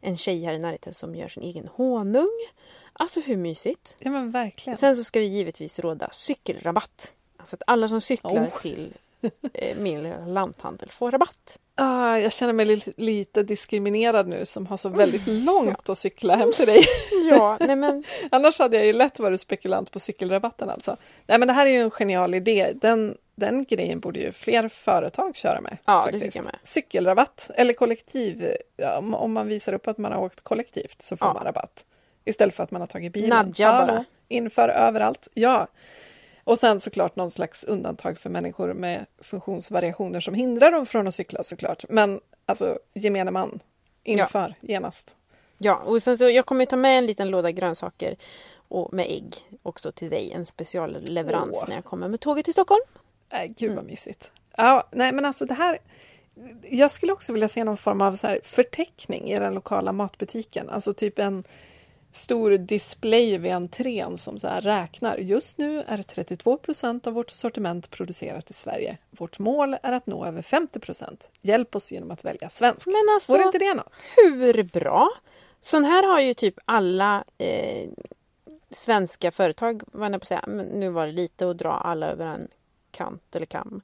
[0.00, 2.38] en tjej här i närheten som gör sin egen honung.
[2.92, 3.96] Alltså hur mysigt?
[3.98, 4.76] Ja men verkligen.
[4.76, 7.14] Sen så ska det givetvis råda cykelrabatt.
[7.36, 8.60] Alltså att alla som cyklar Oh.
[8.60, 8.92] till
[9.54, 11.58] eh, min lanthandel får rabatt.
[11.74, 16.36] Ah, jag känner mig li- lite diskriminerad nu som har så väldigt långt att cykla
[16.36, 16.84] hem till dig.
[17.30, 20.96] Ja, nej men Annars hade jag ju lätt varit spekulant på cykelrabatten alltså.
[21.26, 22.72] Nej men det här är ju en genial idé.
[22.74, 25.78] Den, den grejen borde ju fler företag köra med.
[25.84, 26.24] Ja, det faktiskt.
[26.24, 26.56] tycker jag med.
[26.64, 28.56] Cykelrabatt eller kollektiv.
[28.76, 31.34] Ja, om, om man visar upp att man har åkt kollektivt så får Ja.
[31.34, 31.84] man rabatt.
[32.24, 33.28] Istället för att man har tagit bilen.
[33.30, 33.86] Nadja bara.
[33.92, 35.28] Hallå, Inför överallt.
[35.34, 35.66] Ja.
[36.44, 41.14] Och sen såklart någon slags undantag för människor med funktionsvariationer som hindrar dem från att
[41.14, 41.84] cykla såklart.
[41.88, 43.60] Men alltså gemene man,
[44.02, 45.16] inför genast.
[45.58, 48.16] ja, och sen så jag kommer ta med en liten låda grönsaker
[48.68, 50.32] och med ägg också till dig.
[50.32, 51.64] En specialleverans Åh.
[51.68, 52.82] när jag kommer med tåget till Stockholm.
[53.32, 53.90] Nej, gud vad Mm.
[53.90, 54.30] mysigt.
[54.56, 55.78] Ja, nej men alltså det här...
[56.62, 60.70] Jag skulle också vilja se någon form av så här förteckning i den lokala matbutiken.
[60.70, 61.44] Alltså typ en
[62.12, 65.16] stor display vid entrén som så här räknar.
[65.16, 68.98] Just nu är 32 procent av vårt sortiment producerat i Sverige.
[69.10, 71.30] Vårt mål är att nå över 50 procent.
[71.42, 72.86] Hjälp oss genom att välja svenskt.
[72.86, 73.92] Men alltså, Vore inte det något?
[74.16, 75.08] hur bra?
[75.60, 77.88] Sån här har ju typ alla eh,
[78.70, 82.06] svenska företag, vad jag på att säga, men nu var det lite att dra alla
[82.06, 82.48] över en
[82.90, 83.80] kant eller kam.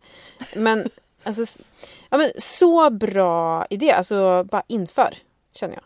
[0.57, 0.91] Men
[1.23, 1.63] alltså,
[2.11, 5.17] ja, men så bra idé, alltså bara inför,
[5.53, 5.85] känner jag.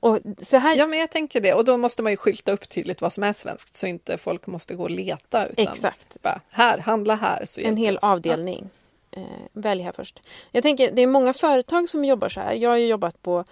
[0.00, 1.54] Och så här, Ja, men jag tänker det.
[1.54, 4.46] Och då måste man ju skylta upp tydligt vad som är svenskt så inte folk
[4.46, 5.46] måste gå och leta.
[5.46, 6.16] Utan exakt.
[6.22, 7.44] Bara, här, handla här.
[7.44, 8.02] Så En hel oss.
[8.04, 8.70] avdelning.
[9.10, 9.22] Eh,
[9.52, 10.20] välj här först.
[10.50, 12.52] Jag tänker, det är många företag som jobbar så här.
[12.54, 13.44] Jag har ju jobbat på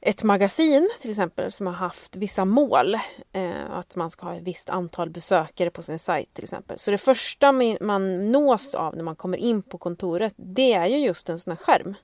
[0.00, 2.94] ett magasin till exempel som har haft vissa mål.
[3.32, 6.78] Eh, att man ska ha ett visst antal besökare på sin sajt till exempel.
[6.78, 10.86] Så det första man- man nås av när man kommer in på kontoret det är
[10.86, 11.94] ju just en sån här skärm.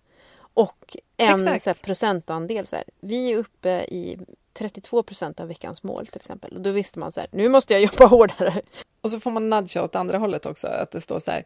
[0.56, 1.64] Och en Exakt.
[1.64, 2.66] så här, procentandel.
[2.66, 2.84] Så här.
[3.00, 4.18] Vi är uppe i
[4.52, 6.56] 32 procent av veckans mål till exempel.
[6.56, 8.62] Och då visste man så här, nu måste jag jobba hårdare.
[9.00, 10.68] Och så får man nudga åt andra hållet också.
[10.68, 11.44] Att det står så här.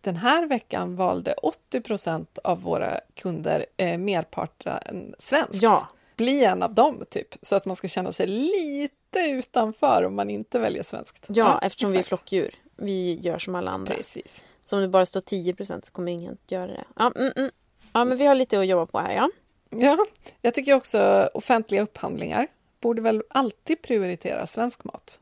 [0.00, 5.62] Den här veckan valde 80 procent av våra kunder eh, merparten svenskt.
[5.62, 7.34] Ja, Bli en av dem, typ.
[7.42, 11.26] Så att man ska känna sig lite utanför om man inte väljer svenskt.
[11.28, 12.08] ja, eftersom vi är exakt.
[12.08, 12.54] flockdjur.
[12.76, 13.94] Vi gör som alla andra.
[13.94, 14.44] Precis.
[14.64, 16.84] Så om det bara står 10 procent så kommer ingen att göra det.
[16.96, 17.50] Ja, mm, mm.
[17.98, 19.30] Ja, men vi har lite att jobba på här, ja.
[19.70, 20.06] Ja,
[20.42, 22.46] jag tycker också offentliga upphandlingar
[22.80, 25.20] borde väl alltid prioritera svensk mat.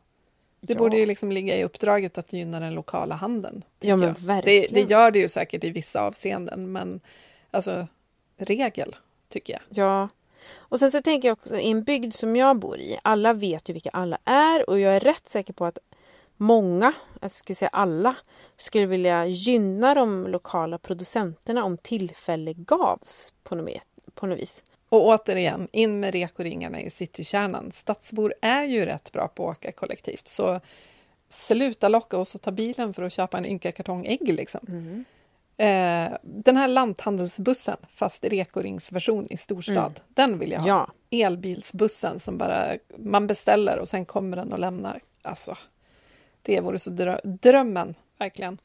[0.60, 0.78] Det Ja.
[0.78, 3.64] borde ju liksom ligga i uppdraget att gynna den lokala handeln.
[3.80, 4.16] Ja, men jag.
[4.16, 4.74] det, verkligen.
[4.74, 7.00] det gör det ju säkert i vissa avseenden, men
[7.50, 7.86] alltså
[8.36, 8.96] regel,
[9.28, 9.62] tycker jag.
[9.68, 10.08] Ja.
[10.56, 13.68] Och sen så tänker jag också i en bygd som jag bor i, alla vet
[13.68, 15.78] ju vilka alla är och jag är rätt säker på att
[16.36, 18.16] många, jag skulle säga alla,
[18.56, 23.68] skulle vilja gynna de lokala producenterna om tillfälle gavs på något,
[24.14, 24.62] på något vis.
[24.88, 27.70] Och återigen, in med rekoringarna i citykärnan.
[27.72, 30.60] Stadsbor är ju rätt bra på att åka kollektivt, så
[31.28, 34.34] sluta locka oss att ta bilen för att köpa en ynka kartong ägg.
[34.34, 34.60] Liksom.
[34.68, 35.04] Mm.
[35.56, 39.92] Eh, den här lanthandelsbussen, fast rekoringsversion i storstad, Mm.
[40.08, 40.68] den vill jag ha.
[40.68, 40.90] Ja,
[41.26, 45.00] Elbilsbussen som bara man beställer och sen kommer den och lämnar.
[45.22, 45.56] Alltså,
[46.44, 48.58] det vore så drö drömmen, verkligen.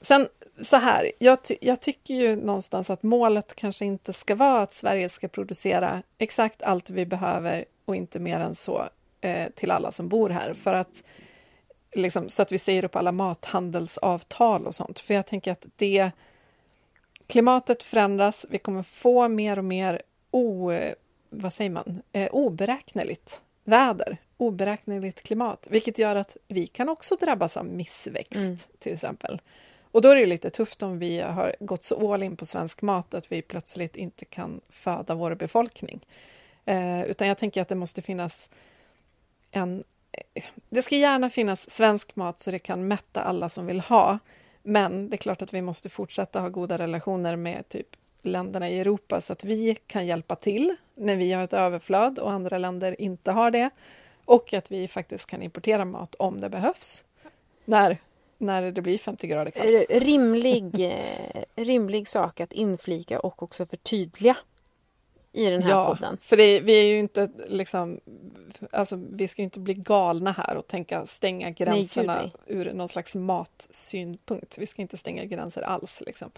[0.00, 0.28] Sen
[0.60, 4.72] så här, jag, ty jag tycker ju någonstans att målet kanske inte ska vara att
[4.72, 8.88] Sverige ska producera exakt allt vi behöver och inte mer än så
[9.20, 10.54] eh, till alla som bor här.
[10.54, 11.04] För att
[11.92, 15.00] liksom, så att vi säger upp alla mathandelsavtal och sånt.
[15.00, 16.10] För jag tänker att det
[17.26, 20.72] klimatet förändras, vi kommer få mer och mer o,
[21.30, 27.56] vad säger man, eh, oberäkneligt väder, oberäkneligt klimat, vilket gör att vi kan också drabbas
[27.56, 28.56] av missväxt Mm.
[28.78, 29.40] till exempel.
[29.90, 32.46] Och då är det ju lite tufft om vi har gått så all in på
[32.46, 36.06] svensk mat att vi plötsligt inte kan föda vår befolkning.
[36.64, 38.50] Eh, utan jag tänker att det måste finnas
[39.50, 39.84] en...
[40.34, 44.18] eh, Det ska gärna finnas svensk mat så det kan mätta alla som vill ha.
[44.62, 47.86] Men det är klart att vi måste fortsätta ha goda relationer med typ
[48.22, 52.32] länderna i Europa så att vi kan hjälpa till när vi har ett överflöd och
[52.32, 53.70] andra länder inte har det.
[54.28, 57.04] Och att vi faktiskt kan importera mat om det behövs.
[57.64, 57.98] När,
[58.38, 59.86] när det blir 50 grader kallt.
[59.90, 64.36] Rimlig, eh, rimlig sak att inflika och också förtydliga
[65.32, 66.18] i den här ja, podden.
[66.20, 68.00] för det, vi är ju inte liksom...
[68.70, 72.32] Alltså, vi ska inte bli galna här och tänka stänga gränserna nej.
[72.46, 74.58] ur någon slags matsynpunkt.
[74.58, 76.02] Vi ska inte stänga gränser alls.
[76.06, 76.30] Liksom.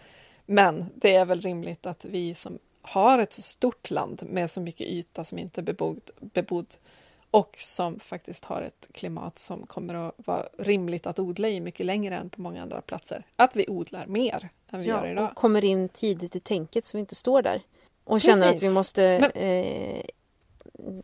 [0.47, 4.61] Men det är väl rimligt att vi som har ett så stort land med så
[4.61, 6.77] mycket yta som inte är bebodd, bebodd
[7.31, 11.87] och som faktiskt har ett klimat som kommer att vara rimligt att odla i mycket
[11.87, 13.27] längre än på många andra platser.
[13.37, 15.25] Att vi odlar mer än vi gör Ja, idag.
[15.31, 17.61] och kommer in tidigt i tänket så vi inte står där.
[18.05, 18.75] Och känner att vi Precis.
[18.75, 20.03] måste, Men- eh,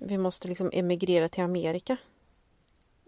[0.01, 1.97] vi måste liksom emigrera till Amerika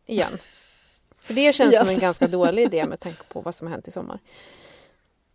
[0.07, 0.39] igen.
[1.19, 1.81] För det känns Ja.
[1.81, 4.19] som en ganska dålig idé med tanke på vad som har hänt i sommar.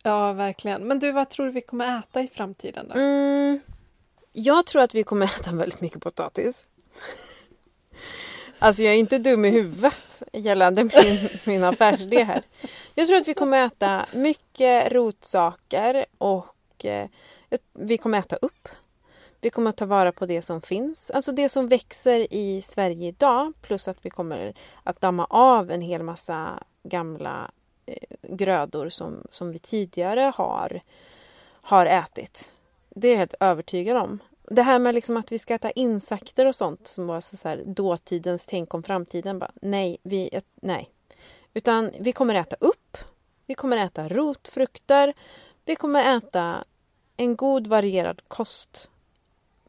[0.02, 0.82] Ja, verkligen.
[0.82, 2.94] Men du, vad tror du vi kommer äta i framtiden då?
[2.94, 3.60] Mm,
[4.32, 6.66] jag tror att vi kommer äta väldigt mycket potatis.
[8.64, 12.42] Alltså jag är inte dum i huvudet gällande min, min affärsidé här.
[12.94, 17.08] Jag tror att vi kommer äta mycket rotsaker och eh,
[17.72, 18.68] vi kommer äta upp.
[19.40, 23.08] Vi kommer att ta vara på det som finns, alltså det som växer i Sverige
[23.08, 27.50] idag plus att vi kommer att damma av en hel massa gamla
[27.86, 30.80] eh, grödor som, som vi tidigare har,
[31.62, 32.52] har ätit.
[32.90, 34.18] Det är jag helt övertygad om.
[34.50, 37.62] Det här med liksom att vi ska äta insekter och sånt som var så här
[37.66, 39.38] dåtidens tänk om framtiden.
[39.38, 40.88] Bara, nej, vi, nej.
[41.54, 42.96] Utan vi kommer äta upp.
[43.46, 45.14] Vi kommer äta rotfrukter.
[45.64, 46.64] Vi kommer äta
[47.16, 48.90] en god varierad kost.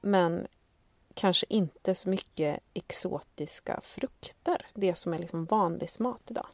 [0.02, 0.47] Men
[1.14, 4.65] kanske inte så mycket exotiska frukter.
[4.73, 6.47] Det som är liksom vanlig mat idag.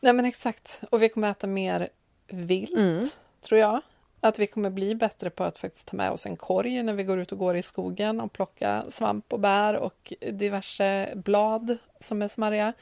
[0.00, 0.80] Nej, men exakt.
[0.90, 1.88] Och vi kommer äta mer
[2.26, 3.04] vilt, Mm.
[3.40, 3.80] tror jag.
[4.20, 7.04] Att vi kommer bli bättre på att faktiskt ta med oss en korg när vi
[7.04, 12.22] går ut och går i skogen och plocka svamp och bär och diverse blad som
[12.22, 12.72] är smarriga.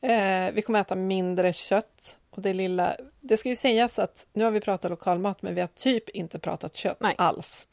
[0.00, 2.16] Eh, vi kommer äta mindre kött.
[2.30, 2.96] Och det lilla...
[3.20, 6.38] Det ska ju sägas att nu har vi pratat lokalmat men vi har typ inte
[6.38, 7.14] pratat kött Nej.
[7.18, 7.68] alls.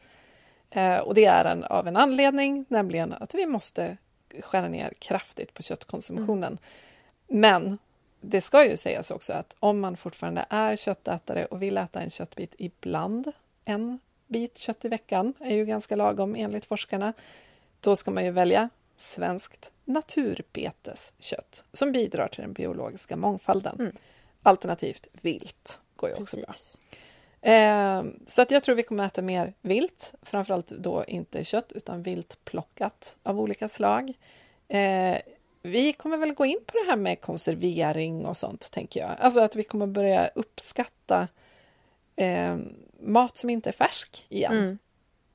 [0.70, 3.98] Eh, och det är en, av en anledning, nämligen att vi måste
[4.42, 6.58] skära ner kraftigt på köttkonsumtionen.
[7.28, 7.42] Mm.
[7.42, 7.78] Men
[8.22, 12.10] det ska ju sägas också att om man fortfarande är köttätare och vill äta en
[12.10, 13.32] köttbit ibland,
[13.66, 17.14] en bit kött i veckan är ju ganska lagom enligt forskarna,
[17.80, 23.76] då ska man ju välja svenskt naturbeteskött som bidrar till den biologiska mångfalden.
[23.80, 23.96] Mm.
[24.44, 26.78] Alternativt vilt går ju också Precis.
[27.42, 27.52] bra.
[27.52, 32.04] Eh, så att jag tror vi kommer äta mer vilt, framförallt då inte kött utan
[32.04, 34.14] vilt plockat av olika slag.
[34.68, 35.18] Eh,
[35.62, 39.16] vi kommer väl gå in på det här med konservering och sånt, tänker jag.
[39.20, 41.28] Alltså att vi kommer börja uppskatta
[42.16, 42.58] eh,
[43.00, 44.58] mat som inte är färsk igen.
[44.58, 44.78] Mm.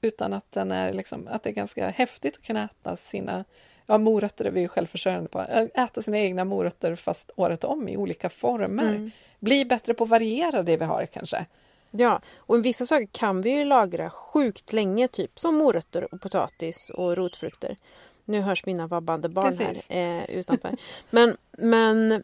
[0.00, 3.44] Utan att, den är liksom, att det är ganska häftigt att kunna äta sina
[3.86, 5.40] Ja, morötter är vi ju självförsörjande på.
[5.74, 8.88] Äta sina egna morötter fast året om i olika former.
[8.88, 9.10] Mm.
[9.40, 11.46] Bli bättre på att variera det vi har kanske.
[11.90, 16.90] Ja, och vissa saker kan vi ju lagra sjukt länge, typ som morötter och potatis
[16.90, 17.76] och rotfrukter.
[18.24, 19.88] Nu hörs mina vabbande barn Precis.
[19.88, 20.76] här eh, utanför.
[21.10, 22.22] Men, men, eh,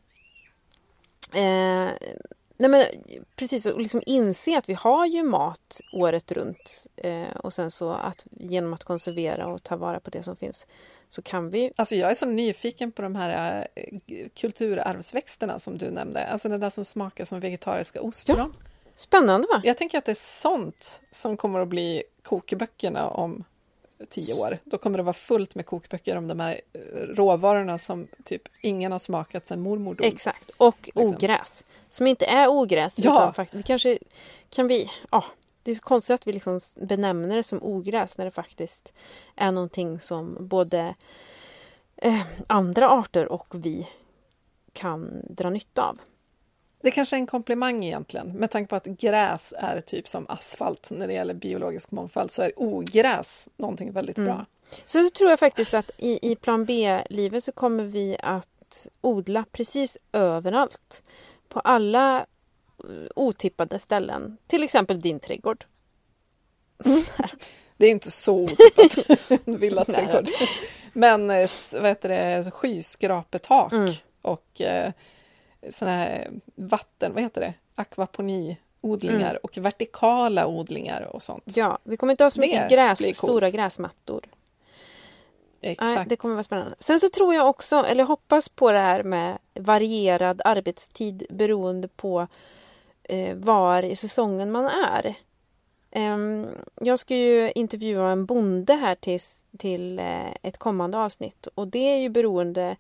[2.56, 2.85] nej men
[3.36, 6.86] precis, och liksom inse att vi har ju mat året runt.
[6.97, 10.66] Eh, och sen så att genom att konservera och ta vara på det som finns
[11.09, 11.72] så kan vi...
[11.77, 16.27] Alltså jag är så nyfiken på de här äh, kulturarvsväxterna som du nämnde.
[16.27, 18.39] Alltså det där som smakar som vegetariska ostron.
[18.39, 18.51] Ja.
[18.94, 19.60] Spännande va?
[19.64, 23.44] Jag tänker att det är sånt som kommer att bli kokböckerna om
[24.09, 24.59] tio år.
[24.64, 28.93] Då kommer det vara fullt med kokböcker om de här eh, råvarorna som typ ingen
[28.93, 30.06] har smakat sedan mormor dog.
[30.06, 31.06] Exakt, och liksom.
[31.06, 31.64] ogräs.
[31.90, 32.94] Som inte är ogräs.
[32.97, 33.31] Ja.
[33.32, 33.98] Utan vi kanske
[34.51, 34.90] kan vi...
[35.10, 35.24] Ja,
[35.62, 38.93] det är så konstigt att vi liksom benämner det som ogräs när det faktiskt
[39.36, 40.94] är någonting som både
[41.97, 43.89] eh, andra arter och vi
[44.72, 45.98] kan dra nytta av.
[46.82, 50.90] Det kanske är en komplimang egentligen, med tanke på att gräs är typ som asfalt
[50.90, 54.27] när det gäller biologisk mångfald, så är ogräs någonting väldigt mm.
[54.27, 54.47] bra.
[54.86, 59.44] Sen så tror jag faktiskt att i, i plan B-livet så kommer vi att odla
[59.52, 61.02] precis överallt.
[61.48, 64.36] På alla eh, otippade ställen.
[64.47, 65.65] Till exempel din trädgård.
[67.77, 70.28] det är inte så otippat, en villaträdgård.
[70.93, 73.93] Men eh, vad heter det, skyskrapetak mm.
[74.23, 74.93] och eh,
[75.70, 79.41] såna här vatten, vad heter det, akvaponiodlingar mm.
[79.43, 81.45] och vertikala odlingar och sånt.
[81.57, 84.24] Ja, vi kommer inte ha så mycket gräs, stora gräsmattor.
[85.61, 85.97] Exakt.
[85.97, 86.74] Nej, det kommer vara spännande.
[86.78, 92.27] Sen så tror jag också, eller hoppas på det här med varierad arbetstid beroende på
[93.03, 95.15] eh, var i säsongen man är.
[95.93, 96.49] Um,
[96.81, 99.20] jag ska ju intervjua en bonde här till,
[99.59, 102.77] till eh, ett kommande avsnitt och det är ju beroende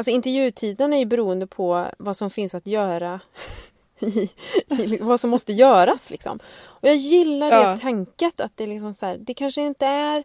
[0.00, 3.20] Alltså intervjutiden är ju beroende på vad som finns att göra
[3.98, 4.30] i,
[4.68, 6.38] i, vad som måste göras liksom.
[6.62, 7.76] Och jag gillar det ja.
[7.76, 10.24] tänket att det liksom så här, det kanske inte är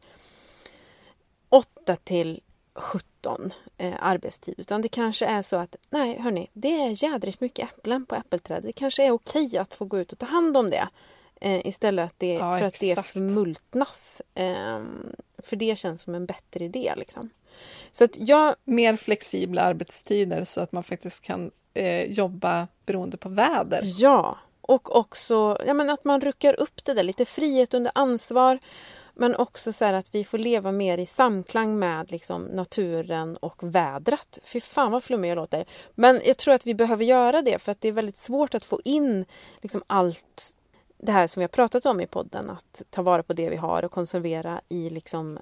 [1.50, 2.42] 8 till
[2.76, 7.70] 17 eh, arbetstid utan det kanske är så att nej hörni, det är jädrigt mycket
[7.70, 8.66] äpplen på äppelträdet.
[8.66, 10.88] Det kanske är okej att få gå ut och ta hand om det
[11.42, 14.22] eh, istället att det, ja, för att det förmultnas.
[14.36, 14.84] Eh,
[15.38, 17.30] för det känns som en bättre idé liksom.
[17.92, 18.56] Så att jag...
[18.64, 23.82] Mer flexibla arbetstider så att man faktiskt kan eh, jobba beroende på väder.
[23.84, 28.60] Ja, och också ja, men att man ruckar upp det där, lite frihet under ansvar.
[29.18, 34.40] Men också så att vi får leva mer i samklang med liksom, naturen och vädret.
[34.44, 35.66] Fy fan vad flummig jag låter.
[35.96, 38.66] Men jag tror att vi behöver göra det för att det är väldigt svårt att
[38.66, 39.26] få in
[39.62, 40.54] liksom, allt
[40.98, 42.50] det här som vi har pratat om i podden.
[42.50, 45.40] Att ta vara på det vi har och konservera i liksom,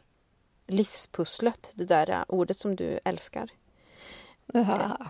[0.67, 3.49] livspusslet, det där äh, ordet som du älskar.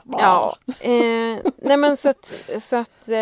[0.05, 0.57] ja.
[0.79, 3.15] Eh, nej men så att, så att eh,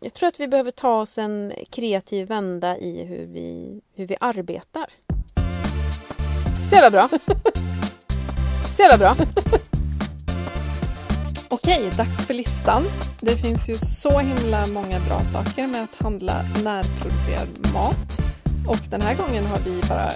[0.00, 4.16] jag tror att vi behöver ta oss en kreativ vända i hur vi, hur vi
[4.20, 4.86] arbetar.
[6.70, 7.18] Så jävla bra!
[8.72, 9.26] Så jävla bra!
[11.48, 12.82] Okej, dags för listan.
[13.20, 18.43] Det finns ju så himla många bra saker med att handla närproducerad mat.
[18.68, 20.10] Och den här gången har vi bara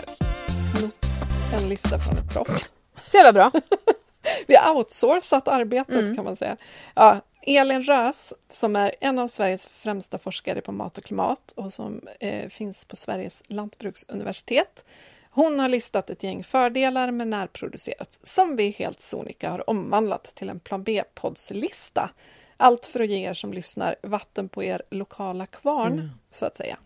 [0.49, 1.07] snott
[1.55, 2.73] en lista från ett proffs.
[3.05, 3.51] Så jävla bra!
[4.47, 6.16] Vi har outsourcat arbetet mm.
[6.16, 6.57] kan man säga.
[6.95, 11.73] Ja, Elin Rös, som är en av Sveriges främsta forskare på mat och klimat och
[11.73, 14.85] som eh, finns på Sveriges lantbruksuniversitet.
[15.31, 20.49] Hon har listat ett gäng fördelar med närproducerat som vi helt sonika har omvandlat till
[20.49, 22.11] en plan B-poddslista.
[22.57, 26.11] Allt för att ge er som lyssnar vatten på er lokala kvarn, mm.
[26.31, 26.79] så att säga.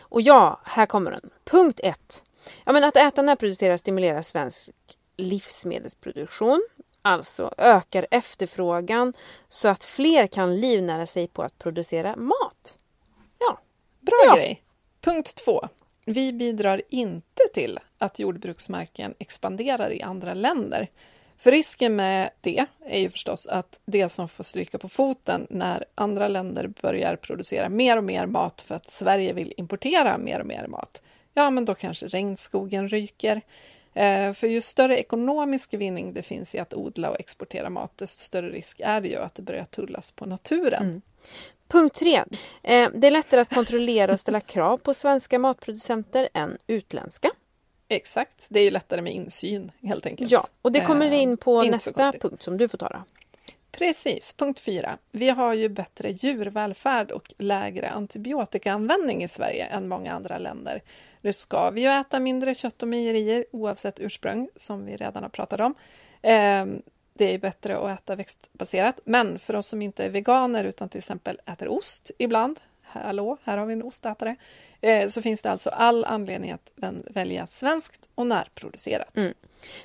[0.00, 1.30] Och ja, här kommer den.
[1.44, 2.22] Punkt 1.
[2.64, 4.70] Ja, men att äta närproducerat stimulerar svensk
[5.16, 6.62] livsmedelsproduktion.
[7.02, 9.12] Alltså ökar efterfrågan
[9.48, 12.78] så att fler kan livnära sig på att producera mat.
[13.38, 13.60] Ja.
[14.00, 14.34] Bra ja.
[14.34, 14.62] grej!
[15.00, 15.68] Punkt två.
[16.04, 20.88] Vi bidrar inte till att jordbruksmarken expanderar i andra länder.
[21.42, 25.84] För risken med det är ju förstås att det som får stryka på foten när
[25.94, 30.46] andra länder börjar producera mer och mer mat för att Sverige vill importera mer och
[30.46, 31.02] mer mat,
[31.34, 33.40] ja men då kanske regnskogen ryker.
[33.94, 38.22] Eh, för ju större ekonomisk vinning det finns i att odla och exportera mat, desto
[38.22, 40.82] större risk är det ju att det börjar tullas på naturen.
[40.82, 41.02] Mm.
[41.68, 42.16] Punkt 3.
[42.62, 47.30] Eh, det är lättare att kontrollera och ställa krav på svenska matproducenter än utländska.
[47.92, 50.30] Exakt, det är ju lättare med insyn helt enkelt.
[50.30, 53.02] Ja, och det kommer eh, in på nästa punkt som du får ta då.
[53.72, 54.98] Precis, punkt fyra.
[55.10, 60.82] Vi har ju bättre djurvälfärd och lägre antibiotikaanvändning i Sverige än många andra länder.
[61.20, 65.30] Nu ska vi ju äta mindre kött och mejerier oavsett ursprung, som vi redan har
[65.30, 65.74] pratat om.
[66.22, 66.82] Ehm,
[67.14, 70.98] det är bättre att äta växtbaserat, men för oss som inte är veganer utan till
[70.98, 72.60] exempel äter ost ibland,
[72.92, 74.36] hallå, här har vi en ostätare,
[74.80, 76.72] eh, så finns det alltså all anledning att
[77.10, 79.16] välja svenskt och närproducerat.
[79.16, 79.34] Mm.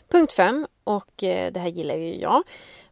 [0.08, 2.44] Punkt fem, och eh, det här gillar ju jag.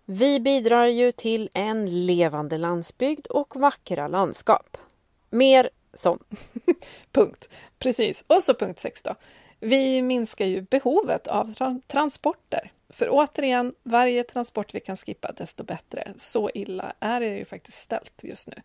[0.06, 4.78] Vi bidrar ju till en levande landsbygd och vackra landskap.
[5.30, 6.24] Mer sånt.
[7.12, 7.50] punkt.
[7.80, 8.24] Precis.
[8.28, 9.16] Och så punkt 6 då.
[9.60, 12.72] Vi minskar ju behovet av tra transporter.
[12.90, 16.14] För återigen, varje transport vi kan skippa, desto bättre.
[16.18, 18.56] Så illa är det ju faktiskt ställt just nu.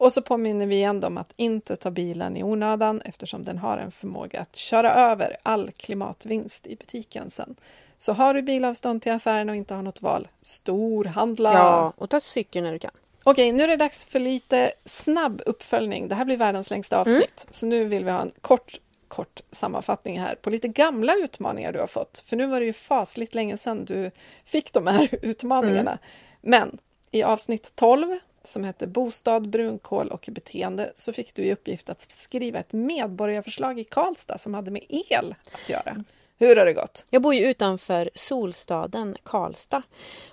[0.00, 3.78] Och så påminner vi igen om att inte ta bilen i onödan eftersom den har
[3.78, 7.56] en förmåga att köra över all klimatvinst i butiken sen.
[7.98, 11.54] Så har du bilavstånd till affären och inte har något val, storhandla!
[11.54, 12.90] Ja, och ta cykeln när du kan.
[13.22, 16.08] Okej, nu är det dags för lite snabb uppföljning.
[16.08, 17.50] Det här blir världens längsta avsnitt, mm.
[17.50, 21.78] så nu vill vi ha en kort kort sammanfattning här på lite gamla utmaningar du
[21.78, 22.22] har fått.
[22.26, 24.10] För nu var det ju fasligt länge sedan du
[24.44, 25.90] fick de här utmaningarna.
[25.90, 26.00] Mm.
[26.40, 26.78] Men
[27.10, 32.12] i avsnitt 12 som hette Bostad, brunkol och beteende så fick du i uppgift att
[32.12, 36.04] skriva ett medborgarförslag i Karlstad som hade med el att göra.
[36.38, 37.06] Hur har det gått?
[37.10, 39.82] Jag bor ju utanför solstaden Karlstad.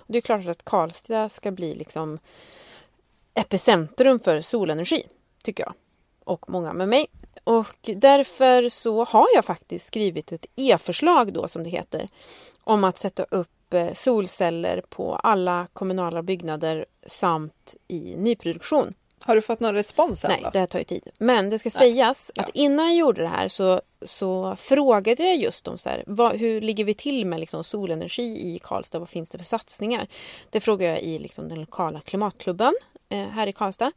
[0.06, 2.18] Det är klart att Karlstad ska bli liksom
[3.34, 5.06] epicentrum för solenergi,
[5.42, 5.72] tycker jag.
[6.24, 7.06] Och många med mig.
[7.48, 12.08] Och därför så har jag faktiskt skrivit ett e-förslag då som det heter
[12.64, 18.94] om att sätta upp eh, solceller på alla kommunala byggnader samt i nyproduktion.
[19.20, 20.50] Har du fått någon respons än Nej, då?
[20.50, 21.08] det tar ju tid.
[21.18, 21.90] Men det ska Nej.
[21.90, 22.42] sägas ja.
[22.42, 26.36] att innan jag gjorde det här så, så frågade jag just om så här, vad,
[26.36, 28.98] hur ligger vi till med liksom solenergi i Karlstad?
[28.98, 30.06] Vad finns det för satsningar?
[30.50, 32.74] Det frågade jag i liksom den lokala klimatklubben
[33.08, 33.92] eh, här i Karlstad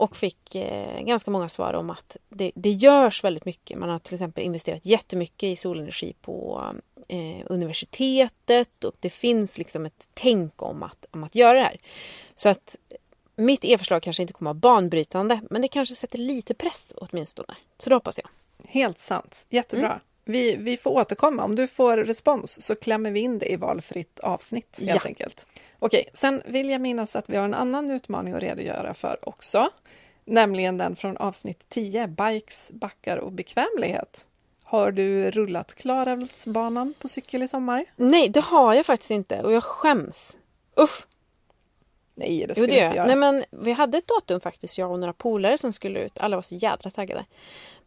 [0.00, 3.78] och fick eh, ganska många svar om att det, det görs väldigt mycket.
[3.78, 6.64] Man har till exempel investerat jättemycket i solenergi på
[7.08, 11.76] eh, universitetet och det finns liksom ett tänk om att, om att göra det här.
[12.34, 12.76] Så att
[13.36, 17.56] mitt e-förslag kanske inte kommer att vara banbrytande men det kanske sätter lite press åtminstone.
[17.78, 18.28] Så det hoppas jag.
[18.68, 19.46] Helt sant.
[19.50, 19.86] Jättebra.
[19.86, 20.00] Mm.
[20.30, 21.44] Vi, vi får återkomma.
[21.44, 25.00] Om du får respons så klämmer vi in det i valfritt avsnitt helt ja.
[25.04, 25.46] enkelt.
[25.78, 29.68] Okej, sen vill jag minnas att vi har en annan utmaning att redogöra för också.
[30.24, 34.26] Nämligen den från avsnitt 10, Bikes, backar och bekvämlighet.
[34.62, 37.84] Har du rullat Klarälvsbanan på cykel i sommar?
[37.96, 40.38] Nej, det har jag faktiskt inte och jag skäms.
[40.80, 41.06] Usch!
[42.14, 43.06] Nej, det ska jo, det du inte göra.
[43.06, 46.18] Nej, men vi hade ett datum faktiskt, jag och några polare som skulle ut.
[46.18, 47.24] Alla var så jädra taggade.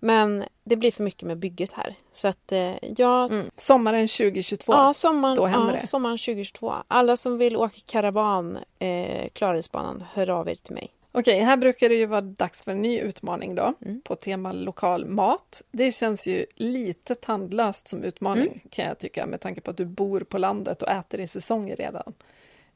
[0.03, 1.95] Men det blir för mycket med bygget här.
[2.13, 3.25] Så att eh, ja...
[3.25, 3.49] Mm.
[3.55, 5.87] Sommaren 2022, ja, sommaren, då händer ja, det.
[5.87, 6.73] sommaren 2022.
[6.87, 10.93] Alla som vill åka karavan, eh, Klarälvsbanan, hör av er till mig.
[11.11, 14.01] Okej, här brukar det ju vara dags för en ny utmaning då, mm.
[14.01, 15.61] på tema lokal mat.
[15.71, 18.59] Det känns ju lite tandlöst som utmaning mm.
[18.69, 21.71] kan jag tycka, med tanke på att du bor på landet och äter i säsong
[21.71, 22.13] redan.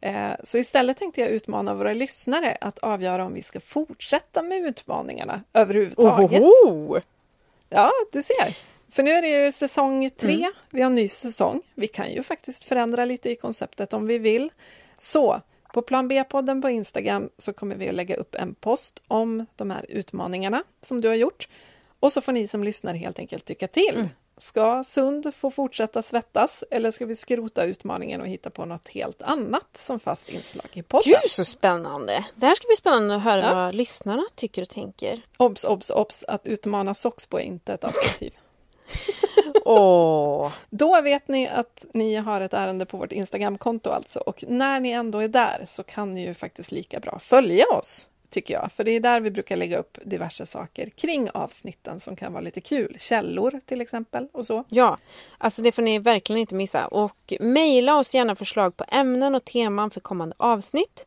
[0.02, 4.58] Eh, så istället tänkte jag utmana våra lyssnare att avgöra om vi ska fortsätta med
[4.58, 6.42] utmaningarna överhuvudtaget.
[6.42, 7.00] Ohoho!
[7.70, 8.58] Ja, du ser.
[8.92, 10.52] För nu är det ju säsong tre, mm.
[10.70, 11.62] vi har en ny säsong.
[11.76, 14.50] Vi kan ju faktiskt förändra lite i konceptet om vi vill.
[14.98, 15.42] Så
[15.74, 19.72] på Plan B-podden på Instagram så kommer vi att lägga upp en post om de
[19.72, 21.48] här utmaningarna som du har gjort.
[22.00, 23.96] Och så får ni som lyssnar helt enkelt tycka till.
[23.96, 24.08] Mm.
[24.38, 29.22] Ska Sund få fortsätta svettas eller ska vi skrota utmaningen och hitta på något helt
[29.22, 31.04] annat som fast inslag i podden?
[31.22, 32.26] Gud så spännande!
[32.36, 33.54] Det här ska bli spännande att höra ja.
[33.54, 35.22] vad lyssnarna tycker och tänker.
[35.38, 36.24] Obs, obs, obs!
[36.28, 38.34] Att utmana Soxbo är inte ett alternativ.
[39.66, 40.52] oh.
[40.70, 44.92] Då vet ni att ni har ett ärende på vårt Instagramkonto alltså och när ni
[44.92, 48.72] ändå är där så kan ni ju faktiskt lika bra följa oss tycker jag.
[48.72, 52.42] För det är där vi brukar lägga upp diverse saker kring avsnitten som kan vara
[52.42, 52.96] lite kul.
[53.00, 54.64] Källor till exempel och så.
[54.70, 54.98] Ja,
[55.38, 56.88] alltså det får ni verkligen inte missa.
[56.88, 61.06] Och mejla oss gärna förslag på ämnen och teman för kommande avsnitt.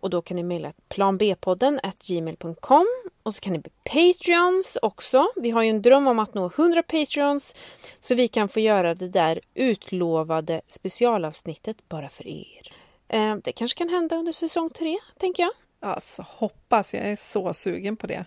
[0.00, 2.86] Och då kan ni mejla planbpodden gmail.com
[3.22, 5.28] och så kan ni bli Patreons också.
[5.36, 7.54] Vi har ju en dröm om att nå 100 Patreons
[8.00, 12.72] så vi kan få göra det där utlovade specialavsnittet bara för er.
[13.08, 15.52] Eh, det kanske kan hända under säsong tre, tänker jag.
[15.94, 18.24] Alltså hoppas, jag är så sugen på det.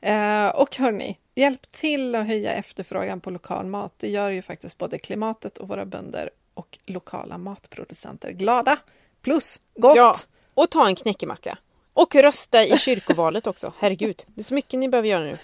[0.00, 3.94] Eh, och hörni, hjälp till att höja efterfrågan på lokal mat.
[3.96, 8.76] Det gör ju faktiskt både klimatet och våra bönder och lokala matproducenter glada.
[9.22, 9.96] Plus gott!
[9.96, 10.14] Ja,
[10.54, 11.58] och ta en knäckemacka.
[11.94, 13.72] Och rösta i kyrkovalet också.
[13.78, 15.36] Herregud, det är så mycket ni behöver göra nu.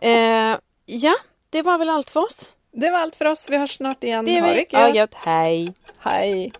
[0.00, 1.14] Eh, ja,
[1.50, 2.54] det var väl allt för oss.
[2.72, 3.50] Det var allt för oss.
[3.50, 4.24] Vi hörs snart igen.
[4.24, 4.54] Det är ha vi.
[4.54, 4.94] det Ja, gött.
[4.96, 5.14] gött.
[5.14, 5.74] Hej!
[5.98, 6.52] Hej!